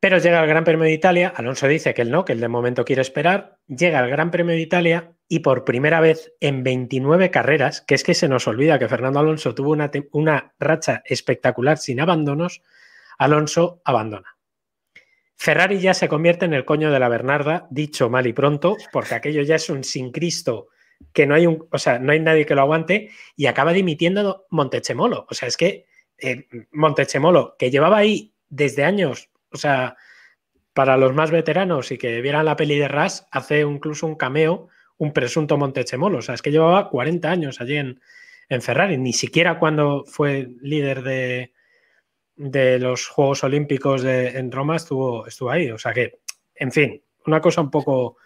[0.00, 2.48] Pero llega el Gran Premio de Italia, Alonso dice que él no, que él de
[2.48, 7.30] momento quiere esperar, llega el Gran Premio de Italia y por primera vez en 29
[7.30, 11.78] carreras, que es que se nos olvida que Fernando Alonso tuvo una, una racha espectacular
[11.78, 12.60] sin abandonos,
[13.16, 14.36] Alonso abandona.
[15.36, 19.14] Ferrari ya se convierte en el coño de la Bernarda, dicho mal y pronto, porque
[19.14, 20.68] aquello ya es un sin Cristo
[21.14, 24.44] que no hay un, o sea, no hay nadie que lo aguante y acaba dimitiendo
[24.50, 25.26] Montechemolo.
[25.30, 25.86] O sea, es que
[26.18, 29.96] eh, Montechemolo, que llevaba ahí desde años o sea,
[30.72, 34.68] para los más veteranos y que vieran la peli de Ras, hace incluso un cameo,
[35.00, 36.18] un presunto Montechemolo.
[36.18, 38.00] O sea, es que llevaba 40 años allí en,
[38.60, 41.52] Ferrari, ni siquiera cuando fue líder de,
[42.34, 45.70] de los Juegos Olímpicos de, en Roma estuvo, estuvo ahí.
[45.70, 46.18] O sea que,
[46.56, 48.16] en fin, una cosa un poco,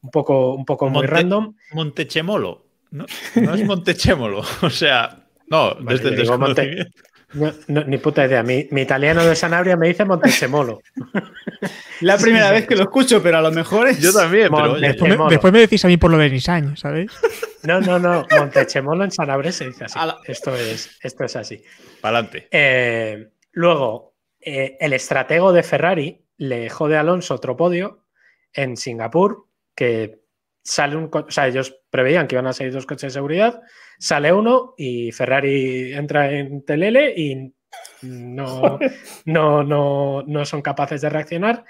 [0.00, 1.56] un poco, un poco muy random.
[1.72, 2.64] Montechemolo.
[2.92, 4.42] No, no es Montechemolo.
[4.62, 6.90] O sea, no, desde el desconocimiento.
[7.34, 8.42] No, ni puta idea.
[8.42, 10.80] Mi, italiano de Sanabria me dice Montechemolo.
[12.00, 14.00] La primera vez que lo escucho, pero a lo mejor es.
[14.00, 17.12] Yo también, pero después, me, decís a mí por lo de Nissan, ¿sabéis?
[17.64, 18.26] No, no, no.
[18.30, 19.98] Montechemolo en Sanabria se dice así.
[20.26, 21.64] Esto es, esto es así.
[22.02, 22.46] Para adelante.
[22.50, 28.04] Eh, luego, eh, el estratego de Ferrari le jode a Alonso otro podio
[28.52, 30.23] en Singapur, que
[30.64, 31.08] sale un.
[31.12, 33.62] O sea, ellos preveían que iban a salir dos coches de seguridad
[33.98, 37.54] sale uno y Ferrari entra en Telele y
[38.02, 38.78] no,
[39.24, 41.64] no, no, no son capaces de reaccionar.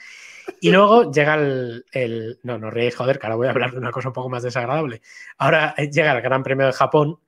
[0.60, 3.90] Y luego llega el, No, no reí, joder, que ahora voy a hablar de una
[3.90, 5.00] cosa un poco más desagradable.
[5.38, 7.18] Ahora llega el Gran Premio de Japón.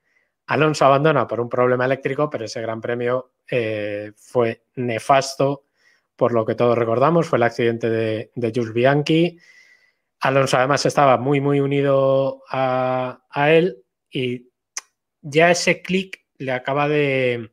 [0.49, 5.65] Alonso abandona por un problema eléctrico, pero ese Gran Premio eh, fue nefasto
[6.15, 7.27] por lo que todos recordamos.
[7.27, 9.39] Fue el accidente de, de Jules Bianchi.
[10.21, 14.49] Alonso además estaba muy, muy unido a, él y
[15.21, 17.53] ya ese clic le acaba de,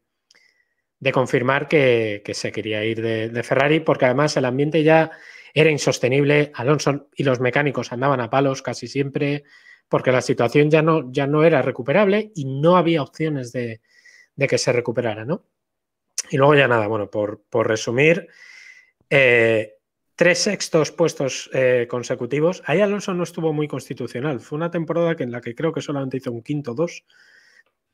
[1.11, 5.11] confirmar que, se quería ir de, Ferrari, porque además el ambiente ya
[5.53, 6.51] era insostenible.
[6.55, 9.43] Alonso y los mecánicos andaban a palos casi siempre,
[9.89, 13.81] porque la situación ya no, ya no era recuperable y no había opciones de,
[14.47, 15.45] que se recuperara, ¿no?
[16.31, 18.27] Y luego ya nada, bueno, por, resumir,
[19.09, 19.72] eh,
[20.15, 22.63] tres sextos puestos eh, consecutivos.
[22.65, 24.39] Ahí Alonso no estuvo muy constitucional.
[24.39, 27.05] Fue una temporada que en la que creo que solamente hizo un quinto, dos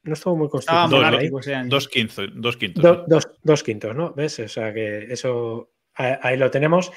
[0.03, 1.29] no estuvo muy constitucional.
[1.67, 3.05] dos, quintos, dos quintos.
[3.43, 4.13] dos, quintos, ¿no?
[4.13, 4.39] ¿Ves?
[4.39, 6.91] O sea que eso ahí lo tenemos.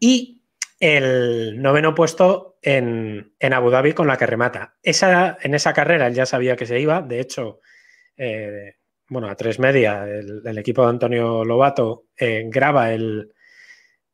[0.00, 0.42] Y
[0.80, 4.76] el noveno puesto en, Abu Dhabi con la que remata.
[4.82, 7.02] Esa, en esa carrera él ya sabía que se iba.
[7.02, 7.60] De hecho,
[8.16, 8.76] eh,
[9.08, 13.32] bueno, a tres media, el, equipo de Antonio Lobato eh, graba el,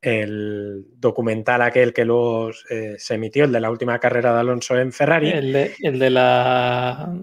[0.02, 4.76] el, documental aquel que luego eh, se emitió, el de la última carrera de Alonso
[4.76, 5.30] en Ferrari.
[5.30, 7.14] el de la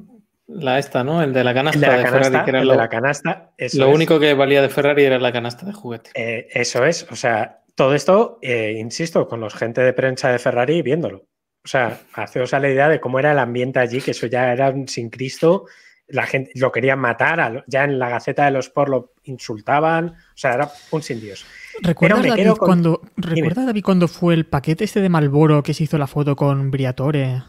[0.50, 1.22] la esta, ¿no?
[1.22, 3.52] El de la canasta de, la canasta, Ferrari, lo, la canasta.
[3.74, 6.10] lo único que valía de Ferrari era la canasta de juguete.
[6.16, 10.40] Eh, eso es, o sea, todo esto, eh, insisto, con los gente de prensa de
[10.40, 11.28] Ferrari viéndolo.
[11.64, 14.52] O sea, haceos a la idea de cómo era el ambiente allí, que eso ya
[14.52, 15.66] era sin Cristo,
[16.08, 20.38] la gente lo querían matar, ya en la Gaceta de los Por lo insultaban, o
[20.38, 21.46] sea, era un sin Dios.
[21.82, 25.98] ¿Recuerdas, David, cuando, ¿recuerda David, cuando fue el paquete este de Malboro que se hizo
[25.98, 27.44] la foto con Briatore?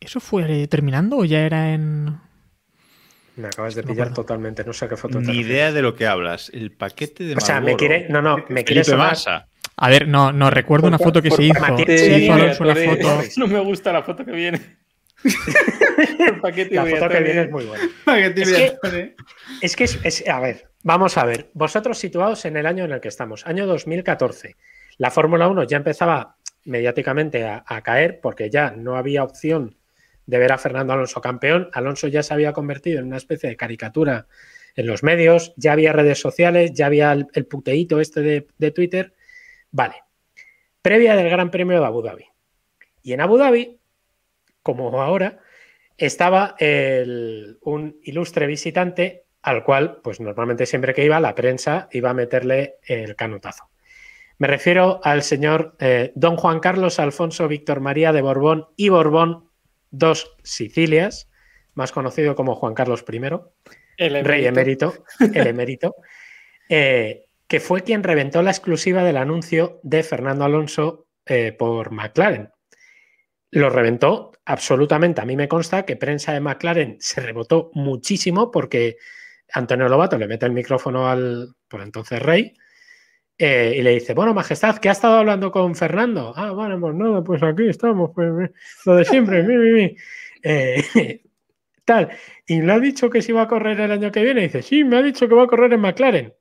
[0.00, 2.18] ¿Eso fue terminando o ya era en.?
[3.36, 5.20] Me acabas de pillar totalmente, no sé qué foto.
[5.20, 6.50] Ni idea de lo que hablas.
[6.52, 7.34] El paquete de.
[7.34, 8.08] O sea, me quiere.
[8.08, 9.16] No, no, me quiere sonar.
[9.76, 11.58] A ver, no, no recuerdo una foto que se hizo.
[11.58, 11.84] foto.
[13.36, 14.60] No me gusta la foto que viene.
[15.24, 17.84] el paquete la foto que viene es muy buena.
[19.62, 21.50] es que, es que a ver, vamos a ver.
[21.54, 24.56] Vosotros situados en el año en el que estamos, año 2014.
[24.98, 29.76] La Fórmula 1 ya empezaba mediáticamente a, caer porque ya no había opción
[30.26, 31.70] de ver a Fernando Alonso campeón.
[31.72, 34.26] Alonso ya se había convertido en una especie de caricatura
[34.76, 39.14] en los medios, ya había redes sociales, ya había el, puteíto este de, Twitter.
[39.70, 39.96] Vale.
[40.82, 42.26] Previa del Gran Premio de Abu Dhabi.
[43.02, 43.80] Y en Abu Dhabi,
[44.62, 45.40] como ahora,
[45.96, 52.14] estaba un ilustre visitante al cual, pues normalmente siempre que iba, la prensa iba a
[52.14, 53.70] meterle el canutazo.
[54.38, 59.50] Me refiero al señor eh, don Juan Carlos Alfonso Víctor María de Borbón y Borbón
[59.90, 61.28] dos Sicilias,
[61.74, 63.20] más conocido como Juan Carlos I,
[63.98, 65.04] el rey emérito,
[65.34, 65.94] el emérito.
[66.68, 72.50] eh, que fue quien reventó la exclusiva del anuncio de Fernando Alonso eh, por McLaren.
[73.50, 75.20] Lo reventó absolutamente.
[75.20, 78.98] A mí me consta que prensa de McLaren se rebotó muchísimo porque
[79.52, 82.54] Antonio Lobato le mete el micrófono al, por entonces rey,
[83.38, 86.34] eh, y le dice, bueno, Majestad, ¿qué ha estado hablando con Fernando?
[86.36, 88.50] Ah, bueno, pues nada, pues aquí estamos, pues
[88.84, 89.96] lo de siempre, mi, mi, mi.
[90.42, 91.22] Eh,
[91.86, 92.10] tal.
[92.46, 94.42] Y le ha dicho que se iba a correr el año que viene.
[94.42, 96.34] Dice, sí, me ha dicho que va a correr en McLaren.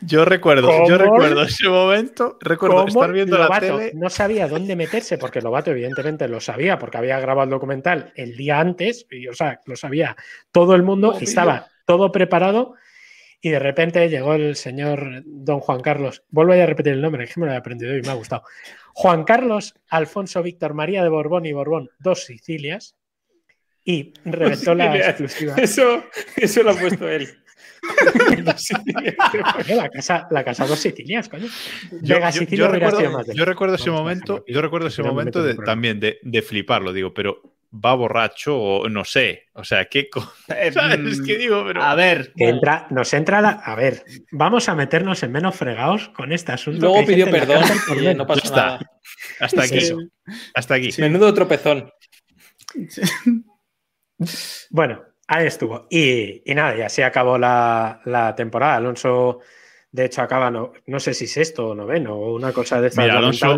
[0.00, 0.88] Yo recuerdo, ¿Cómo?
[0.88, 3.92] yo recuerdo ese momento, recuerdo ¿Cómo estar viendo la tele.
[3.94, 8.36] No sabía dónde meterse, porque Lobato, evidentemente, lo sabía, porque había grabado el documental el
[8.36, 10.16] día antes, y o sea, lo sabía
[10.50, 12.74] todo el mundo, y estaba todo preparado.
[13.40, 16.24] Y de repente llegó el señor don Juan Carlos.
[16.30, 18.42] Vuelvo a repetir el nombre, que me lo he aprendido y me ha gustado.
[18.94, 22.96] Juan Carlos Alfonso Víctor María de Borbón y Borbón, dos Sicilias,
[23.84, 25.54] y reventó la exclusiva.
[25.56, 26.02] Eso,
[26.36, 27.28] eso lo ha puesto él.
[29.68, 31.46] La casa, la casa dos Sicilias, coño.
[32.02, 32.18] Yo,
[32.68, 33.44] recuerdo, yo
[33.74, 37.40] ese Vamos, momento, yo recuerdo ese momento de, también de, de fliparlo, digo, pero
[37.84, 40.08] va borracho o no sé, o sea, qué
[40.48, 40.98] Eh, ¿sabes?
[40.98, 43.50] mm, Es que digo, pero A ver, Que entra, nos entra la.
[43.50, 46.86] A ver, vamos a meternos en menos fregados con este asunto.
[46.86, 48.56] Luego pidió perdón por y no está.
[48.66, 48.90] nada.
[49.40, 49.94] hasta aquí, Sí.
[50.54, 50.90] hasta aquí.
[50.98, 51.90] Menudo tropezón.
[54.70, 55.86] Bueno, ahí estuvo.
[55.90, 58.76] Y, y nada, y así acabó la, la temporada.
[58.76, 59.40] Alonso,
[59.92, 63.04] de hecho, acaba, no, no sé si sexto o noveno o una cosa de estas
[63.04, 63.56] Mira, Alonso.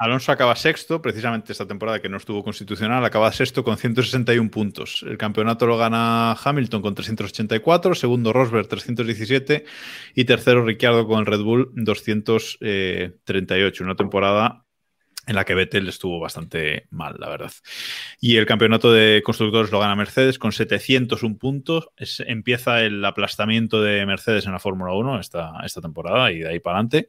[0.00, 5.04] Alonso acaba sexto, precisamente esta temporada que no estuvo constitucional, acaba sexto con 161 puntos.
[5.04, 9.64] El campeonato lo gana Hamilton con 384, segundo Rosberg 317
[10.14, 13.82] y tercero Ricciardo con el Red Bull 238.
[13.82, 14.67] Una temporada
[15.28, 17.52] en la que Vettel estuvo bastante mal, la verdad.
[18.18, 21.90] Y el campeonato de constructores lo gana Mercedes con 701 puntos.
[22.20, 26.60] Empieza el aplastamiento de Mercedes en la Fórmula 1 esta, esta temporada y de ahí
[26.60, 27.08] para adelante.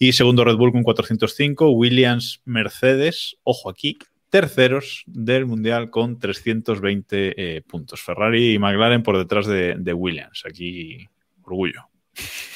[0.00, 3.98] Y segundo Red Bull con 405, Williams, Mercedes, ojo aquí,
[4.30, 8.02] terceros del Mundial con 320 eh, puntos.
[8.02, 10.42] Ferrari y McLaren por detrás de, de Williams.
[10.44, 11.06] Aquí,
[11.44, 11.93] orgullo.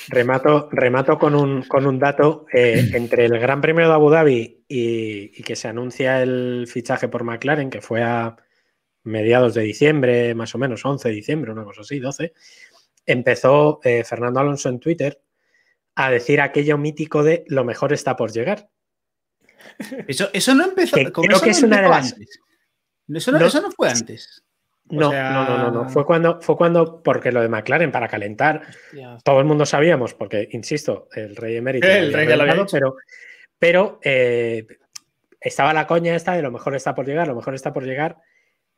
[0.08, 2.46] Remato, remato con, un, con un dato.
[2.52, 7.08] eh, entre el Gran Premio de Abu Dhabi y, y que se anuncia el fichaje
[7.08, 8.36] por McLaren, que fue a
[9.04, 12.32] mediados de diciembre, más o menos, 11 de diciembre, una cosa así, 12,
[13.06, 15.20] empezó eh, Fernando Alonso en Twitter
[15.94, 18.68] a decir aquello mítico de lo mejor está por llegar.
[20.06, 20.96] eso, eso no empezó.
[20.96, 22.16] Que creo eso que no es una de las-.
[23.08, 24.44] Eso no, No- eso no fue antes.
[24.90, 25.88] No, sea- no, no, no, no.
[25.88, 28.62] Fue cuando, fue cuando, porque lo de McLaren para calentar,
[29.22, 32.78] todo el mundo sabíamos, porque, insisto, el rey emérito El rey ya lo había reventado,
[32.78, 32.96] pero,
[33.58, 34.66] pero eh,
[35.40, 38.16] estaba la coña esta de lo mejor está por llegar, lo mejor está por llegar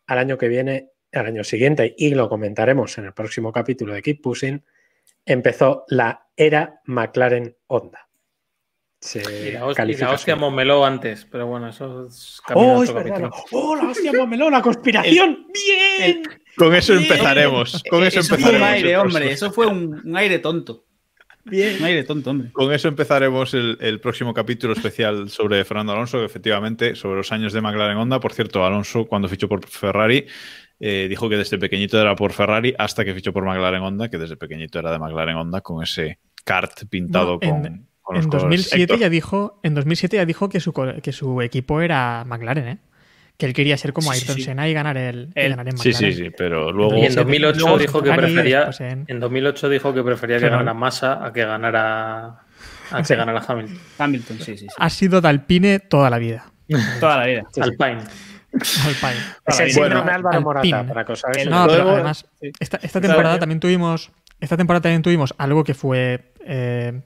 [0.06, 4.02] al año que viene, al año siguiente, y lo comentaremos en el próximo capítulo de
[4.02, 4.64] Keep Pushing,
[5.24, 8.08] empezó la era McLaren Honda.
[9.02, 10.40] Y la, hostia, y califica la hostia así.
[10.40, 13.20] Momeló antes, pero bueno, eso es ¡Oh, es otro verdad!
[13.30, 13.44] capítulo.
[13.52, 15.46] ¡Oh, la hostia Momeló, la conspiración!
[15.54, 16.22] ¡Bien!
[16.56, 17.04] Con eso Bien.
[17.04, 17.82] empezaremos.
[17.88, 18.68] Con eso, eso fue un empezaremos.
[18.84, 19.32] aire, hombre.
[19.32, 20.84] Eso fue un, un aire tonto.
[21.44, 21.76] Bien.
[21.78, 22.52] Un aire tonto, hombre.
[22.52, 27.54] Con eso empezaremos el, el próximo capítulo especial sobre Fernando Alonso, efectivamente, sobre los años
[27.54, 28.20] de McLaren Honda.
[28.20, 30.26] Por cierto, Alonso, cuando fichó por Ferrari,
[30.78, 34.18] eh, dijo que desde pequeñito era por Ferrari hasta que fichó por McLaren Honda, que
[34.18, 38.24] desde pequeñito era de McLaren Honda con ese kart pintado No, en- con, con los
[38.24, 38.48] En colores.
[38.70, 38.98] 2007 Héctor.
[38.98, 40.72] ya dijo, en 2007 ya dijo que su,
[41.02, 42.78] que su equipo era McLaren, ¿eh?
[43.36, 44.42] Que él quería ser como Sí, sí, Ayrton sí.
[44.42, 46.16] Senna y ganar el, y Él- ganar en Sí, McLaren.
[46.16, 46.96] sí, sí, pero luego.
[46.96, 50.48] Y en Sí, 2008 luego dijo que prefería en- en 2008 dijo que prefería que
[50.48, 52.26] ganara Massa a que ganara
[52.90, 53.78] a que ganara Hamilton.
[53.98, 54.74] Hamilton, sí, sí, sí.
[54.76, 56.52] Ha sido Dalpine toda la vida.
[57.00, 57.42] Toda la vida.
[57.52, 57.60] Sí, sí.
[57.62, 58.00] Alpine.
[58.52, 59.22] Alpine.
[59.46, 60.82] Es el Bueno, síndrome Álvaro Alpine.
[60.84, 62.50] Morata, para El- una No, pero Luego- además, sí.
[62.60, 64.10] esta, esta temporada también tuvimos.
[64.40, 66.32] Esta temporada también tuvimos algo que fue.
[66.44, 67.00] eh,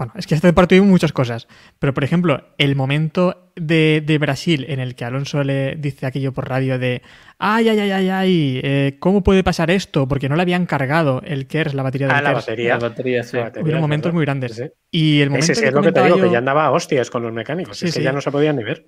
[0.00, 1.46] bueno, es que esta temporada tuvimos muchas cosas.
[1.78, 6.32] Pero, por ejemplo, el momento de, de Brasil en el que Alonso le dice aquello
[6.32, 7.02] por radio de.
[7.38, 10.08] Ay, ay, ay, ay, ay, eh, ¿cómo puede pasar esto?
[10.08, 12.46] Porque no le habían cargado el KERS, la batería del Ah, la KERS.
[12.46, 12.68] batería.
[12.78, 13.36] La batería, sí.
[13.36, 14.56] La batería, Hubieron es momentos muy grandes.
[14.56, 14.70] Sí, sí.
[14.90, 16.38] Y el momento Ese sí es que lo que te comentaba digo, yo, que ya
[16.38, 17.76] andaba a hostias con los mecánicos.
[17.76, 18.86] Sí, es que ya no se podían ni ver.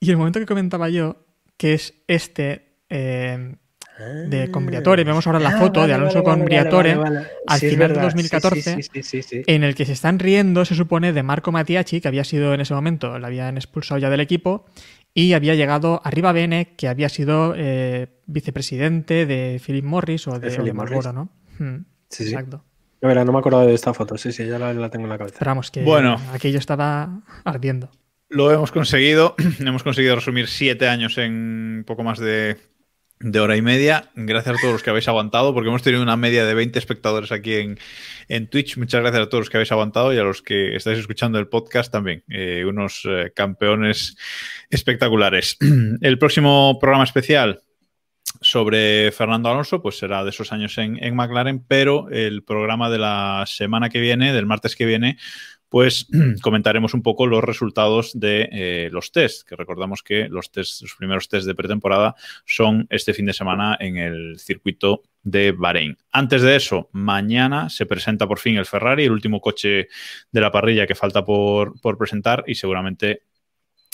[0.00, 3.54] Y el momento que comentaba yo, que es este eh,
[3.98, 7.16] de con Briatore, vemos ahora la Ah, foto de Alonso vale, con vale, Briatore, vale,
[7.16, 7.28] vale.
[7.46, 8.02] al Sí, final de verdad.
[8.10, 9.42] Sí, 2014, sí, sí, sí, sí, sí.
[9.46, 12.60] en el que se están riendo, se supone, de Marco Matiachi, que había sido en
[12.60, 14.66] ese momento, le habían expulsado ya del equipo,
[15.14, 20.50] y había llegado arriba Bene, que había sido eh, vicepresidente de Philip Morris o de,
[20.50, 21.30] De de Marlboro, Morris.
[21.60, 21.64] ¿no?
[21.64, 22.30] Hmm, Sí, sí.
[22.30, 22.64] Exacto.
[23.00, 24.16] De verdad, no me acuerdo de esta foto.
[24.16, 25.36] Sí, sí, ya la, la tengo en la cabeza.
[25.38, 26.16] Pero vamos, que Bueno.
[26.32, 27.90] aquello estaba ardiendo.
[28.30, 29.34] Lo hemos conseguido.
[29.60, 32.56] hemos conseguido resumir siete años en poco más de
[33.24, 34.10] de hora y media.
[34.14, 37.32] Gracias a todos los que habéis aguantado, porque hemos tenido una media de 20 espectadores
[37.32, 37.78] aquí en,
[38.28, 38.76] en Twitch.
[38.76, 41.48] Muchas gracias a todos los que habéis aguantado y a los que estáis escuchando el
[41.48, 42.22] podcast también.
[42.28, 44.16] Eh, unos eh, campeones
[44.68, 45.56] espectaculares.
[46.02, 47.62] El próximo programa especial
[48.42, 52.98] sobre Fernando Alonso, pues será de esos años en, en McLaren, pero el programa de
[52.98, 55.16] la semana que viene, del martes que viene,
[55.68, 56.06] pues
[56.42, 60.94] comentaremos un poco los resultados de eh, los tests, que recordamos que los, test, los
[60.94, 62.14] primeros test de pretemporada
[62.44, 65.96] son este fin de semana en el circuito de Bahrein.
[66.12, 69.88] Antes de eso, mañana se presenta por fin el Ferrari, el último coche
[70.30, 73.22] de la parrilla que falta por presentar y seguramente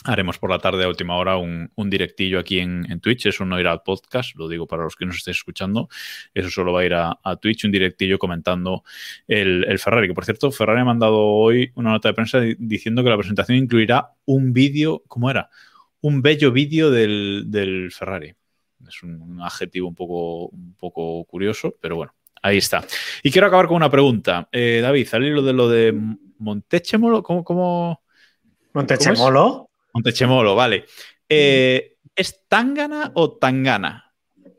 [0.04, 3.26] haremos por la tarde a última hora un, un directillo aquí en, en, Twitch.
[3.26, 5.88] Eso no irá al podcast, lo digo para los que nos estéis escuchando.
[6.32, 8.82] Eso solo va a ir a, a Twitch, un directillo comentando
[9.26, 10.08] el, el, Ferrari.
[10.08, 13.58] Que por cierto, Ferrari ha mandado hoy una nota de prensa diciendo que la presentación
[13.58, 15.50] incluirá un vídeo, ¿cómo era?
[16.00, 18.34] Un bello vídeo del, del, Ferrari.
[18.88, 22.14] Es un, un adjetivo un poco, un poco curioso, pero bueno.
[22.42, 22.82] Ahí está.
[23.22, 24.48] Y quiero acabar con una pregunta.
[24.50, 25.92] Eh, David, al hilo de lo de
[26.38, 27.44] Montechemolo, ¿cómo?
[27.44, 28.02] cómo
[28.72, 29.69] ¿Montechemolo?
[29.92, 30.84] Montechemolo, vale.
[31.28, 34.12] Eh, ¿Es Tangana o Tangana?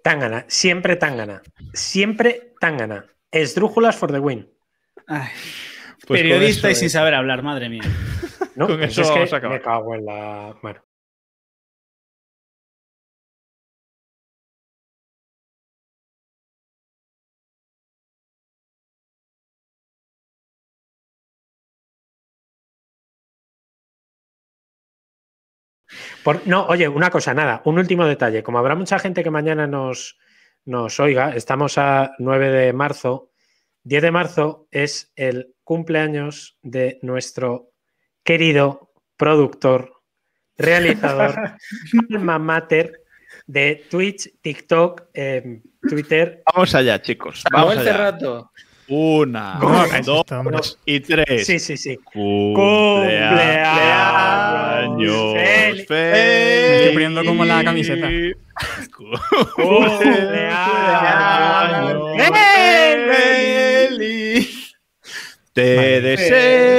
[0.03, 1.41] Tangana, siempre Tangana.
[1.73, 3.05] Siempre Tangana.
[3.31, 4.49] Esdrújulas for the win.
[5.07, 5.29] Ay,
[6.07, 7.83] pues periodista y sin saber hablar, madre mía.
[8.55, 10.55] No, con eso es que me cago en la.
[10.61, 10.81] Bueno.
[26.23, 28.43] Por, no, oye, una cosa, nada, un último detalle.
[28.43, 30.17] Como habrá mucha gente que mañana nos,
[30.65, 33.31] nos oiga, estamos a 9 de marzo.
[33.83, 37.71] 10 de marzo es el cumpleaños de nuestro
[38.23, 40.01] querido productor,
[40.57, 41.33] realizador,
[42.11, 43.01] alma mater
[43.47, 46.43] de Twitch, TikTok, eh, Twitter.
[46.53, 47.43] Vamos allá, chicos.
[47.51, 47.97] Vamos allá.
[47.97, 48.51] rato.
[48.87, 49.57] Una,
[50.03, 50.79] dos estamos.
[50.85, 51.47] y tres.
[51.47, 51.97] Sí, sí, sí.
[51.97, 53.39] Cumpleaños
[55.07, 55.87] Feliz.
[55.87, 55.87] feliz.
[55.87, 58.07] Me estoy poniendo como la camiseta.
[59.55, 60.21] Cumpleaños
[63.89, 64.75] feliz.
[65.53, 66.71] Te deseamos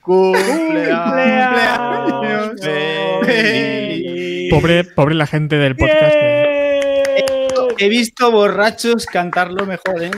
[0.00, 2.60] cumpleaños
[3.26, 4.50] feliz.
[4.50, 6.12] Pobre, pobre la gente del podcast.
[6.12, 6.44] que-
[7.78, 10.10] He visto borrachos cantarlo mejor, ¿eh?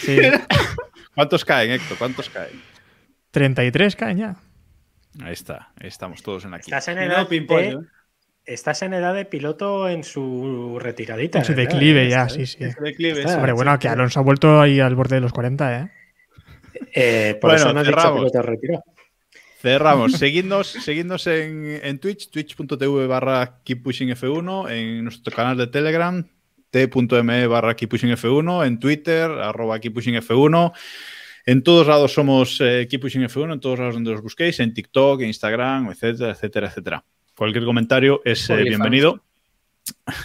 [0.00, 0.18] sí,
[1.16, 1.96] ¿Cuántos caen, Héctor?
[1.98, 2.60] ¿Cuántos caen?
[3.32, 4.36] 33 caen ya.
[5.22, 6.64] Ahí está, ahí estamos todos en aquí.
[6.70, 7.78] Estás en edad de,
[8.44, 11.38] estás en edad de piloto en su retiradita.
[11.38, 11.70] En su ¿verdad?
[11.72, 12.58] declive ya, sí, sí.
[12.62, 13.30] Ese declive, Está.
[13.30, 13.34] sí.
[13.36, 15.90] Hombre, bueno, que Alonso ha vuelto ahí al borde de los 40, ¿eh?
[16.94, 18.20] Eh, por Bueno, eso no has dicho cerramos.
[18.20, 18.84] piloto retirado.
[19.62, 20.12] Cerramos.
[20.18, 26.28] Seguidnos, seguidnos en, en Twitch, twitch.tv barra Keep Pushing F1, en nuestro canal de Telegram,
[26.86, 30.72] t.me barra Keep Pushing F1, en Twitter, arroba Keep Pushing F1.
[31.46, 34.74] En todos lados somos eh, Keep Pushing F1, en todos lados donde os busquéis, en
[34.74, 37.04] TikTok, en Instagram, etcétera, etcétera, etcétera.
[37.34, 39.22] Cualquier comentario es eh, bienvenido.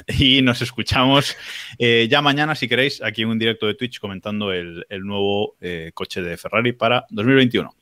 [0.08, 1.38] Y nos escuchamos
[1.78, 5.56] eh, ya mañana, si queréis, aquí en un directo de Twitch comentando el, el nuevo
[5.62, 7.74] eh, coche de Ferrari para 2021.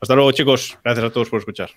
[0.00, 0.78] Hasta luego, chicos.
[0.82, 1.70] Gracias a todos por escuchar.